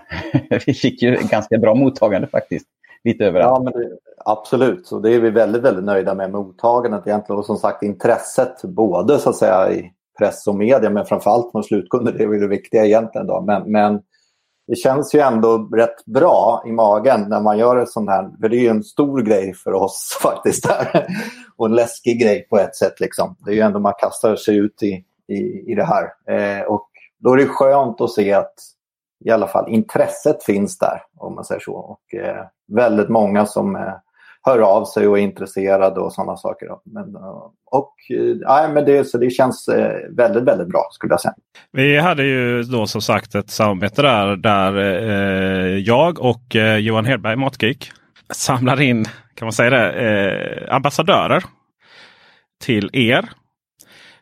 vi 0.66 0.74
fick 0.74 1.02
ju 1.02 1.18
ganska 1.32 1.58
bra 1.58 1.76
mottagande 1.76 2.28
faktiskt. 2.28 2.68
Lite 3.06 3.26
överallt. 3.26 3.64
Ja, 3.66 3.72
men 3.72 3.74
det, 3.82 3.98
absolut. 4.26 4.92
och 4.92 5.02
det 5.02 5.14
är 5.14 5.20
vi 5.20 5.30
väldigt, 5.30 5.62
väldigt 5.62 5.84
nöjda 5.84 6.14
med 6.14 6.32
mottagandet 6.32 7.08
egentligen. 7.08 7.40
Och 7.40 7.46
som 7.46 7.58
sagt 7.58 7.84
intresset 7.84 8.64
både 8.64 9.20
så 9.20 9.30
att 9.30 9.36
säga 9.36 9.72
i 9.72 9.92
press 10.18 10.48
och 10.48 10.56
media 10.56 10.90
men 10.90 11.06
framförallt 11.06 11.52
från 11.52 11.64
slutkunder. 11.64 12.12
Det 12.12 12.24
är 12.24 12.28
väl 12.28 12.40
det 12.40 12.48
viktiga 12.48 12.86
egentligen. 12.86 13.28
Då. 13.28 13.42
Men, 13.42 13.72
men 13.72 14.02
det 14.68 14.76
känns 14.76 15.16
ju 15.16 15.20
ändå 15.20 15.58
rätt 15.58 16.06
bra 16.06 16.64
i 16.68 16.72
magen 16.72 17.26
när 17.30 17.42
man 17.42 17.58
gör 17.58 17.78
ett 17.78 17.90
sånt 17.90 18.10
här. 18.10 18.30
För 18.42 18.50
det 18.50 18.58
är 18.58 18.62
ju 18.62 18.68
en 18.68 18.84
stor 18.84 19.22
grej 19.22 19.54
för 19.54 19.74
oss 19.74 20.20
faktiskt. 20.24 20.64
Där. 20.64 21.08
Och 21.58 21.66
en 21.66 21.76
läskig 21.76 22.22
grej 22.22 22.48
på 22.50 22.58
ett 22.58 22.76
sätt. 22.76 23.00
Liksom. 23.00 23.36
Det 23.46 23.52
är 23.52 23.56
ju 23.56 23.62
ändå 23.62 23.80
man 23.80 23.94
kastar 24.00 24.36
sig 24.36 24.58
ut 24.58 24.84
i, 24.84 25.04
i, 25.28 25.72
i 25.72 25.76
det 25.76 25.86
här. 25.86 26.04
Eh, 26.30 26.66
och 26.66 26.90
då 27.20 27.34
är 27.34 27.38
det 27.38 27.48
skönt 27.48 28.02
att 28.02 28.12
se 28.12 28.34
att 28.34 28.54
i 29.26 29.32
alla 29.32 29.48
fall 29.48 29.70
intresset 29.70 30.44
finns 30.44 30.78
där 30.78 31.02
om 31.18 31.36
man 31.36 31.46
säger 31.46 31.62
så. 31.62 31.74
Och 31.74 32.20
eh, 32.20 32.46
väldigt 32.68 33.10
många 33.10 33.46
som 33.46 33.76
eh, 33.76 33.94
hör 34.42 34.60
av 34.60 34.86
sig 34.86 35.08
och 35.08 35.20
är 35.20 35.24
intresserade 35.24 36.00
och 36.00 36.14
sådana 36.14 36.38
saker. 36.38 36.68
Men, 36.86 37.16
eh, 37.16 37.52
och, 37.72 37.96
eh, 38.10 38.38
ja, 38.42 38.70
men 38.74 38.86
det, 38.86 39.08
så 39.08 39.18
det 39.18 39.30
känns 39.30 39.70
väldigt, 40.10 40.44
väldigt 40.44 40.68
bra 40.68 40.88
skulle 40.92 41.14
jag 41.14 41.22
säga. 41.22 41.34
Vi 41.72 41.98
hade 41.98 42.24
ju 42.24 42.64
då 42.64 42.88
som 42.88 43.02
sagt 43.02 43.36
ett 43.36 43.50
samarbete 43.50 44.02
där, 44.02 44.36
där 44.36 44.78
eh, 44.78 45.78
jag 45.78 46.20
och 46.20 46.56
eh, 46.56 46.78
Johan 46.78 47.06
Hedberg, 47.06 47.36
Matgeek, 47.36 47.92
samlar 48.34 48.82
in 48.82 49.06
kan 49.36 49.46
man 49.46 49.54
säga 49.54 49.70
det, 49.70 49.92
eh, 49.92 50.76
ambassadörer 50.76 51.44
till 52.64 52.90
er. 52.94 53.30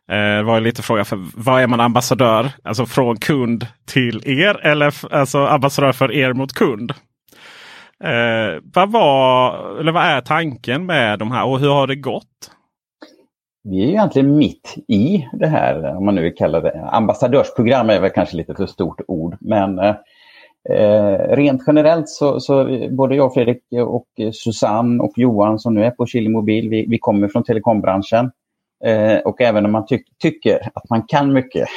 Det 0.08 0.44
var 0.44 0.60
lite 0.60 0.82
fråga 0.82 1.06
för 1.06 1.26
vad 1.36 1.62
är 1.62 1.68
man 1.68 1.80
ambassadör? 1.80 2.52
Alltså 2.64 2.86
från 2.86 3.18
kund 3.18 3.68
till 3.86 4.22
er 4.26 4.66
eller 4.66 5.14
alltså 5.16 5.46
ambassadör 5.46 5.92
för 5.92 6.12
er 6.12 6.34
mot 6.34 6.54
kund? 6.54 6.94
Eh, 8.04 8.62
vad, 8.74 8.92
var, 8.92 9.80
eller 9.80 9.92
vad 9.92 10.04
är 10.04 10.22
tanken 10.22 10.86
med 10.86 11.20
de 11.20 11.32
här 11.32 11.46
och 11.46 11.60
hur 11.60 11.70
har 11.70 11.88
det 11.88 11.96
gått? 11.96 12.50
vi 13.64 13.84
är 13.84 13.88
egentligen 13.88 14.38
mitt 14.38 14.76
i 14.88 15.28
det 15.34 15.48
här, 15.48 15.96
om 15.98 16.06
man 16.06 16.16
nu 16.16 16.32
kallar 16.32 16.62
det 16.62 16.90
ambassadörsprogram 16.92 17.90
är 17.90 18.00
väl 18.00 18.10
kanske 18.10 18.38
lite 18.38 18.56
för 18.56 18.66
stort 18.66 19.02
ord, 19.08 19.38
men 19.40 19.80
eh, 19.80 19.96
rent 21.30 21.64
generellt 21.68 22.10
så, 22.10 22.40
så 22.40 22.80
både 22.92 23.16
jag, 23.16 23.34
Fredrik 23.34 23.62
och 23.88 24.08
Susanne 24.34 25.04
och 25.04 25.14
Johan 25.16 25.60
som 25.60 25.74
nu 25.74 25.84
är 25.84 25.92
på 25.92 26.06
Chili 26.06 26.30
Mobil, 26.30 26.70
vi, 26.70 26.86
vi 26.90 26.98
kommer 26.98 27.28
från 27.28 27.44
telekombranschen. 27.44 28.32
Eh, 28.86 29.18
och 29.18 29.42
även 29.42 29.66
om 29.66 29.72
man 29.72 29.86
ty 29.86 30.00
tycker 30.22 30.70
att 30.74 30.90
man 30.90 31.04
kan 31.08 31.34
mycket 31.34 31.68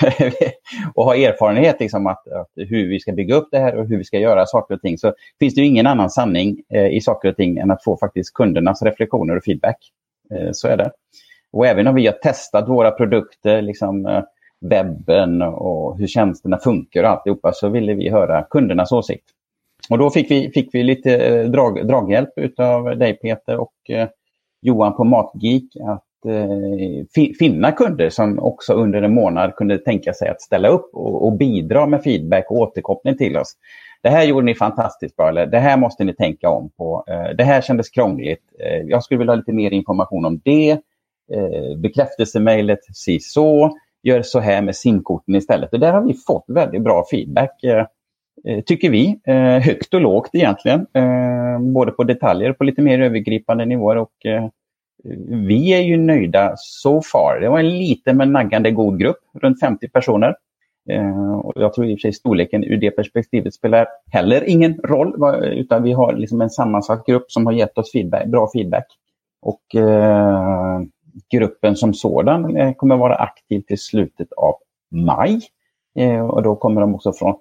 och 0.94 1.04
har 1.04 1.14
erfarenhet 1.14 1.80
liksom 1.80 2.06
att, 2.06 2.28
att, 2.28 2.50
hur 2.54 2.88
vi 2.88 3.00
ska 3.00 3.12
bygga 3.12 3.34
upp 3.34 3.48
det 3.50 3.58
här 3.58 3.76
och 3.76 3.88
hur 3.88 3.98
vi 3.98 4.04
ska 4.04 4.18
göra 4.18 4.46
saker 4.46 4.74
och 4.74 4.80
ting 4.80 4.98
så 4.98 5.14
finns 5.38 5.54
det 5.54 5.62
ingen 5.62 5.86
annan 5.86 6.10
sanning 6.10 6.62
eh, 6.74 6.86
i 6.86 7.00
saker 7.00 7.28
och 7.28 7.36
ting 7.36 7.58
än 7.58 7.70
att 7.70 7.84
få 7.84 7.96
faktiskt 7.96 8.34
kundernas 8.34 8.82
reflektioner 8.82 9.36
och 9.36 9.44
feedback. 9.44 9.78
Eh, 10.34 10.48
så 10.52 10.68
är 10.68 10.76
det. 10.76 10.90
Och 11.52 11.66
även 11.66 11.86
om 11.86 11.94
vi 11.94 12.06
har 12.06 12.12
testat 12.12 12.68
våra 12.68 12.90
produkter, 12.90 13.62
liksom 13.62 14.06
eh, 14.06 14.22
webben 14.60 15.42
och 15.42 15.98
hur 15.98 16.06
tjänsterna 16.06 16.58
funkar 16.58 17.04
och 17.04 17.10
alltihopa 17.10 17.52
så 17.52 17.68
ville 17.68 17.94
vi 17.94 18.10
höra 18.10 18.42
kundernas 18.50 18.92
åsikt. 18.92 19.24
Och 19.90 19.98
då 19.98 20.10
fick 20.10 20.30
vi, 20.30 20.50
fick 20.50 20.74
vi 20.74 20.82
lite 20.82 21.16
eh, 21.16 21.44
drag, 21.44 21.86
draghjälp 21.86 22.28
av 22.58 22.98
dig 22.98 23.14
Peter 23.14 23.56
och 23.56 23.90
eh, 23.90 24.08
Johan 24.62 24.96
på 24.96 25.04
Matgeek 25.04 25.64
att 25.88 26.05
eh, 26.28 27.32
finna 27.38 27.72
kunder 27.72 28.10
som 28.10 28.38
också 28.38 28.72
under 28.72 29.02
en 29.02 29.14
månad 29.14 29.54
kunde 29.54 29.78
tänka 29.78 30.12
sig 30.12 30.28
att 30.28 30.40
ställa 30.40 30.68
upp 30.68 30.90
och, 30.92 31.26
och, 31.26 31.32
bidra 31.32 31.86
med 31.86 32.02
feedback 32.02 32.50
och 32.50 32.56
återkoppling 32.56 33.16
till 33.16 33.36
oss. 33.36 33.52
Det 34.02 34.08
här 34.08 34.24
gjorde 34.24 34.46
ni 34.46 34.54
fantastiskt 34.54 35.16
bra, 35.16 35.28
eller 35.28 35.46
det 35.46 35.58
här 35.58 35.76
måste 35.76 36.04
ni 36.04 36.14
tänka 36.14 36.48
om 36.48 36.70
på. 36.76 37.04
Eh, 37.08 37.36
det 37.36 37.44
här 37.44 37.60
kändes 37.60 37.88
krångligt. 37.88 38.42
Eh, 38.60 38.76
jag 38.76 39.04
skulle 39.04 39.18
vilja 39.18 39.32
ha 39.32 39.36
lite 39.36 39.52
mer 39.52 39.70
information 39.70 40.24
om 40.24 40.40
det. 40.44 40.70
Eh, 41.32 41.78
bekräftelsemejlet, 41.78 42.78
si 42.94 43.20
så. 43.20 43.70
Gör 44.02 44.22
så 44.22 44.40
här 44.40 44.62
med 44.62 44.76
simkorten 44.76 45.34
istället. 45.34 45.72
Och 45.72 45.80
där 45.80 45.92
har 45.92 46.02
vi 46.02 46.14
fått 46.14 46.44
väldigt 46.48 46.82
bra 46.82 47.04
feedback, 47.10 47.64
eh, 47.64 47.86
eh, 48.44 48.60
tycker 48.64 48.90
vi. 48.90 49.20
Eh, 49.26 49.58
högt 49.58 49.94
och 49.94 50.00
lågt 50.00 50.30
egentligen. 50.32 50.86
både 51.74 51.92
på 51.92 52.04
detaljer 52.04 52.50
och 52.50 52.58
på 52.58 52.64
lite 52.64 52.82
mer 52.82 53.00
övergripande 53.00 53.64
nivåer. 53.64 53.96
Och, 53.96 54.12
vi 55.28 55.72
är 55.72 55.80
ju 55.80 55.96
nöjda 55.96 56.54
so 56.56 57.02
far. 57.02 57.40
Det 57.40 57.48
var 57.48 57.58
en 57.58 57.78
liten 57.78 58.16
men 58.16 58.32
naggande 58.32 58.70
god 58.70 58.98
grupp, 58.98 59.18
runt 59.42 59.60
50 59.60 59.88
personer. 59.88 60.36
Eh, 60.90 61.38
och 61.38 61.52
jag 61.56 61.74
tror 61.74 61.86
i 61.86 61.94
och 61.94 61.98
för 61.98 62.00
sig 62.00 62.12
storleken 62.12 62.64
ur 62.64 62.76
det 62.76 62.90
perspektivet 62.90 63.54
spelar 63.54 63.86
heller 64.12 64.44
ingen 64.48 64.74
roll, 64.84 65.14
utan 65.42 65.82
vi 65.82 65.92
har 65.92 66.12
liksom 66.12 66.40
en 66.40 66.50
sammansatt 66.50 67.06
grupp 67.06 67.30
som 67.32 67.46
har 67.46 67.52
gett 67.52 67.78
oss 67.78 67.92
feedback, 67.92 68.26
bra 68.26 68.50
feedback. 68.54 68.86
Och 69.42 69.74
eh, 69.74 70.80
gruppen 71.32 71.76
som 71.76 71.94
sådan 71.94 72.56
eh, 72.56 72.72
kommer 72.72 72.96
vara 72.96 73.14
aktiv 73.14 73.60
till 73.60 73.78
slutet 73.78 74.32
av 74.32 74.54
maj. 74.90 75.40
Eh, 75.98 76.26
och 76.26 76.42
då 76.42 76.56
kommer 76.56 76.80
de 76.80 76.94
också 76.94 77.12
från, 77.12 77.34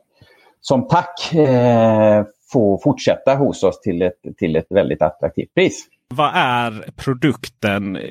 som 0.62 0.88
tack 0.88 1.34
eh, 1.34 2.24
få 2.54 2.80
fortsätta 2.84 3.36
hos 3.36 3.64
oss 3.64 3.82
till 3.82 4.02
ett, 4.02 4.22
till 4.38 4.56
ett 4.56 4.68
väldigt 4.70 5.02
attraktivt 5.02 5.54
pris. 5.54 5.88
Vad 6.08 6.32
är 6.34 6.86
produkten, 6.96 7.96
eh, 7.96 8.02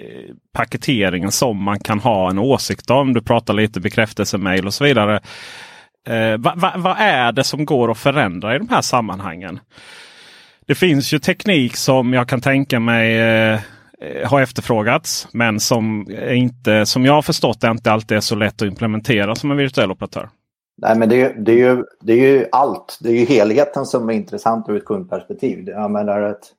paketeringen 0.53 1.33
som 1.33 1.63
man 1.63 1.81
kan 1.81 2.01
ha 2.01 2.31
en 2.31 2.39
åsikt 2.39 2.91
om? 2.91 3.15
Du 3.15 3.23
pratar 3.23 3.55
lite 3.55 3.81
bekräftelsemail 3.81 4.67
och 4.67 4.75
så 4.75 4.85
vidare. 4.85 5.21
Eh, 6.09 6.37
vad, 6.39 6.61
va, 6.61 6.73
va 6.77 6.97
är 6.97 7.33
det 7.33 7.45
som 7.45 7.65
går 7.65 7.91
att 7.91 7.99
förändra 7.99 8.55
i 8.55 8.59
de 8.59 8.69
här 8.69 8.83
sammanhangen? 8.83 9.61
Det 10.67 10.75
finns 10.75 11.13
ju 11.15 11.19
teknik 11.19 11.77
som 11.77 12.13
jag 12.13 12.29
kan 12.29 12.41
tänka 12.41 12.81
mig 12.81 13.19
eh, 13.19 13.61
har 14.25 14.41
efterfrågats. 14.41 15.29
Men 15.33 15.61
som, 15.61 16.07
inte, 16.29 16.87
som 16.87 17.05
jag 17.05 17.13
har 17.13 17.23
förstått 17.23 17.61
det 17.61 17.69
inte 17.69 17.93
alltid 17.93 18.17
är 18.17 18.21
så 18.21 18.35
lätt 18.35 18.63
att 18.63 18.69
implementera 18.69 19.35
som 19.35 19.51
en 19.51 19.57
virtuell 19.57 19.91
operatör. 19.91 20.29
Nej, 20.83 20.99
men 20.99 21.09
det, 21.09 21.45
det, 21.45 21.53
är 21.53 21.57
ju, 21.57 21.85
det 22.01 22.13
är 22.13 22.17
ju 22.17 22.47
allt. 22.53 22.99
Det 23.01 23.09
är 23.09 23.15
ju 23.15 23.25
helheten 23.25 23.87
som 23.87 24.09
är 24.09 24.15
intressant 24.15 24.69
ur 24.69 24.77
ett 24.77 24.85
kundperspektiv. 24.85 25.69
Jag 25.69 25.91
menar 25.91 26.23
att 26.23 26.53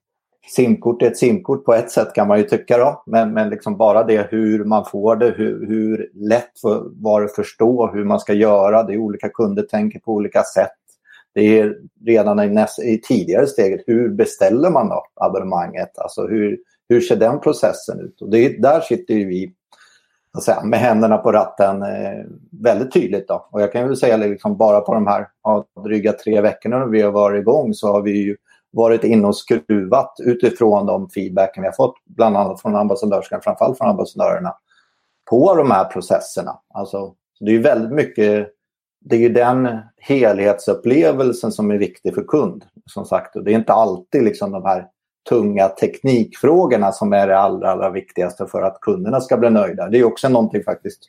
simkort 0.47 1.01
är 1.01 1.07
ett 1.07 1.17
simkort 1.17 1.65
på 1.65 1.73
ett 1.73 1.91
sätt 1.91 2.13
kan 2.13 2.27
man 2.27 2.37
ju 2.37 2.43
tycka 2.43 2.77
då. 2.77 3.03
Men, 3.05 3.33
men 3.33 3.49
liksom 3.49 3.77
bara 3.77 4.03
det 4.03 4.27
hur 4.31 4.65
man 4.65 4.85
får 4.85 5.15
det, 5.15 5.29
hur, 5.29 5.67
hur 5.67 6.11
lätt 6.13 6.51
var 6.91 7.21
det 7.21 7.25
att 7.25 7.35
förstå 7.35 7.87
hur 7.87 8.03
man 8.03 8.19
ska 8.19 8.33
göra. 8.33 8.83
Det 8.83 8.93
är 8.93 8.97
olika 8.97 9.29
kunder 9.29 9.63
tänker 9.63 9.99
på 9.99 10.13
olika 10.13 10.43
sätt. 10.43 10.71
Det 11.33 11.59
är 11.59 11.77
redan 12.05 12.39
i, 12.39 12.49
näst, 12.49 12.79
i 12.79 13.01
tidigare 13.01 13.47
steget, 13.47 13.81
hur 13.87 14.09
beställer 14.09 14.69
man 14.69 14.89
då 14.89 15.05
abonnemanget? 15.15 15.97
Alltså 15.97 16.27
hur, 16.27 16.57
hur 16.89 17.01
ser 17.01 17.15
den 17.15 17.39
processen 17.39 17.99
ut? 17.99 18.21
Och 18.21 18.29
det, 18.29 18.61
där 18.61 18.81
sitter 18.81 19.13
ju 19.13 19.25
vi 19.25 19.53
säga, 20.43 20.63
med 20.63 20.79
händerna 20.79 21.17
på 21.17 21.31
ratten 21.31 21.81
eh, 21.81 22.25
väldigt 22.61 22.93
tydligt. 22.93 23.27
Då. 23.27 23.47
Och 23.51 23.61
jag 23.61 23.71
kan 23.71 23.87
väl 23.87 23.97
säga 23.97 24.17
liksom 24.17 24.57
bara 24.57 24.81
på 24.81 24.93
de 24.93 25.07
här 25.07 25.27
ja, 25.43 25.65
dryga 25.83 26.13
tre 26.13 26.41
veckorna 26.41 26.85
vi 26.85 27.01
har 27.01 27.11
varit 27.11 27.41
igång 27.41 27.73
så 27.73 27.91
har 27.91 28.01
vi 28.01 28.11
ju 28.11 28.37
varit 28.75 29.03
inne 29.03 29.27
och 29.27 29.37
skruvat 29.37 30.15
utifrån 30.19 30.85
de 30.85 31.09
feedbacken 31.09 31.63
vi 31.63 31.67
har 31.67 31.73
fått, 31.73 31.95
bland 32.05 32.37
annat 32.37 32.61
från 32.61 32.75
ambassadörskan, 32.75 33.41
framförallt 33.43 33.77
från 33.77 33.89
ambassadörerna, 33.89 34.55
på 35.29 35.55
de 35.55 35.71
här 35.71 35.85
processerna. 35.85 36.59
Alltså, 36.73 37.13
det 37.39 37.51
är 37.51 37.59
väldigt 37.59 37.91
mycket, 37.91 38.49
det 39.05 39.25
är 39.25 39.29
den 39.29 39.79
helhetsupplevelsen 39.97 41.51
som 41.51 41.71
är 41.71 41.77
viktig 41.77 42.15
för 42.15 42.23
kund. 42.23 42.65
Som 42.85 43.05
sagt, 43.05 43.35
och 43.35 43.43
det 43.43 43.51
är 43.51 43.55
inte 43.55 43.73
alltid 43.73 44.23
liksom 44.23 44.51
de 44.51 44.65
här 44.65 44.87
tunga 45.29 45.67
teknikfrågorna 45.67 46.91
som 46.91 47.13
är 47.13 47.27
det 47.27 47.39
allra, 47.39 47.71
allra 47.71 47.89
viktigaste 47.89 48.47
för 48.47 48.61
att 48.61 48.79
kunderna 48.81 49.21
ska 49.21 49.37
bli 49.37 49.49
nöjda. 49.49 49.89
Det 49.89 49.99
är 49.99 50.03
också 50.03 50.29
någonting 50.29 50.63
faktiskt 50.63 50.99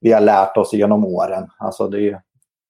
vi 0.00 0.12
har 0.12 0.20
lärt 0.20 0.56
oss 0.56 0.72
genom 0.72 1.04
åren. 1.04 1.46
Alltså 1.58 1.88
det, 1.88 2.08
är, 2.08 2.20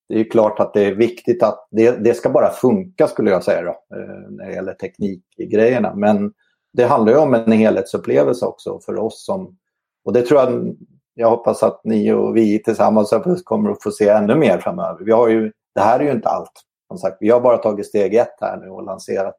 det 0.09 0.21
är 0.21 0.31
klart 0.31 0.61
att 0.61 0.75
det 0.75 0.85
är 0.85 0.95
viktigt 0.95 1.43
att 1.43 1.69
det, 1.71 1.91
det 1.91 2.15
ska 2.15 2.31
bara 2.31 2.51
funka 2.51 3.09
skulle 3.09 3.31
jag 3.31 3.45
säga 3.45 3.63
då, 3.63 3.97
eh, 3.97 4.31
när 4.31 4.47
det 4.47 4.53
gäller 4.53 4.75
teknikgrejerna. 4.75 5.95
Men 5.95 6.33
det 6.73 6.85
handlar 6.85 7.13
ju 7.13 7.19
om 7.19 7.35
en 7.35 7.53
helhetsupplevelse 7.53 8.47
också 8.47 8.81
för 8.81 8.99
oss 8.99 9.25
som... 9.25 9.57
Och 10.05 10.13
det 10.13 10.23
tror 10.23 10.41
jag, 10.41 10.77
jag 11.15 11.31
hoppas 11.31 11.63
att 11.63 11.81
ni 11.85 12.13
och 12.13 12.37
vi 12.37 12.63
tillsammans 12.63 13.15
kommer 13.45 13.71
att 13.71 13.83
få 13.83 13.91
se 13.91 14.09
ännu 14.09 14.35
mer 14.35 14.59
framöver. 14.59 15.05
Vi 15.05 15.13
har 15.13 15.29
ju, 15.29 15.53
det 15.75 15.81
här 15.81 16.01
är 16.01 16.05
ju 16.05 16.13
inte 16.13 16.29
allt. 16.29 16.53
Som 16.89 16.99
sagt, 16.99 17.17
vi 17.21 17.31
har 17.31 17.41
bara 17.41 17.57
tagit 17.59 17.87
steg 17.87 18.15
ett 18.15 18.37
här 18.41 18.57
nu 18.57 18.69
och 18.69 18.85
lanserat 18.85 19.37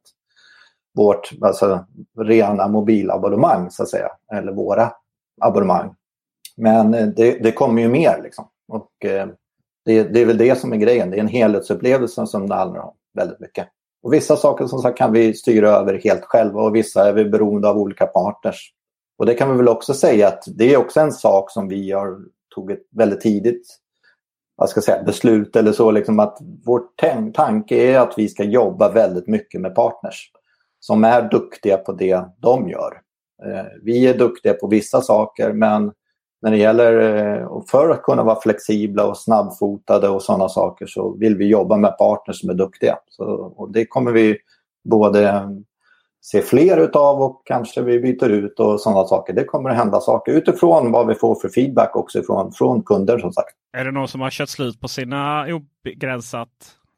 vårt 0.95 1.31
alltså, 1.41 1.85
rena 2.19 2.67
mobilabonnemang 2.67 3.71
så 3.71 3.83
att 3.83 3.89
säga. 3.89 4.11
Eller 4.33 4.51
våra 4.51 4.91
abonnemang. 5.41 5.95
Men 6.57 6.93
eh, 6.93 7.07
det, 7.07 7.43
det 7.43 7.51
kommer 7.51 7.81
ju 7.81 7.89
mer 7.89 8.21
liksom. 8.23 8.47
Och 8.67 9.05
eh, 9.05 9.27
det, 9.85 10.03
det, 10.03 10.21
är 10.21 10.25
väl 10.25 10.37
det 10.37 10.59
som 10.59 10.73
är 10.73 10.77
grejen. 10.77 11.09
Det 11.09 11.17
är 11.17 11.21
en 11.21 11.27
helhetsupplevelse 11.27 12.27
som 12.27 12.49
det 12.49 12.55
handlar 12.55 12.79
om 12.79 12.93
väldigt 13.13 13.39
mycket. 13.39 13.67
Och 14.03 14.13
vissa 14.13 14.35
saker 14.35 14.67
som 14.67 14.79
sagt 14.79 14.97
kan 14.97 15.11
vi 15.11 15.33
styra 15.33 15.69
över 15.69 16.01
helt 16.03 16.23
själva 16.23 16.61
och 16.61 16.75
vissa 16.75 17.09
är 17.09 17.13
vi 17.13 17.25
beroende 17.25 17.69
av 17.69 17.77
olika 17.77 18.05
partners. 18.05 18.73
Och 19.17 19.25
det 19.25 19.33
kan 19.33 19.51
vi 19.51 19.57
väl 19.57 19.67
också 19.67 19.93
säga 19.93 20.27
att 20.27 20.43
det 20.47 20.73
är 20.73 20.77
också 20.77 20.99
en 20.99 21.11
sak 21.11 21.51
som 21.51 21.67
vi 21.67 21.91
har 21.91 22.17
tagit 22.55 22.87
väldigt 22.91 23.21
tidigt 23.21 23.79
vad 24.59 24.69
ska 24.69 24.77
jag 24.77 24.83
säga, 24.83 25.03
beslut 25.03 25.55
eller 25.55 25.71
så. 25.71 25.91
Liksom 25.91 26.19
att 26.19 26.37
vår 26.65 26.81
tanke 27.33 27.75
är 27.75 27.99
att 27.99 28.13
vi 28.17 28.27
ska 28.27 28.43
jobba 28.43 28.91
väldigt 28.91 29.27
mycket 29.27 29.61
med 29.61 29.75
partners 29.75 30.31
som 30.79 31.03
är 31.03 31.29
duktiga 31.29 31.77
på 31.77 31.91
det 31.91 32.25
de 32.37 32.69
gör. 32.69 33.01
Eh, 33.45 33.65
vi 33.83 34.07
är 34.07 34.17
duktiga 34.17 34.53
på 34.53 34.67
vissa 34.67 35.01
saker 35.01 35.53
men 35.53 35.91
när 36.41 36.51
det 36.51 36.57
gäller, 36.57 37.17
eh, 37.17 37.63
för 37.71 37.89
att 37.89 38.03
kunna 38.03 38.23
vara 38.23 38.41
flexibla 38.41 39.05
och 39.07 39.17
snabbfotade 39.17 40.09
och 40.09 40.21
sådana 40.21 40.49
saker 40.49 40.85
så 40.85 41.11
vill 41.11 41.35
vi 41.35 41.47
jobba 41.47 41.77
med 41.77 41.97
partners 41.97 42.39
som 42.39 42.49
är 42.49 42.53
duktiga. 42.53 42.97
Så, 43.09 43.25
och 43.55 43.71
det 43.71 43.85
kommer 43.85 44.11
vi 44.11 44.37
både 44.89 45.49
se 46.21 46.41
fler 46.41 46.77
utav 46.77 47.21
och 47.21 47.41
kanske 47.45 47.81
vi 47.81 47.99
byter 47.99 48.29
ut 48.29 48.59
och 48.59 48.81
sådana 48.81 49.05
saker. 49.05 49.33
Det 49.33 49.43
kommer 49.43 49.69
att 49.69 49.75
hända 49.75 49.99
saker 49.99 50.31
utifrån 50.31 50.91
vad 50.91 51.07
vi 51.07 51.15
får 51.15 51.35
för 51.35 51.49
feedback 51.49 51.95
också 51.95 52.23
från, 52.23 52.51
från 52.51 52.83
kunder 52.83 53.17
som 53.17 53.33
sagt. 53.33 53.55
Är 53.77 53.85
det 53.85 53.91
någon 53.91 54.07
som 54.07 54.21
har 54.21 54.29
kört 54.29 54.49
slut 54.49 54.81
på 54.81 54.87
sina 54.87 55.45
obegränsat 55.45 56.49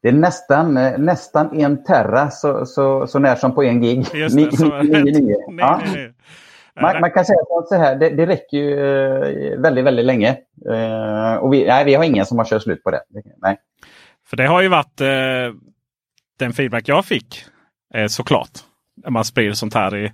det 0.02 0.08
är 0.08 0.12
nästan, 0.12 0.76
eh, 0.76 0.98
nästan 0.98 1.60
en 1.60 1.84
terra 1.84 2.30
så, 2.30 2.66
så, 2.66 3.06
så 3.06 3.18
när 3.18 3.36
som 3.36 3.54
på 3.54 3.62
en 3.62 3.82
gig. 3.82 4.06
Just 4.14 4.36
det, 4.36 4.56
så, 4.56 4.82
nio, 4.82 5.02
nio. 5.02 5.36
Ja. 5.58 5.80
Man, 6.80 7.00
man, 7.00 7.10
kan 7.10 7.24
säga 7.24 7.38
så 7.68 7.74
här, 7.74 7.96
det, 7.96 8.10
det 8.10 8.26
räcker 8.26 8.56
ju 8.56 8.72
eh, 8.72 9.60
väldigt, 9.60 9.84
väldigt 9.84 10.04
länge. 10.04 10.36
Uh, 10.68 11.34
och 11.34 11.52
vi, 11.52 11.66
nej, 11.66 11.84
vi 11.84 11.94
har 11.94 12.04
ingen 12.04 12.26
som 12.26 12.38
har 12.38 12.44
kört 12.44 12.62
slut 12.62 12.84
på 12.84 12.90
det. 12.90 13.02
Nej. 13.36 13.58
För 14.26 14.36
det 14.36 14.46
har 14.46 14.62
ju 14.62 14.68
varit 14.68 15.00
uh, 15.00 15.54
den 16.38 16.52
feedback 16.52 16.88
jag 16.88 17.04
fick 17.04 17.44
uh, 17.96 18.06
såklart. 18.06 18.50
När 19.04 19.10
man 19.10 19.24
sprider 19.24 19.52
sånt 19.52 19.74
här 19.74 19.96
i 19.96 20.12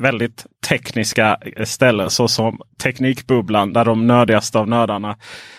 väldigt 0.00 0.46
tekniska 0.68 1.38
ställen 1.64 2.10
såsom 2.10 2.60
Teknikbubblan 2.82 3.72
där 3.72 3.84
de 3.84 4.06
nördigaste 4.06 4.58
av 4.58 4.68
nördarna. 4.68 5.16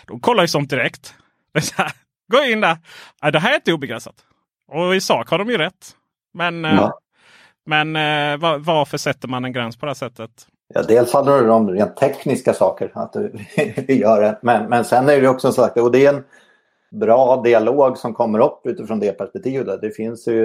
De 0.07 0.19
kollar 0.19 0.43
ju 0.43 0.47
sånt 0.47 0.69
direkt. 0.69 1.15
Så 1.61 1.81
här, 1.81 1.91
Gå 2.31 2.43
in 2.43 2.61
där. 2.61 2.77
Det 3.31 3.39
här 3.39 3.51
är 3.51 3.55
inte 3.55 3.73
obegränsat. 3.73 4.15
Och 4.67 4.95
i 4.95 5.01
sak 5.01 5.29
har 5.29 5.37
de 5.37 5.49
ju 5.49 5.57
rätt. 5.57 5.95
Men, 6.33 6.65
eh, 6.65 6.75
ja 6.75 6.99
men 7.67 7.95
eh, 7.95 8.39
var, 8.39 8.57
varför 8.57 8.97
sätter 8.97 9.27
man 9.27 9.45
en 9.45 9.53
gräns 9.53 9.77
på 9.77 9.85
det 9.85 9.89
här 9.89 9.95
sättet? 9.95 10.31
Ja, 10.73 10.81
dels 10.87 11.13
handlar 11.13 11.43
det 11.43 11.51
om 11.51 11.69
rent 11.69 11.97
tekniska 11.97 12.53
saker, 12.53 12.91
att 12.93 13.15
vi 13.87 13.99
gör 14.01 14.21
det. 14.21 14.39
Men, 14.41 14.69
men 14.69 14.85
sen 14.85 15.09
är 15.09 15.21
det 15.21 15.29
också 15.29 15.51
så 15.51 15.61
att 15.61 15.77
och 15.77 15.91
det 15.91 16.05
är 16.05 16.13
en 16.13 16.23
bra 16.99 17.41
dialog 17.41 17.97
som 17.97 18.13
kommer 18.13 18.39
upp 18.39 18.67
utifrån 18.67 18.99
det 18.99 19.11
perspektivet. 19.11 19.81
Det 19.81 19.91
finns 19.91 20.27
ju... 20.27 20.43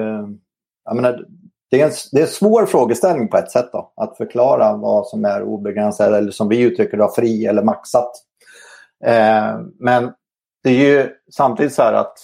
Jag 0.85 0.97
menar, 0.97 1.25
det 1.71 1.81
är, 1.81 1.87
en, 1.87 1.93
det 2.13 2.19
är 2.19 2.23
en 2.23 2.29
svår 2.29 2.67
frågeställning 2.67 3.29
på 3.29 3.37
ett 3.37 3.51
sätt 3.51 3.69
då, 3.73 3.93
att 3.97 4.17
förklara 4.17 4.77
vad 4.77 5.07
som 5.07 5.25
är 5.25 5.43
obegränsat 5.43 6.09
eller 6.09 6.31
som 6.31 6.49
vi 6.49 6.61
uttrycker 6.61 6.97
det, 6.97 7.09
fri 7.17 7.47
eller 7.47 7.63
maxat. 7.63 8.13
Eh, 9.05 9.61
men 9.79 10.13
det 10.63 10.71
är 10.71 10.75
ju 10.75 11.09
samtidigt 11.31 11.75
så 11.75 11.83
här 11.83 11.93
att 11.93 12.19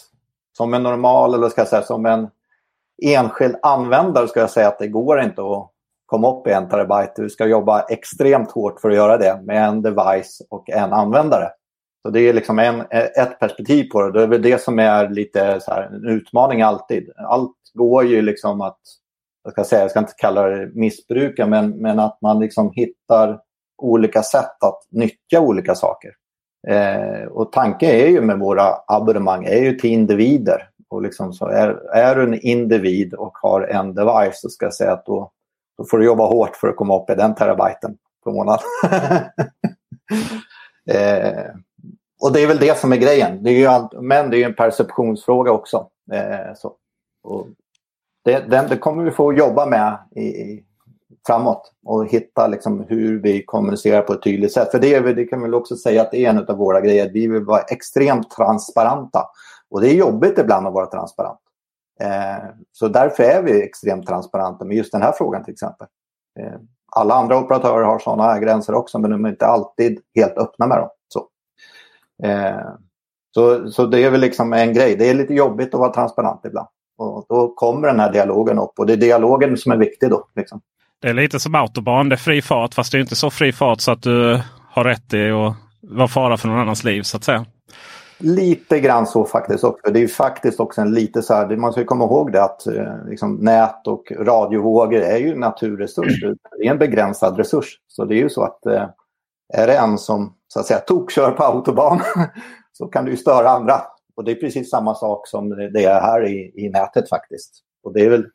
som 0.56 0.74
en 0.74 0.82
normal, 0.82 1.34
eller 1.34 1.48
ska 1.48 1.60
jag 1.60 1.68
säga 1.68 1.82
som 1.82 2.06
en 2.06 2.28
enskild 3.02 3.56
användare 3.62 4.28
ska 4.28 4.40
jag 4.40 4.50
säga 4.50 4.68
att 4.68 4.78
det 4.78 4.88
går 4.88 5.20
inte 5.20 5.42
att 5.42 5.70
komma 6.06 6.30
upp 6.32 6.46
i 6.46 6.52
en 6.52 6.68
terabyte. 6.68 7.22
Du 7.22 7.30
ska 7.30 7.46
jobba 7.46 7.82
extremt 7.82 8.50
hårt 8.50 8.80
för 8.80 8.90
att 8.90 8.96
göra 8.96 9.16
det 9.16 9.40
med 9.42 9.68
en 9.68 9.82
device 9.82 10.42
och 10.50 10.70
en 10.70 10.92
användare. 10.92 11.48
Så 12.02 12.10
det 12.10 12.20
är 12.20 12.32
liksom 12.32 12.58
en, 12.58 12.80
ett 12.90 13.38
perspektiv 13.40 13.88
på 13.92 14.02
det. 14.02 14.12
Det 14.12 14.22
är 14.22 14.26
väl 14.26 14.42
det 14.42 14.62
som 14.62 14.78
är 14.78 15.08
lite 15.08 15.60
så 15.60 15.70
här, 15.70 15.82
en 15.82 16.08
utmaning 16.08 16.62
alltid. 16.62 17.10
Allt 17.16 17.56
går 17.74 18.04
ju 18.04 18.22
liksom 18.22 18.60
att, 18.60 18.78
jag 19.44 19.52
ska, 19.52 19.64
säga, 19.64 19.82
jag 19.82 19.90
ska 19.90 20.00
inte 20.00 20.12
kalla 20.16 20.42
det 20.42 20.70
missbruka, 20.74 21.46
men, 21.46 21.70
men 21.70 21.98
att 21.98 22.18
man 22.22 22.40
liksom 22.40 22.70
hittar 22.74 23.40
olika 23.82 24.22
sätt 24.22 24.64
att 24.64 24.78
nyttja 24.90 25.40
olika 25.40 25.74
saker. 25.74 26.10
Eh, 26.68 27.28
och 27.28 27.52
tanken 27.52 27.90
är 27.90 28.06
ju 28.06 28.20
med 28.20 28.38
våra 28.38 28.74
abonnemang 28.86 29.44
är 29.44 29.62
ju 29.62 29.72
till 29.72 29.90
individer. 29.90 30.68
Och 30.90 31.02
liksom 31.02 31.32
så 31.32 31.46
är, 31.46 31.68
är 31.94 32.16
du 32.16 32.22
en 32.22 32.40
individ 32.40 33.14
och 33.14 33.38
har 33.38 33.60
en 33.60 33.94
device 33.94 34.40
så 34.40 34.48
ska 34.48 34.66
jag 34.66 34.74
säga 34.74 34.92
att 34.92 35.06
då, 35.06 35.30
då 35.78 35.84
får 35.84 35.98
du 35.98 36.04
jobba 36.04 36.26
hårt 36.26 36.56
för 36.56 36.68
att 36.68 36.76
komma 36.76 37.02
upp 37.02 37.10
i 37.10 37.14
den 37.14 37.34
terabyten 37.34 37.96
per 38.24 38.30
månad. 38.30 38.60
eh, 40.90 41.54
och 42.20 42.32
det 42.32 42.42
är 42.42 42.46
väl 42.46 42.58
det 42.58 42.78
som 42.78 42.92
är 42.92 42.96
grejen. 42.96 43.42
Det 43.42 43.50
är 43.50 43.54
ju 43.54 43.66
allt, 43.66 43.92
men 44.00 44.30
det 44.30 44.36
är 44.36 44.38
ju 44.38 44.44
en 44.44 44.54
perceptionsfråga 44.54 45.52
också. 45.52 45.88
Eh, 46.12 46.54
så. 46.56 46.74
Och 47.22 47.46
det, 48.24 48.38
den, 48.38 48.68
det 48.68 48.76
kommer 48.76 49.04
vi 49.04 49.10
få 49.10 49.32
jobba 49.32 49.66
med 49.66 49.98
i, 50.16 50.22
i, 50.22 50.64
framåt 51.26 51.72
och 51.84 52.06
hitta 52.06 52.46
liksom 52.46 52.84
hur 52.88 53.22
vi 53.22 53.44
kommunicerar 53.44 54.02
på 54.02 54.12
ett 54.12 54.22
tydligt 54.22 54.52
sätt. 54.52 54.70
För 54.70 54.78
det, 54.78 55.00
det 55.00 55.24
kan 55.24 55.42
vi 55.42 55.52
också 55.52 55.76
säga 55.76 56.02
att 56.02 56.10
det 56.10 56.24
är 56.24 56.30
en 56.30 56.38
av 56.38 56.56
våra 56.56 56.80
grejer. 56.80 57.10
Vi 57.12 57.26
vill 57.26 57.44
vara 57.44 57.60
extremt 57.60 58.30
transparenta. 58.30 59.24
Och 59.70 59.80
det 59.80 59.88
är 59.88 59.94
jobbigt 59.94 60.38
ibland 60.38 60.66
att 60.66 60.72
vara 60.72 60.86
transparent. 60.86 61.38
Eh, 62.00 62.48
så 62.72 62.88
därför 62.88 63.22
är 63.22 63.42
vi 63.42 63.62
extremt 63.62 64.06
transparenta 64.06 64.64
med 64.64 64.76
just 64.76 64.92
den 64.92 65.02
här 65.02 65.12
frågan 65.12 65.44
till 65.44 65.52
exempel. 65.52 65.86
Eh, 66.40 66.60
alla 66.96 67.14
andra 67.14 67.38
operatörer 67.38 67.84
har 67.84 67.98
sådana 67.98 68.38
gränser 68.38 68.74
också 68.74 68.98
men 68.98 69.10
de 69.10 69.24
är 69.24 69.28
inte 69.28 69.46
alltid 69.46 70.00
helt 70.14 70.38
öppna 70.38 70.66
med 70.66 70.78
dem. 70.78 70.88
Så, 71.08 71.28
eh, 72.26 72.68
så, 73.34 73.70
så 73.70 73.86
det 73.86 74.04
är 74.04 74.10
väl 74.10 74.20
liksom 74.20 74.52
en 74.52 74.74
grej. 74.74 74.96
Det 74.96 75.10
är 75.10 75.14
lite 75.14 75.34
jobbigt 75.34 75.74
att 75.74 75.80
vara 75.80 75.92
transparent 75.92 76.40
ibland. 76.44 76.68
Och 76.98 77.26
då 77.28 77.54
kommer 77.54 77.88
den 77.88 78.00
här 78.00 78.12
dialogen 78.12 78.58
upp 78.58 78.78
och 78.78 78.86
det 78.86 78.92
är 78.92 78.96
dialogen 78.96 79.56
som 79.56 79.72
är 79.72 79.76
viktig 79.76 80.10
då. 80.10 80.28
Liksom. 80.36 80.60
Det 81.00 81.08
är 81.08 81.14
lite 81.14 81.40
som 81.40 81.54
autobahn. 81.54 82.08
Det 82.08 82.14
är 82.14 82.16
fri 82.16 82.42
fart 82.42 82.74
fast 82.74 82.92
det 82.92 82.98
är 82.98 83.00
inte 83.00 83.16
så 83.16 83.30
fri 83.30 83.52
fart 83.52 83.80
så 83.80 83.92
att 83.92 84.02
du 84.02 84.42
har 84.70 84.84
rätt 84.84 85.14
i 85.14 85.30
att 85.30 85.54
vara 85.80 86.08
fara 86.08 86.36
för 86.36 86.48
någon 86.48 86.58
annans 86.58 86.84
liv 86.84 87.02
så 87.02 87.16
att 87.16 87.24
säga. 87.24 87.46
Lite 88.18 88.80
grann 88.80 89.06
så 89.06 89.24
faktiskt 89.24 89.64
också. 89.64 89.92
Det 89.92 90.02
är 90.02 90.08
faktiskt 90.08 90.60
också 90.60 90.80
en 90.80 90.94
lite 90.94 91.22
så 91.22 91.34
här, 91.34 91.56
man 91.56 91.72
ska 91.72 91.84
komma 91.84 92.04
ihåg 92.04 92.32
det 92.32 92.44
att 92.44 92.66
eh, 92.66 93.06
liksom, 93.08 93.34
nät 93.34 93.86
och 93.86 94.12
radiovågor 94.18 95.00
är 95.00 95.18
ju 95.18 95.34
naturresurser. 95.34 96.10
naturresurs. 96.10 96.38
Det 96.58 96.66
är 96.66 96.70
en 96.70 96.78
begränsad 96.78 97.38
resurs. 97.38 97.80
Så 97.86 98.04
det 98.04 98.14
är 98.14 98.22
ju 98.22 98.28
så 98.28 98.42
att 98.42 98.66
eh, 98.66 98.88
är 99.54 99.66
det 99.66 99.76
en 99.76 99.98
som 99.98 100.34
så 100.48 100.60
att 100.60 100.66
säga 100.66 100.80
tokkör 100.80 101.30
på 101.30 101.44
autobahn 101.44 102.00
så 102.72 102.86
kan 102.86 103.04
du 103.04 103.10
ju 103.10 103.16
störa 103.16 103.50
andra. 103.50 103.80
Och 104.16 104.24
det 104.24 104.30
är 104.30 104.34
precis 104.34 104.70
samma 104.70 104.94
sak 104.94 105.28
som 105.28 105.48
det 105.48 105.84
är 105.84 106.00
här 106.00 106.26
i, 106.26 106.52
i 106.54 106.68
nätet 106.68 107.08
faktiskt. 107.08 107.62
Och 107.82 107.92
det, 107.92 108.00
är 108.00 108.10
väl, 108.10 108.26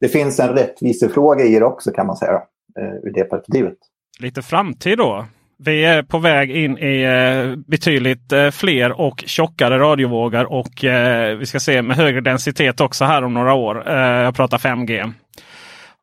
det 0.00 0.08
finns 0.08 0.40
en 0.40 0.48
rättvisefråga 0.48 1.44
i 1.44 1.58
det 1.58 1.64
också 1.64 1.90
kan 1.90 2.06
man 2.06 2.16
säga, 2.16 2.42
eh, 2.78 2.94
ur 3.02 3.12
det 3.14 3.24
perspektivet. 3.24 3.78
Lite 4.20 4.42
framtid 4.42 4.98
då? 4.98 5.26
Vi 5.64 5.84
är 5.84 6.02
på 6.02 6.18
väg 6.18 6.50
in 6.50 6.78
i 6.78 7.02
eh, 7.02 7.56
betydligt 7.56 8.32
eh, 8.32 8.50
fler 8.50 9.00
och 9.00 9.24
tjockare 9.26 9.78
radiovågor 9.78 10.52
och 10.52 10.84
eh, 10.84 11.36
vi 11.36 11.46
ska 11.46 11.60
se 11.60 11.82
med 11.82 11.96
högre 11.96 12.20
densitet 12.20 12.80
också 12.80 13.04
här 13.04 13.24
om 13.24 13.34
några 13.34 13.54
år. 13.54 13.88
jag 13.88 14.34
pratar 14.34 14.58
5G. 14.58 15.12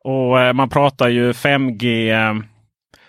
Och 0.04 0.56
man 0.56 0.68
pratar 0.68 1.08
ju 1.08 1.32
5G 1.32 2.42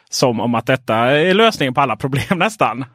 som 0.09 0.39
om 0.39 0.55
att 0.55 0.65
detta 0.65 0.95
är 0.95 1.33
lösningen 1.33 1.73
på 1.73 1.81
alla 1.81 1.95
problem 1.95 2.23
nästan. 2.39 2.85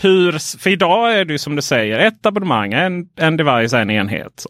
hur, 0.00 0.58
för 0.58 0.70
idag 0.70 1.18
är 1.18 1.24
det 1.24 1.32
ju 1.32 1.38
som 1.38 1.56
du 1.56 1.62
säger 1.62 1.98
ett 1.98 2.26
abonnemang, 2.26 2.72
en, 2.72 3.08
en 3.16 3.36
device, 3.36 3.72
en 3.72 3.90
enhet. 3.90 4.44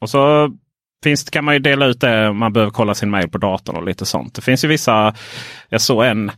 och 0.00 0.10
så 0.10 0.50
finns, 1.04 1.30
kan 1.30 1.44
man 1.44 1.54
ju 1.54 1.60
dela 1.60 1.86
ut 1.86 2.00
det 2.00 2.28
om 2.28 2.38
man 2.38 2.52
behöver 2.52 2.72
kolla 2.72 2.94
sin 2.94 3.10
mail 3.10 3.28
på 3.28 3.38
datorn 3.38 3.76
och 3.76 3.84
lite 3.84 4.06
sånt. 4.06 4.34
Det 4.34 4.42
finns 4.42 4.64
ju 4.64 4.68
vissa. 4.68 5.14
Jag 5.68 5.80
såg 5.80 6.04
en, 6.04 6.30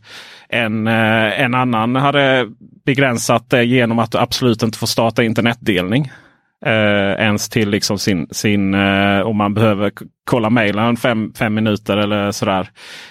en, 0.49 0.87
eh, 0.87 1.41
en 1.41 1.53
annan 1.53 1.95
hade 1.95 2.47
begränsat 2.85 3.49
det 3.49 3.63
genom 3.63 3.99
att 3.99 4.11
du 4.11 4.17
absolut 4.17 4.63
inte 4.63 4.77
får 4.77 4.87
starta 4.87 5.23
internetdelning. 5.23 6.11
Eh, 6.65 7.25
ens 7.25 7.49
till 7.49 7.69
liksom 7.69 7.99
sin, 7.99 8.27
sin 8.31 8.73
eh, 8.73 9.19
om 9.19 9.37
man 9.37 9.53
behöver 9.53 9.91
kolla 10.23 10.49
mejlen 10.49 10.97
fem, 10.97 11.33
fem 11.33 11.53
minuter 11.53 11.97
eller 11.97 12.31
sådär. 12.31 12.69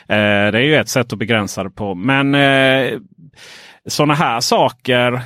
Eh, 0.08 0.52
det 0.52 0.58
är 0.58 0.64
ju 0.64 0.76
ett 0.76 0.88
sätt 0.88 1.12
att 1.12 1.18
begränsa 1.18 1.64
det 1.64 1.70
på. 1.70 1.94
Men 1.94 2.34
eh, 2.34 2.98
sådana 3.86 4.14
här 4.14 4.40
saker 4.40 5.22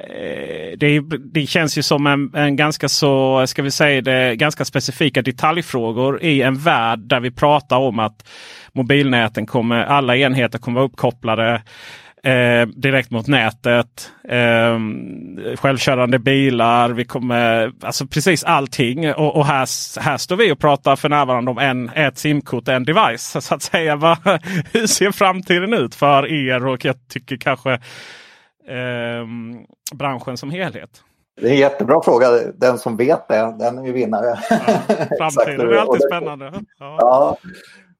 Eh, 0.00 0.78
det, 0.78 1.00
det, 1.32 1.46
känns 1.46 1.78
ju 1.78 1.82
som 1.82 2.06
en, 2.06 2.34
en, 2.34 2.56
ganska 2.56 2.88
så, 2.88 3.46
ska 3.46 3.62
vi 3.62 3.70
säga 3.70 4.00
det, 4.00 4.36
ganska 4.36 4.64
specifika 4.64 5.22
detaljfrågor 5.22 6.22
i 6.22 6.42
en 6.42 6.58
värld 6.58 6.98
där 6.98 7.20
vi 7.20 7.30
pratar 7.30 7.76
om 7.76 7.98
att 7.98 8.28
mobilnäten 8.72 9.46
kommer, 9.46 9.84
alla 9.84 10.16
enheter 10.16 10.58
kommer 10.58 10.80
vara 10.80 10.88
uppkopplade 10.88 11.62
eh, 12.26 12.66
direkt 12.66 13.10
mot 13.10 13.26
nätet. 13.26 14.12
Eh, 14.28 14.78
självkörande 15.56 16.18
bilar, 16.18 16.90
vi 16.90 17.04
kommer, 17.04 17.72
alltså 17.82 18.06
precis 18.06 18.44
allting. 18.44 19.14
Och, 19.14 19.36
och, 19.36 19.46
här, 19.46 20.00
här 20.00 20.16
står 20.16 20.36
vi 20.36 20.52
och 20.52 20.58
pratar 20.58 20.96
för 20.96 21.08
närvarande 21.08 21.50
om 21.50 21.58
en, 21.58 21.88
ett 21.88 22.18
simkort, 22.18 22.68
en 22.68 22.84
device. 22.84 23.36
Så 23.40 23.54
att 23.54 23.62
säga, 23.62 23.96
Va, 23.96 24.18
hur 24.72 24.86
ser 24.86 25.10
framtiden 25.10 25.74
ut 25.74 25.94
för 25.94 26.32
er? 26.32 26.66
Och 26.66 26.84
jag 26.84 27.08
tycker 27.08 27.36
kanske 27.36 27.78
branschen 29.94 30.36
som 30.36 30.50
helhet? 30.50 31.02
Det 31.40 31.46
är 31.46 31.50
en 31.50 31.56
jättebra 31.56 32.02
fråga. 32.02 32.28
Den 32.54 32.78
som 32.78 32.96
vet 32.96 33.28
det, 33.28 33.56
den 33.58 33.78
är 33.78 33.86
ju 33.86 33.92
vinnare. 33.92 34.38
Ja, 34.50 34.58
framtiden 35.18 35.60
är 35.60 35.76
alltid 35.76 36.02
spännande. 36.02 36.52
Ja. 36.78 36.96
ja. 37.00 37.36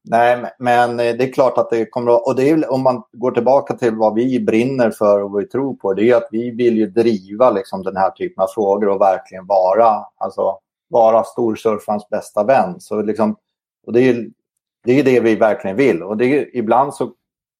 Nej, 0.08 0.44
men 0.58 0.96
det 0.96 1.22
är 1.22 1.32
klart 1.32 1.58
att 1.58 1.70
det 1.70 1.86
kommer 1.86 2.16
att... 2.16 2.26
Och 2.26 2.36
det 2.36 2.50
är, 2.50 2.72
om 2.72 2.82
man 2.82 3.02
går 3.12 3.30
tillbaka 3.30 3.74
till 3.74 3.94
vad 3.94 4.14
vi 4.14 4.40
brinner 4.40 4.90
för 4.90 5.22
och 5.22 5.30
vad 5.30 5.42
vi 5.42 5.48
tror 5.48 5.74
på. 5.74 5.94
Det 5.94 6.10
är 6.10 6.16
att 6.16 6.28
vi 6.30 6.50
vill 6.50 6.76
ju 6.76 6.86
driva 6.86 7.50
liksom, 7.50 7.82
den 7.82 7.96
här 7.96 8.10
typen 8.10 8.42
av 8.42 8.48
frågor 8.48 8.88
och 8.88 9.00
verkligen 9.00 9.46
vara, 9.46 10.04
alltså, 10.16 10.58
vara 10.88 11.24
storsurfarens 11.24 12.08
bästa 12.08 12.44
vän. 12.44 12.80
Så 12.80 13.02
liksom, 13.02 13.36
och 13.86 13.92
det 13.92 14.00
är 14.00 14.26
det 14.84 15.00
är 15.00 15.04
det 15.04 15.20
vi 15.20 15.36
verkligen 15.36 15.76
vill. 15.76 16.02
Och 16.02 16.16
det 16.16 16.24
är, 16.24 16.56
ibland 16.56 16.94
så 16.94 17.12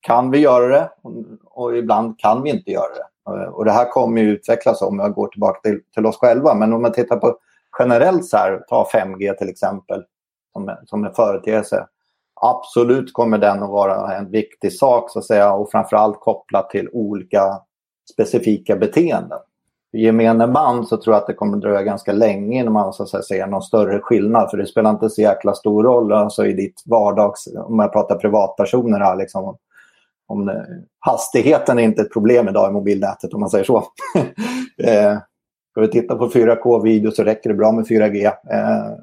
kan 0.06 0.30
vi 0.30 0.38
göra 0.38 0.68
det 0.68 0.90
och 1.44 1.76
ibland 1.76 2.18
kan 2.18 2.42
vi 2.42 2.50
inte 2.50 2.70
göra 2.70 2.94
det. 2.94 3.46
Och 3.48 3.64
det 3.64 3.72
här 3.72 3.90
kommer 3.90 4.22
ju 4.22 4.28
utvecklas 4.28 4.82
om 4.82 4.98
jag 4.98 5.14
går 5.14 5.28
tillbaka 5.28 5.60
till, 5.60 5.80
till 5.94 6.06
oss 6.06 6.16
själva. 6.16 6.54
Men 6.54 6.72
om 6.72 6.82
man 6.82 6.92
tittar 6.92 7.16
på 7.16 7.38
generellt 7.78 8.24
så 8.24 8.36
här, 8.36 8.64
ta 8.68 8.88
5G 8.92 9.34
till 9.34 9.48
exempel 9.48 10.04
som, 10.52 10.76
som 10.84 11.04
en 11.04 11.14
företeelse. 11.14 11.86
Absolut 12.40 13.12
kommer 13.12 13.38
den 13.38 13.62
att 13.62 13.70
vara 13.70 14.16
en 14.16 14.30
viktig 14.30 14.72
sak 14.72 15.10
så 15.10 15.18
att 15.18 15.24
säga 15.24 15.52
och 15.52 15.70
framförallt 15.70 16.20
kopplat 16.20 16.70
till 16.70 16.88
olika 16.92 17.60
specifika 18.12 18.76
beteenden. 18.76 19.38
För 19.90 19.98
gemene 19.98 20.46
man 20.46 20.86
så 20.86 20.96
tror 20.96 21.14
jag 21.14 21.20
att 21.20 21.26
det 21.26 21.34
kommer 21.34 21.56
dröja 21.56 21.82
ganska 21.82 22.12
länge 22.12 22.60
innan 22.60 22.72
man 22.72 22.92
så 22.92 23.02
att 23.02 23.08
säga, 23.08 23.22
ser 23.22 23.46
någon 23.46 23.62
större 23.62 24.00
skillnad. 24.00 24.50
För 24.50 24.56
det 24.56 24.66
spelar 24.66 24.90
inte 24.90 25.10
så 25.10 25.20
jäkla 25.20 25.54
stor 25.54 25.84
roll 25.84 26.12
alltså, 26.12 26.46
i 26.46 26.52
ditt 26.52 26.82
vardags, 26.86 27.48
om 27.56 27.78
jag 27.78 27.92
pratar 27.92 28.18
privatpersoner 28.18 29.00
här, 29.00 29.16
liksom, 29.16 29.56
om 30.26 30.46
det, 30.46 30.66
hastigheten 30.98 31.78
är 31.78 31.82
inte 31.82 32.02
ett 32.02 32.12
problem 32.12 32.48
idag 32.48 32.70
i 32.70 32.72
mobilnätet 32.72 33.34
om 33.34 33.40
man 33.40 33.50
säger 33.50 33.64
så. 33.64 33.76
eh, 34.82 35.18
ska 35.70 35.80
vi 35.80 35.88
titta 35.88 36.16
på 36.16 36.28
4K-video 36.28 37.10
så 37.10 37.24
räcker 37.24 37.50
det 37.50 37.56
bra 37.56 37.72
med 37.72 37.86
4G. 37.86 38.26
Eh, 38.26 38.96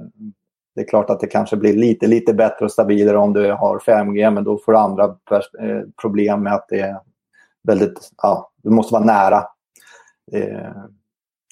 det 0.76 0.82
är 0.82 0.88
klart 0.88 1.10
att 1.10 1.20
det 1.20 1.28
kanske 1.28 1.58
blir 1.58 1.74
lite, 1.74 2.08
lite 2.08 2.34
bättre 2.34 2.66
och 2.66 2.72
stabilare 2.72 3.18
om 3.18 3.34
du 3.34 3.52
har 3.52 3.80
5G 3.80 4.32
men 4.32 4.44
då 4.44 4.58
får 4.58 4.72
du 4.72 4.78
andra 4.78 5.04
eh, 5.04 5.82
problem 6.02 6.44
med 6.44 6.54
att 6.54 6.66
det 6.70 6.80
är 6.80 7.00
väldigt, 7.64 8.12
ja, 8.18 8.52
du 8.64 8.70
måste 8.70 8.94
vara 8.94 9.04
nära. 9.04 9.38
Eh, 10.32 10.72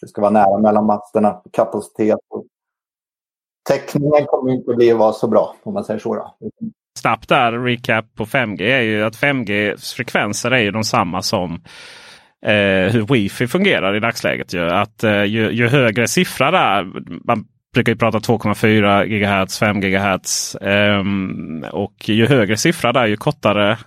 det 0.02 0.08
ska 0.08 0.22
vara 0.22 0.32
nära 0.32 0.58
mellan 0.58 0.86
masterna, 0.86 1.42
kapacitet 1.52 2.20
och 2.30 2.46
täckningen 3.64 4.26
kommer 4.26 4.52
inte 4.52 4.72
att 4.72 4.78
bli 4.78 4.94
vara 4.94 5.14
så 5.14 5.28
bra 5.28 5.56
om 5.64 5.74
man 5.74 5.84
säger 5.84 6.00
så. 6.00 6.16
Då 6.16 6.36
snabbt 7.00 7.30
där 7.30 7.52
recap 7.52 8.16
på 8.16 8.26
5G 8.26 8.62
är 8.62 8.82
ju 8.82 9.04
att 9.04 9.22
5G 9.22 9.76
frekvenser 9.96 10.52
är 10.52 10.60
ju 10.60 10.72
de 10.72 10.84
samma 10.84 11.22
som 11.22 11.54
eh, 12.46 12.94
hur 12.94 13.14
wifi 13.14 13.48
fungerar 13.48 13.96
i 13.96 14.00
dagsläget. 14.00 14.54
Ju. 14.54 14.70
Att 14.70 15.04
eh, 15.04 15.24
ju, 15.24 15.52
ju, 15.52 15.68
högre 15.68 16.08
siffra 16.08 16.52
där, 16.52 16.88
man 17.26 17.46
brukar 17.74 17.92
ju 17.92 17.98
prata 17.98 18.20
2,4 18.20 19.06
GHz, 19.06 19.60
5 19.60 19.82
GHz. 19.82 20.56
Eh, 20.56 21.04
och 21.72 22.10
ju 22.10 22.28
högre 22.28 22.58
siffra 22.58 22.92
där 22.92 23.08
ju 23.08 23.18
kortare 23.18 23.78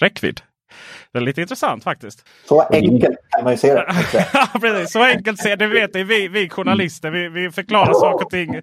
räckvidd. 0.00 0.40
Det 1.12 1.18
är 1.18 1.22
lite 1.22 1.40
intressant 1.40 1.84
faktiskt. 1.84 2.28
Så 2.48 2.60
enkelt 2.60 3.18
kan 3.30 3.44
man 3.44 3.52
ju 3.52 3.56
se 3.56 3.74
det. 3.74 3.86
Precis, 4.60 4.92
så 4.92 5.04
enkelt 5.04 5.38
ser 5.38 5.56
det. 5.56 5.66
vet 5.66 5.94
ni, 5.94 6.04
vi, 6.04 6.28
vi 6.28 6.48
journalister. 6.48 7.10
Vi, 7.10 7.28
vi 7.28 7.50
förklarar 7.50 7.92
saker 7.92 8.24
och 8.24 8.30
ting. 8.30 8.60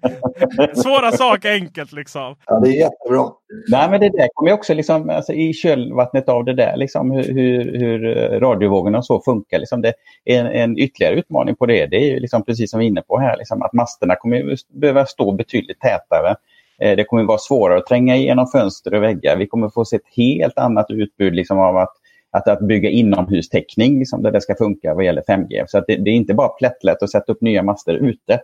Svåra 0.82 1.12
saker 1.12 1.52
enkelt 1.52 1.92
liksom. 1.92 2.36
Ja, 2.46 2.60
det 2.60 2.68
är 2.68 2.72
jättebra. 2.72 3.30
Nej, 3.68 3.90
men 3.90 4.00
det 4.00 4.08
där 4.08 4.28
kommer 4.34 4.52
också 4.52 4.74
liksom, 4.74 5.10
alltså, 5.10 5.32
i 5.32 5.52
kölvattnet 5.52 6.28
av 6.28 6.44
det 6.44 6.54
där, 6.54 6.76
liksom, 6.76 7.10
hur, 7.10 7.22
hur, 7.22 7.78
hur 7.78 8.00
radiovågorna 8.40 8.98
och 8.98 9.06
så 9.06 9.20
funkar. 9.20 9.58
Liksom, 9.58 9.82
det 9.82 9.94
är 10.24 10.40
en, 10.40 10.46
en 10.46 10.78
ytterligare 10.78 11.14
utmaning 11.14 11.56
på 11.56 11.66
det. 11.66 11.86
Det 11.86 11.96
är 11.96 12.14
ju 12.14 12.20
liksom, 12.20 12.44
precis 12.44 12.70
som 12.70 12.80
vi 12.80 12.86
är 12.86 12.88
inne 12.88 13.02
på 13.02 13.18
här, 13.18 13.36
liksom, 13.36 13.62
att 13.62 13.72
masterna 13.72 14.16
kommer 14.16 14.56
behöva 14.80 15.06
stå 15.06 15.32
betydligt 15.32 15.80
tätare. 15.80 16.36
Eh, 16.80 16.96
det 16.96 17.04
kommer 17.04 17.24
vara 17.24 17.38
svårare 17.38 17.78
att 17.78 17.86
tränga 17.86 18.16
igenom 18.16 18.46
fönster 18.46 18.94
och 18.94 19.02
väggar. 19.02 19.36
Vi 19.36 19.46
kommer 19.46 19.68
få 19.68 19.84
se 19.84 19.96
ett 19.96 20.16
helt 20.16 20.58
annat 20.58 20.86
utbud 20.90 21.34
liksom, 21.34 21.58
av 21.58 21.76
att 21.76 21.94
att, 22.30 22.48
att 22.48 22.60
bygga 22.60 22.90
inomhustäckning 22.90 23.98
liksom, 23.98 24.22
där 24.22 24.32
det 24.32 24.40
ska 24.40 24.54
funka 24.54 24.94
vad 24.94 25.04
gäller 25.04 25.22
5G. 25.22 25.64
Så 25.66 25.78
att 25.78 25.84
det, 25.86 25.96
det 25.96 26.10
är 26.10 26.14
inte 26.14 26.34
bara 26.34 26.48
plättlätt 26.48 27.02
att 27.02 27.10
sätta 27.10 27.32
upp 27.32 27.40
nya 27.40 27.62
master 27.62 27.94
ute. 27.94 28.40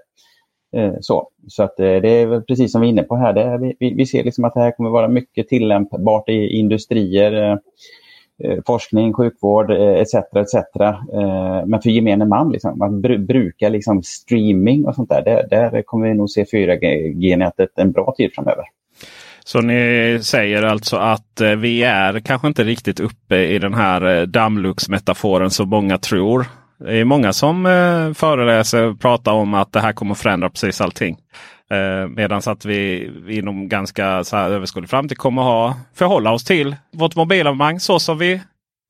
Eh, 0.76 0.92
så 1.00 1.28
så 1.48 1.62
att, 1.62 1.80
eh, 1.80 1.96
det 1.96 2.08
är 2.08 2.40
precis 2.40 2.72
som 2.72 2.80
vi 2.80 2.86
är 2.86 2.90
inne 2.90 3.02
på 3.02 3.16
här. 3.16 3.32
Det, 3.32 3.74
vi, 3.78 3.94
vi 3.94 4.06
ser 4.06 4.24
liksom 4.24 4.44
att 4.44 4.54
det 4.54 4.60
här 4.60 4.70
kommer 4.70 4.90
vara 4.90 5.08
mycket 5.08 5.48
tillämpbart 5.48 6.28
i 6.28 6.48
industrier, 6.48 7.32
eh, 7.32 7.58
eh 8.44 8.58
forskning, 8.66 9.12
sjukvård 9.12 9.70
eh, 9.70 9.94
etc. 9.94 10.14
etc. 10.14 10.54
Eh, 10.54 11.66
men 11.66 11.80
för 11.82 11.90
gemene 11.90 12.24
man, 12.24 12.52
liksom, 12.52 12.82
att 12.82 12.92
br 12.92 13.16
bruka 13.16 13.68
liksom 13.68 14.02
streaming 14.02 14.86
och 14.86 14.94
sånt 14.94 15.08
där, 15.08 15.22
där, 15.22 15.46
där 15.50 15.82
kommer 15.82 16.08
vi 16.08 16.14
nog 16.14 16.30
se 16.30 16.44
4G-nätet 16.44 17.78
en 17.78 17.92
bra 17.92 18.14
tid 18.16 18.30
framöver. 18.34 18.64
Så 19.46 19.60
ni 19.60 20.18
säger 20.22 20.62
alltså 20.62 20.96
att 20.96 21.40
eh, 21.40 21.50
vi 21.50 21.82
är 21.82 22.20
kanske 22.20 22.48
inte 22.48 22.64
riktigt 22.64 23.00
uppe 23.00 23.36
i 23.36 23.58
den 23.58 23.74
här 23.74 24.16
eh, 24.16 24.22
dammlucksmetaforen 24.22 25.50
som 25.50 25.68
många 25.68 25.98
tror. 25.98 26.46
Det 26.78 26.96
är 26.96 27.04
många 27.04 27.32
som 27.32 27.66
eh, 27.66 28.12
föreläser 28.12 28.82
och 28.82 29.00
pratar 29.00 29.32
om 29.32 29.54
att 29.54 29.72
det 29.72 29.80
här 29.80 29.92
kommer 29.92 30.14
förändra 30.14 30.50
precis 30.50 30.80
allting. 30.80 31.16
Eh, 31.70 32.08
Medan 32.08 32.42
att 32.46 32.64
vi 32.64 33.10
inom 33.28 33.68
ganska 33.68 34.24
så 34.24 34.36
här 34.36 34.50
överskådlig 34.50 34.90
framtid 34.90 35.18
kommer 35.18 35.42
ha 35.42 35.76
förhålla 35.94 36.32
oss 36.32 36.44
till 36.44 36.76
vårt 36.92 37.16
mobilabonnemang 37.16 37.80
så 37.80 37.98
som 37.98 38.18
vi, 38.18 38.40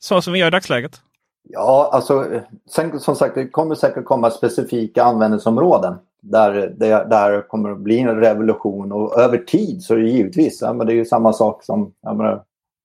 så 0.01 0.23
som 0.23 0.33
vi 0.33 0.39
gör 0.39 0.47
i 0.47 0.51
dagsläget. 0.51 1.01
Ja, 1.49 1.91
alltså 1.93 2.27
sen, 2.71 3.01
som 3.01 3.17
sagt 3.17 3.35
det 3.35 3.49
kommer 3.49 3.75
säkert 3.75 4.05
komma 4.05 4.31
specifika 4.31 5.05
användningsområden 5.05 5.95
där 6.23 6.53
det 6.77 7.07
där 7.11 7.49
kommer 7.49 7.71
att 7.71 7.79
bli 7.79 8.01
en 8.01 8.21
revolution 8.21 8.93
och 8.93 9.21
över 9.21 9.39
tid 9.39 9.83
så 9.83 9.95
är 9.95 9.99
det 9.99 10.09
givetvis, 10.09 10.63
ja, 10.63 10.73
men 10.73 10.87
det 10.87 10.93
är 10.93 10.95
ju 10.95 11.05
samma 11.05 11.33
sak 11.33 11.65
som 11.65 11.93
menar, 12.03 12.45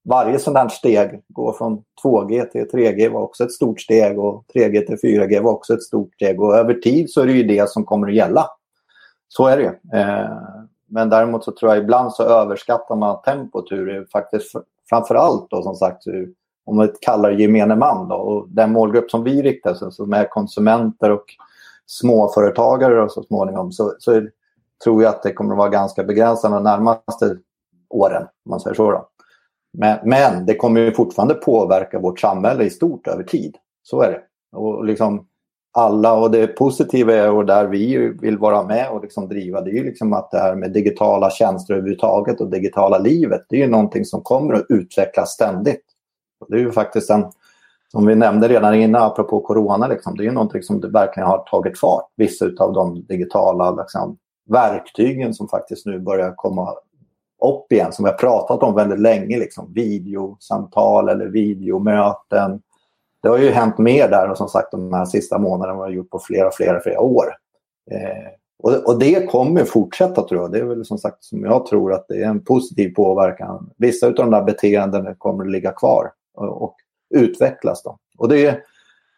varje 0.10 0.40
sådant 0.40 0.58
här 0.58 0.78
steg, 0.78 1.22
gå 1.28 1.54
från 1.54 1.84
2G 2.04 2.46
till 2.46 2.66
3G 2.70 3.10
var 3.10 3.22
också 3.22 3.44
ett 3.44 3.52
stort 3.52 3.82
steg 3.82 4.20
och 4.20 4.46
3G 4.56 4.86
till 4.86 4.98
4G 4.98 5.42
var 5.42 5.52
också 5.52 5.74
ett 5.74 5.84
stort 5.84 6.14
steg 6.14 6.42
och 6.42 6.56
över 6.56 6.74
tid 6.74 7.10
så 7.10 7.22
är 7.22 7.26
det 7.26 7.34
ju 7.34 7.44
det 7.44 7.70
som 7.70 7.86
kommer 7.86 8.08
att 8.08 8.16
gälla. 8.16 8.46
Så 9.28 9.48
är 9.48 9.58
det 9.58 9.64
ju. 9.64 10.00
Eh, 10.00 10.30
men 10.88 11.10
däremot 11.10 11.44
så 11.44 11.52
tror 11.52 11.72
jag 11.72 11.84
ibland 11.84 12.14
så 12.14 12.24
överskattar 12.24 12.96
man 12.96 13.22
tempot 13.22 13.72
hur 13.72 13.86
det 13.86 14.12
faktiskt 14.12 14.52
framförallt 14.90 15.50
då 15.50 15.64
som 15.64 15.76
sagt 15.76 16.04
om 16.70 16.78
man 16.78 16.90
kallar 17.02 17.32
det 17.32 17.42
gemene 17.42 17.76
man 17.76 18.08
då, 18.08 18.16
och 18.16 18.50
den 18.50 18.72
målgrupp 18.72 19.12
som 19.12 19.24
vi 19.24 19.42
riktar 19.42 19.74
sig 19.74 19.92
som 19.92 20.14
är 20.14 20.30
konsumenter 20.30 21.12
och 21.12 21.26
småföretagare 21.86 23.04
och 23.04 23.12
så 23.12 23.24
småningom 23.24 23.72
så, 23.72 23.94
så 24.00 24.22
tror 24.84 25.04
jag 25.04 25.10
att 25.10 25.24
det 25.24 25.34
kommer 25.34 25.52
att 25.52 25.58
vara 25.58 25.70
ganska 25.70 26.04
begränsat 26.04 26.52
de 26.52 26.64
närmaste 26.64 27.38
åren. 27.90 28.22
Om 28.24 28.50
man 28.50 28.60
säger 28.60 28.76
så 28.76 28.92
då. 28.92 29.10
Men, 29.78 29.98
men 30.04 30.46
det 30.46 30.56
kommer 30.56 30.82
ju 30.82 30.92
fortfarande 30.92 31.34
påverka 31.34 32.00
vårt 32.00 32.20
samhälle 32.20 32.64
i 32.64 32.70
stort 32.70 33.08
över 33.08 33.24
tid. 33.24 33.56
Så 33.84 34.02
är 34.02 34.12
det. 34.12 34.22
Och 34.58 34.86
liksom 34.86 35.26
alla 35.72 36.14
och 36.14 36.32
det 36.32 36.48
positiva 36.48 37.14
är 37.14 37.32
och 37.32 37.46
där 37.46 37.68
vi 37.68 38.14
vill 38.22 38.38
vara 38.38 38.64
med 38.64 38.90
och 38.90 39.02
liksom 39.02 39.28
driva 39.28 39.62
det 39.62 39.72
är 39.72 39.74
ju 39.74 39.84
liksom 39.84 40.14
att 40.14 40.32
det 40.32 40.38
här 40.38 40.56
med 40.56 40.72
digitala 40.72 41.30
tjänster 41.30 41.74
överhuvudtaget 41.74 42.42
och 42.42 42.50
digitala 42.50 42.98
livet 42.98 43.46
det 43.50 43.56
är 43.56 43.60
ju 43.60 43.68
någonting 43.68 44.06
som 44.06 44.22
kommer 44.22 44.54
att 44.54 44.66
utvecklas 44.70 45.30
ständigt. 45.30 45.84
Det 46.48 46.56
är 46.56 46.60
ju 46.60 46.72
faktiskt 46.72 47.10
en 47.10 47.26
som 47.92 48.06
vi 48.06 48.16
nämnde 48.16 48.48
redan 48.48 48.76
innan, 48.76 49.04
apropå 49.04 49.40
corona, 49.40 49.88
liksom, 49.88 50.18
det 50.18 50.24
är 50.24 50.26
ju 50.26 50.32
någonting 50.32 50.64
som 50.64 50.80
verkligen 50.80 51.30
har 51.30 51.38
tagit 51.38 51.80
fart. 51.80 52.06
Vissa 52.16 52.46
av 52.60 52.74
de 52.74 53.06
digitala 53.06 53.72
liksom, 53.72 54.18
verktygen 54.50 55.34
som 55.34 55.48
faktiskt 55.48 55.86
nu 55.86 56.00
börjar 56.00 56.34
komma 56.36 56.74
upp 57.46 57.72
igen, 57.72 57.92
som 57.92 58.06
vi 58.06 58.12
har 58.12 58.18
pratat 58.18 58.64
om 58.64 58.76
väldigt 58.76 59.00
länge. 59.00 59.38
Liksom, 59.38 59.74
videosamtal 59.74 61.10
eller 61.10 61.26
videomöten. 61.26 62.62
Det 63.24 63.30
har 63.30 63.38
ju 63.38 63.50
hänt 63.50 63.78
mer 63.78 64.10
där 64.10 64.30
och 64.30 64.38
som 64.38 64.48
sagt 64.48 64.72
de 64.72 64.94
här 64.94 65.06
sista 65.06 65.38
månaderna 65.38 65.80
har 65.80 65.90
gjort 65.90 66.10
på 66.10 66.20
flera, 66.20 66.52
flera, 66.52 66.80
flera 66.80 67.00
år. 67.00 67.26
Eh, 67.92 68.32
och, 68.64 68.88
och, 68.88 69.00
det 69.00 69.32
kommer 69.32 69.64
fortsätta 69.66 70.28
tror 70.28 70.42
jag. 70.42 70.52
Det 70.52 70.60
är 70.60 70.64
väl 70.64 70.86
som 70.86 70.98
sagt 70.98 71.24
som 71.24 71.44
jag 71.44 71.66
tror 71.66 71.94
att 71.94 72.06
det 72.08 72.24
är 72.24 72.28
en 72.28 72.44
positiv 72.44 72.94
påverkan. 72.96 73.70
Vissa 73.78 74.08
av 74.08 74.14
de 74.14 74.32
där 74.32 74.44
beteendena 74.44 75.16
kommer 75.16 75.46
att 75.46 75.52
ligga 75.52 75.72
kvar. 75.72 76.12
Och, 76.40 76.76
utvecklas. 77.16 77.84
Då. 77.84 77.98
Och 78.18 78.30
det 78.30 78.46
är, 78.46 78.64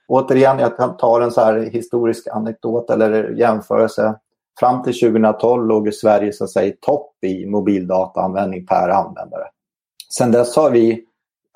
återigen, 0.08 0.60
jag 0.60 1.00
tar 1.00 1.22
en 1.22 1.32
så 1.32 1.42
här 1.42 1.60
historisk 1.60 2.28
anekdot 2.28 2.90
eller 2.90 3.30
jämförelse. 3.30 4.16
Fram 4.60 4.84
till 4.84 5.00
2012 5.00 5.68
låg 5.68 5.94
Sverige 5.94 6.34
så 6.34 6.44
att 6.44 6.50
säga, 6.50 6.66
i 6.66 6.78
topp 6.82 7.14
i 7.22 7.46
mobildataanvändning 7.46 8.66
per 8.66 8.90
användare. 8.90 9.44
Sen 10.14 10.32
dess 10.32 10.56
har 10.56 10.72
vi, 10.72 11.06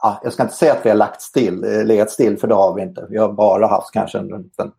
ja, 0.01 0.19
jag 0.23 0.33
ska 0.33 0.43
inte 0.43 0.55
säga 0.55 0.73
att 0.73 0.85
vi 0.85 0.89
har 0.89 0.97
lagt 0.97 1.21
still, 1.21 1.61
legat 1.85 2.11
still 2.11 2.37
för 2.37 2.47
det 2.47 2.55
har 2.55 2.73
vi 2.75 2.81
inte. 2.81 3.07
Vi 3.09 3.17
har 3.17 3.33
bara 3.33 3.67
haft 3.67 3.91
kanske 3.91 4.23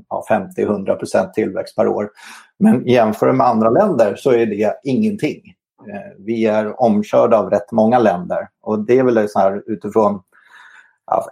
ja, 0.09 0.25
50-100% 0.31 1.33
tillväxt 1.33 1.77
per 1.77 1.89
år. 1.89 2.11
Men 2.59 2.87
jämför 2.87 3.33
med 3.33 3.47
andra 3.47 3.71
länder 3.71 4.17
så 4.17 4.31
är 4.31 4.47
det 4.47 4.75
ingenting. 4.85 5.43
Eh, 5.89 6.13
vi 6.19 6.47
är 6.47 6.81
omkörda 6.81 7.39
av 7.39 7.51
rätt 7.51 7.73
många 7.73 7.99
länder 7.99 8.49
och 8.63 8.79
det 8.79 8.99
är 8.99 9.05
väl 9.05 9.29
så 9.29 9.39
här 9.39 9.63
utifrån 9.67 10.21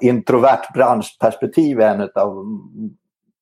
introvert 0.01 0.73
branschperspektiv 0.75 1.81
är 1.81 1.95
en 1.95 2.01
av 2.15 2.47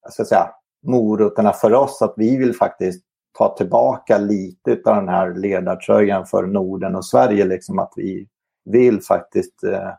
jag 0.02 0.12
ska 0.12 0.24
säga, 0.24 0.50
morötterna 0.86 1.52
för 1.52 1.74
oss 1.74 2.02
att 2.02 2.14
vi 2.16 2.36
vill 2.36 2.54
faktiskt 2.54 3.04
ta 3.38 3.56
tillbaka 3.56 4.18
lite 4.18 4.70
av 4.70 4.96
den 4.96 5.08
här 5.08 5.34
ledartröjan 5.34 6.26
för 6.26 6.46
Norden 6.46 6.96
och 6.96 7.04
Sverige. 7.04 7.44
Liksom 7.44 7.78
att 7.78 7.92
vi 7.96 8.28
vill 8.64 9.02
faktiskt 9.02 9.64
eh, 9.64 9.90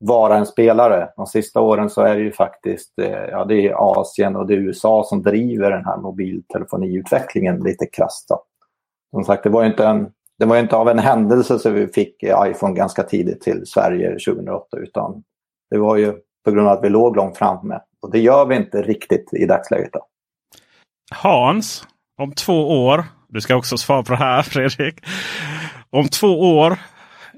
vara 0.00 0.36
en 0.36 0.46
spelare. 0.46 1.08
De 1.16 1.26
sista 1.26 1.60
åren 1.60 1.90
så 1.90 2.02
är 2.02 2.16
det 2.16 2.22
ju 2.22 2.32
faktiskt 2.32 2.98
eh, 2.98 3.24
ja, 3.30 3.44
det 3.44 3.68
är 3.68 4.00
Asien 4.00 4.36
och 4.36 4.46
det 4.46 4.54
är 4.54 4.58
USA 4.58 5.04
som 5.04 5.22
driver 5.22 5.70
den 5.70 5.84
här 5.84 5.96
mobiltelefoniutvecklingen 5.96 7.60
lite 7.60 7.86
krasst. 7.86 8.28
Som 9.10 9.24
sagt, 9.24 9.42
det 9.42 9.50
var 9.50 9.64
inte 9.64 9.86
en 9.86 10.12
det 10.38 10.46
var 10.46 10.56
inte 10.56 10.76
av 10.76 10.88
en 10.88 10.98
händelse 10.98 11.58
som 11.58 11.74
vi 11.74 11.86
fick 11.86 12.22
iPhone 12.22 12.74
ganska 12.74 13.02
tidigt 13.02 13.40
till 13.40 13.66
Sverige 13.66 14.10
2008 14.10 14.76
utan 14.76 15.22
det 15.70 15.78
var 15.78 15.96
ju 15.96 16.14
på 16.44 16.50
grund 16.50 16.68
av 16.68 16.78
att 16.78 16.84
vi 16.84 16.88
låg 16.88 17.16
långt 17.16 17.38
framme. 17.38 17.78
Och 18.02 18.12
det 18.12 18.18
gör 18.18 18.46
vi 18.46 18.56
inte 18.56 18.82
riktigt 18.82 19.30
i 19.32 19.46
dagsläget. 19.46 19.92
Då. 19.92 20.06
Hans, 21.10 21.86
om 22.18 22.32
två 22.32 22.86
år. 22.86 23.04
Du 23.28 23.40
ska 23.40 23.56
också 23.56 23.78
svara 23.78 24.02
på 24.02 24.12
det 24.12 24.18
här 24.18 24.42
Fredrik. 24.52 25.00
Om 25.90 26.08
två 26.08 26.58
år 26.58 26.78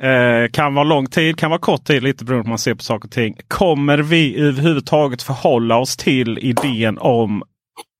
eh, 0.00 0.50
kan 0.52 0.74
vara 0.74 0.84
lång 0.84 1.06
tid, 1.06 1.38
kan 1.38 1.50
vara 1.50 1.60
kort 1.60 1.84
tid, 1.84 2.02
lite 2.02 2.24
beroende 2.24 2.42
på 2.42 2.46
hur 2.46 2.50
man 2.52 2.58
ser 2.58 2.74
på 2.74 2.82
saker 2.82 3.08
och 3.08 3.12
ting. 3.12 3.36
Kommer 3.48 3.98
vi 3.98 4.40
överhuvudtaget 4.40 5.22
förhålla 5.22 5.78
oss 5.78 5.96
till 5.96 6.38
idén 6.38 6.98
om 6.98 7.42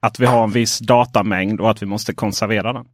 att 0.03 0.20
vi 0.20 0.26
har 0.26 0.45
en 0.45 0.51
viss 0.51 0.78
datamängd 0.78 1.61
och 1.61 1.70
att 1.70 1.83
vi 1.83 1.87
måste 1.87 2.14
konservera 2.14 2.72
den? 2.72 2.87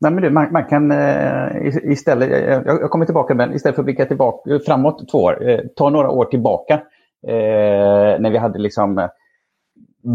Nej, 0.00 0.12
men 0.12 0.22
du, 0.22 0.30
man, 0.30 0.52
man 0.52 0.64
kan 0.64 0.90
eh, 0.90 1.90
istället, 1.92 2.30
eh, 2.30 2.38
jag, 2.38 2.66
jag 2.66 2.90
kommer 2.90 3.04
tillbaka 3.04 3.34
men 3.34 3.54
istället 3.54 3.74
för 3.74 3.82
att 3.82 3.86
blicka 3.86 4.06
tillbaka 4.06 4.50
eh, 4.50 4.60
framåt 4.60 5.08
två 5.10 5.18
år, 5.18 5.50
eh, 5.50 5.60
ta 5.76 5.90
några 5.90 6.10
år 6.10 6.24
tillbaka 6.24 6.74
eh, 7.26 8.20
när 8.20 8.30
vi 8.30 8.38
hade 8.38 8.58
liksom 8.58 8.98
eh, 8.98 9.08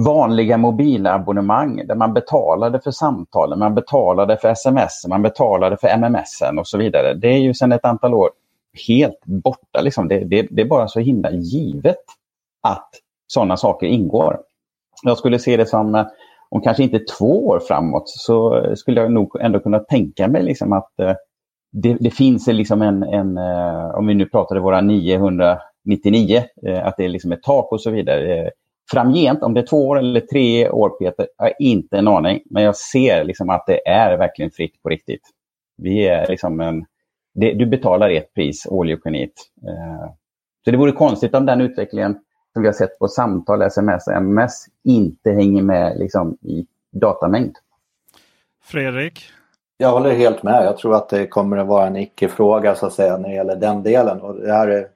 vanliga 0.05 0.57
mobilabonnemang 0.57 1.87
där 1.87 1.95
man 1.95 2.13
betalade 2.13 2.79
för 2.79 2.91
samtalen, 2.91 3.59
man 3.59 3.75
betalade 3.75 4.37
för 4.37 4.49
sms, 4.49 5.05
man 5.09 5.21
betalade 5.21 5.77
för 5.77 5.87
MMS 5.87 6.41
och 6.59 6.67
så 6.67 6.77
vidare. 6.77 7.13
Det 7.13 7.27
är 7.27 7.39
ju 7.39 7.53
sedan 7.53 7.71
ett 7.71 7.85
antal 7.85 8.13
år 8.13 8.29
helt 8.87 9.25
borta. 9.25 9.81
Liksom. 9.81 10.07
Det, 10.07 10.19
det, 10.19 10.47
det 10.51 10.61
är 10.61 10.65
bara 10.65 10.87
så 10.87 10.99
himla 10.99 11.31
givet 11.31 12.03
att 12.61 12.89
sådana 13.27 13.57
saker 13.57 13.87
ingår. 13.87 14.39
Jag 15.03 15.17
skulle 15.17 15.39
se 15.39 15.57
det 15.57 15.65
som 15.65 16.05
om 16.53 16.61
kanske 16.61 16.83
inte 16.83 16.99
två 16.99 17.47
år 17.47 17.59
framåt 17.59 18.03
så 18.09 18.57
eh, 18.57 18.73
skulle 18.73 19.01
jag 19.01 19.11
nog 19.11 19.41
ändå 19.41 19.59
kunna 19.59 19.79
tänka 19.79 20.27
mig 20.27 20.43
liksom 20.43 20.73
att 20.73 20.99
eh, 20.99 21.13
det, 21.71 21.97
det, 21.99 22.09
finns 22.09 22.47
liksom 22.47 22.81
en, 22.81 23.03
en, 23.03 23.37
eh, 23.37 23.95
om 23.95 24.07
vi 24.07 24.13
nu 24.13 24.25
pratade 24.25 24.59
våra 24.59 24.81
999, 24.81 26.43
att 26.83 26.97
det 26.97 27.05
är 27.05 27.09
liksom 27.09 27.31
ett 27.31 27.43
tak 27.43 27.71
och 27.71 27.81
så 27.81 27.91
vidare. 27.91 28.51
Framgent, 28.91 29.43
om 29.43 29.53
det 29.53 29.59
är 29.59 29.65
två 29.65 29.87
år 29.87 29.99
eller 29.99 30.19
tre 30.19 30.69
år 30.69 30.89
Peter, 30.89 31.27
jag 31.37 31.45
har 31.45 31.53
inte 31.59 31.97
en 31.97 32.07
aning. 32.07 32.41
Men 32.49 32.63
jag 32.63 32.75
ser 32.75 33.23
liksom 33.23 33.49
att 33.49 33.63
det 33.67 33.87
är 33.87 34.17
verkligen 34.17 34.51
fritt 34.51 34.81
på 34.83 34.89
riktigt. 34.89 35.21
Vi 35.77 36.07
är 36.07 36.27
liksom 36.27 36.59
en, 36.59 36.85
det, 37.35 37.53
du 37.53 37.65
betalar 37.65 38.09
ett 38.09 38.33
pris, 38.33 38.67
all 38.71 38.89
you 38.89 38.99
can 38.99 39.15
eat. 39.15 39.33
Så 40.65 40.71
det 40.71 40.77
vore 40.77 40.91
konstigt 40.91 41.35
om 41.35 41.45
den 41.45 41.61
utvecklingen 41.61 42.17
som 42.53 42.61
vi 42.61 42.67
har 42.67 42.73
sett 42.73 42.99
på 42.99 43.07
samtal, 43.07 43.61
sms 43.61 44.07
och 44.07 44.13
mms 44.13 44.65
inte 44.83 45.31
hänger 45.31 45.63
med 45.63 45.97
liksom, 45.97 46.37
i 46.41 46.67
datamängd. 46.91 47.55
Fredrik? 48.63 49.25
Jag 49.77 49.91
håller 49.91 50.11
helt 50.11 50.43
med. 50.43 50.65
Jag 50.65 50.77
tror 50.77 50.95
att 50.95 51.09
det 51.09 51.27
kommer 51.27 51.57
att 51.57 51.67
vara 51.67 51.87
en 51.87 51.95
icke-fråga 51.95 52.75
så 52.75 52.85
att 52.85 52.93
säga 52.93 53.17
när 53.17 53.29
det 53.29 53.35
gäller 53.35 53.55
den 53.55 53.83
delen. 53.83 54.21
Och 54.21 54.35
det 54.35 54.53
här 54.53 54.67
är, 54.67 54.87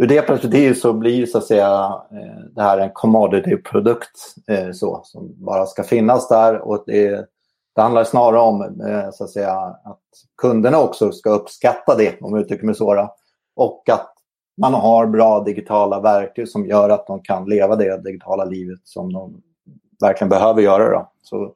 ur 0.00 0.06
det 0.06 0.22
perspektivet 0.22 0.78
så 0.78 0.92
blir 0.92 1.26
så 1.26 1.38
att 1.38 1.44
säga 1.44 2.02
eh, 2.10 2.44
det 2.54 2.62
här 2.62 2.78
en 2.78 2.90
commodity-produkt 2.92 4.34
eh, 4.46 4.70
så, 4.72 5.00
som 5.04 5.44
bara 5.44 5.66
ska 5.66 5.82
finnas 5.82 6.28
där. 6.28 6.58
Och 6.58 6.84
det, 6.86 7.28
det 7.74 7.82
handlar 7.82 8.04
snarare 8.04 8.40
om 8.40 8.62
eh, 8.62 9.10
så 9.12 9.24
att, 9.24 9.30
säga, 9.30 9.54
att 9.84 10.00
kunderna 10.42 10.80
också 10.80 11.12
ska 11.12 11.30
uppskatta 11.30 11.94
det, 11.94 12.20
om 12.20 12.34
jag 12.34 12.40
uttrycker 12.44 12.66
mig 12.66 12.74
så. 12.74 13.10
Och 13.56 13.88
att 13.88 14.14
man 14.58 14.74
har 14.74 15.06
bra 15.06 15.40
digitala 15.40 16.00
verktyg 16.00 16.48
som 16.48 16.66
gör 16.66 16.90
att 16.90 17.06
de 17.06 17.22
kan 17.22 17.48
leva 17.48 17.76
det 17.76 18.04
digitala 18.04 18.44
livet 18.44 18.80
som 18.84 19.12
de 19.12 19.42
verkligen 20.00 20.28
behöver 20.28 20.62
göra. 20.62 20.90
Då. 20.90 21.10
Så, 21.22 21.52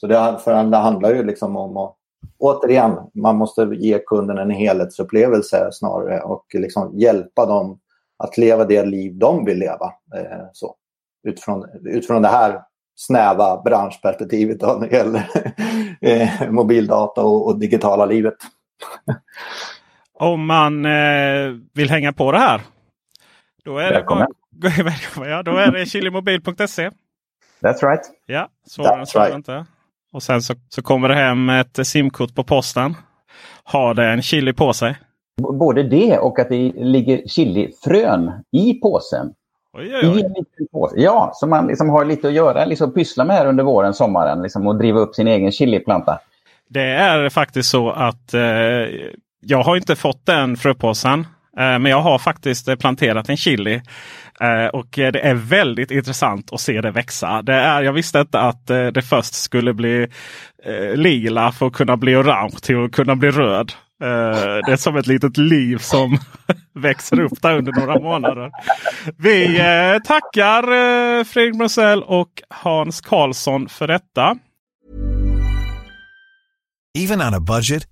så 0.00 0.06
det, 0.06 0.38
för 0.44 0.64
det 0.64 0.76
handlar 0.76 1.14
ju 1.14 1.22
liksom 1.22 1.56
om 1.56 1.76
att 1.76 1.96
återigen, 2.38 2.96
man 3.14 3.36
måste 3.36 3.62
ge 3.62 3.98
kunden 3.98 4.38
en 4.38 4.50
helhetsupplevelse 4.50 5.68
snarare 5.72 6.20
och 6.20 6.46
liksom 6.54 6.98
hjälpa 6.98 7.46
dem 7.46 7.78
att 8.16 8.38
leva 8.38 8.64
det 8.64 8.84
liv 8.84 9.14
de 9.14 9.44
vill 9.44 9.58
leva. 9.58 9.92
Eh, 10.16 10.46
så, 10.52 10.74
utifrån, 11.22 11.66
utifrån 11.84 12.22
det 12.22 12.28
här 12.28 12.62
snäva 12.94 13.62
branschperspektivet 13.64 14.60
då, 14.60 14.66
när 14.80 14.88
det 14.88 14.96
gäller 14.96 15.28
eh, 16.00 16.50
mobildata 16.50 17.22
och, 17.22 17.46
och 17.46 17.58
digitala 17.58 18.06
livet. 18.06 18.34
Om 20.22 20.46
man 20.46 20.84
eh, 20.84 21.54
vill 21.74 21.90
hänga 21.90 22.12
på 22.12 22.32
det 22.32 22.38
här. 22.38 22.60
Då 23.64 23.78
är 23.78 23.92
Välkommen. 23.92 24.26
det, 24.50 24.84
bara, 25.16 25.28
ja, 25.30 25.42
då 25.42 25.56
är 25.56 25.72
det 25.72 25.86
chilimobil.se. 25.86 26.90
That's 27.60 27.82
right. 27.82 28.00
Ja, 28.26 28.48
svårare 28.66 29.00
än 29.00 29.06
right. 29.14 29.34
inte. 29.34 29.66
Och 30.12 30.22
sen 30.22 30.42
så, 30.42 30.54
så 30.68 30.82
kommer 30.82 31.08
det 31.08 31.14
hem 31.14 31.48
ett 31.48 31.86
simkort 31.86 32.34
på 32.34 32.44
posten. 32.44 32.94
Har 33.64 33.94
det 33.94 34.04
en 34.04 34.22
chili 34.22 34.52
på 34.52 34.72
sig? 34.72 34.96
Både 35.58 35.82
det 35.82 36.18
och 36.18 36.38
att 36.38 36.48
det 36.48 36.72
ligger 36.76 37.28
chilifrön 37.28 38.32
i 38.52 38.74
påsen. 38.74 39.32
Oj, 39.72 39.94
oj, 39.94 40.08
oj. 40.08 40.20
I 40.20 40.24
en 40.24 40.28
liten 40.28 40.66
påse. 40.72 40.94
Ja, 41.00 41.30
så 41.34 41.46
man 41.46 41.66
liksom 41.66 41.88
har 41.88 42.04
lite 42.04 42.28
att 42.28 42.34
göra, 42.34 42.64
liksom 42.64 42.94
pyssla 42.94 43.24
med 43.24 43.36
här 43.36 43.46
under 43.46 43.64
våren, 43.64 43.94
sommaren 43.94 44.42
liksom, 44.42 44.66
och 44.66 44.78
driva 44.78 45.00
upp 45.00 45.14
sin 45.14 45.28
egen 45.28 45.52
chiliplanta. 45.52 46.18
Det 46.68 46.90
är 46.90 47.28
faktiskt 47.28 47.70
så 47.70 47.90
att 47.90 48.34
eh, 48.34 48.40
jag 49.44 49.62
har 49.62 49.76
inte 49.76 49.96
fått 49.96 50.26
den 50.26 50.56
fröpåsen. 50.56 51.26
Eh, 51.58 51.78
men 51.78 51.86
jag 51.86 52.00
har 52.00 52.18
faktiskt 52.18 52.68
eh, 52.68 52.76
planterat 52.76 53.28
en 53.28 53.36
chili. 53.36 53.82
Eh, 54.40 54.66
och 54.66 54.88
det 54.90 55.20
är 55.20 55.34
väldigt 55.34 55.90
intressant 55.90 56.52
att 56.52 56.60
se 56.60 56.80
det 56.80 56.90
växa. 56.90 57.42
Det 57.42 57.54
är, 57.54 57.82
jag 57.82 57.92
visste 57.92 58.20
inte 58.20 58.40
att 58.40 58.66
det 58.66 59.02
först 59.02 59.34
skulle 59.34 59.74
bli 59.74 60.08
lila 60.94 61.52
för 61.52 61.66
att 61.66 61.72
kunna 61.72 61.96
bli 61.96 62.16
orange 62.16 62.56
till 62.62 62.84
att 62.84 62.92
kunna 62.92 63.16
bli 63.16 63.30
röd. 63.30 63.72
Det 64.66 64.72
är 64.72 64.76
som 64.76 64.96
ett 64.96 65.06
litet 65.06 65.36
liv 65.36 65.78
som 65.78 66.18
växer 66.74 67.20
upp 67.20 67.42
där 67.42 67.58
under 67.58 67.72
några 67.72 68.00
månader. 68.00 68.50
Vi 69.18 69.58
tackar 70.04 71.24
Fredrik 71.24 71.58
Brunzell 71.58 72.02
och 72.02 72.42
Hans 72.48 73.00
Karlsson 73.00 73.68
för 73.68 73.86
detta. 73.86 74.36
Even 76.98 77.20
on 77.20 77.34
a 77.34 77.40
budget 77.40 77.91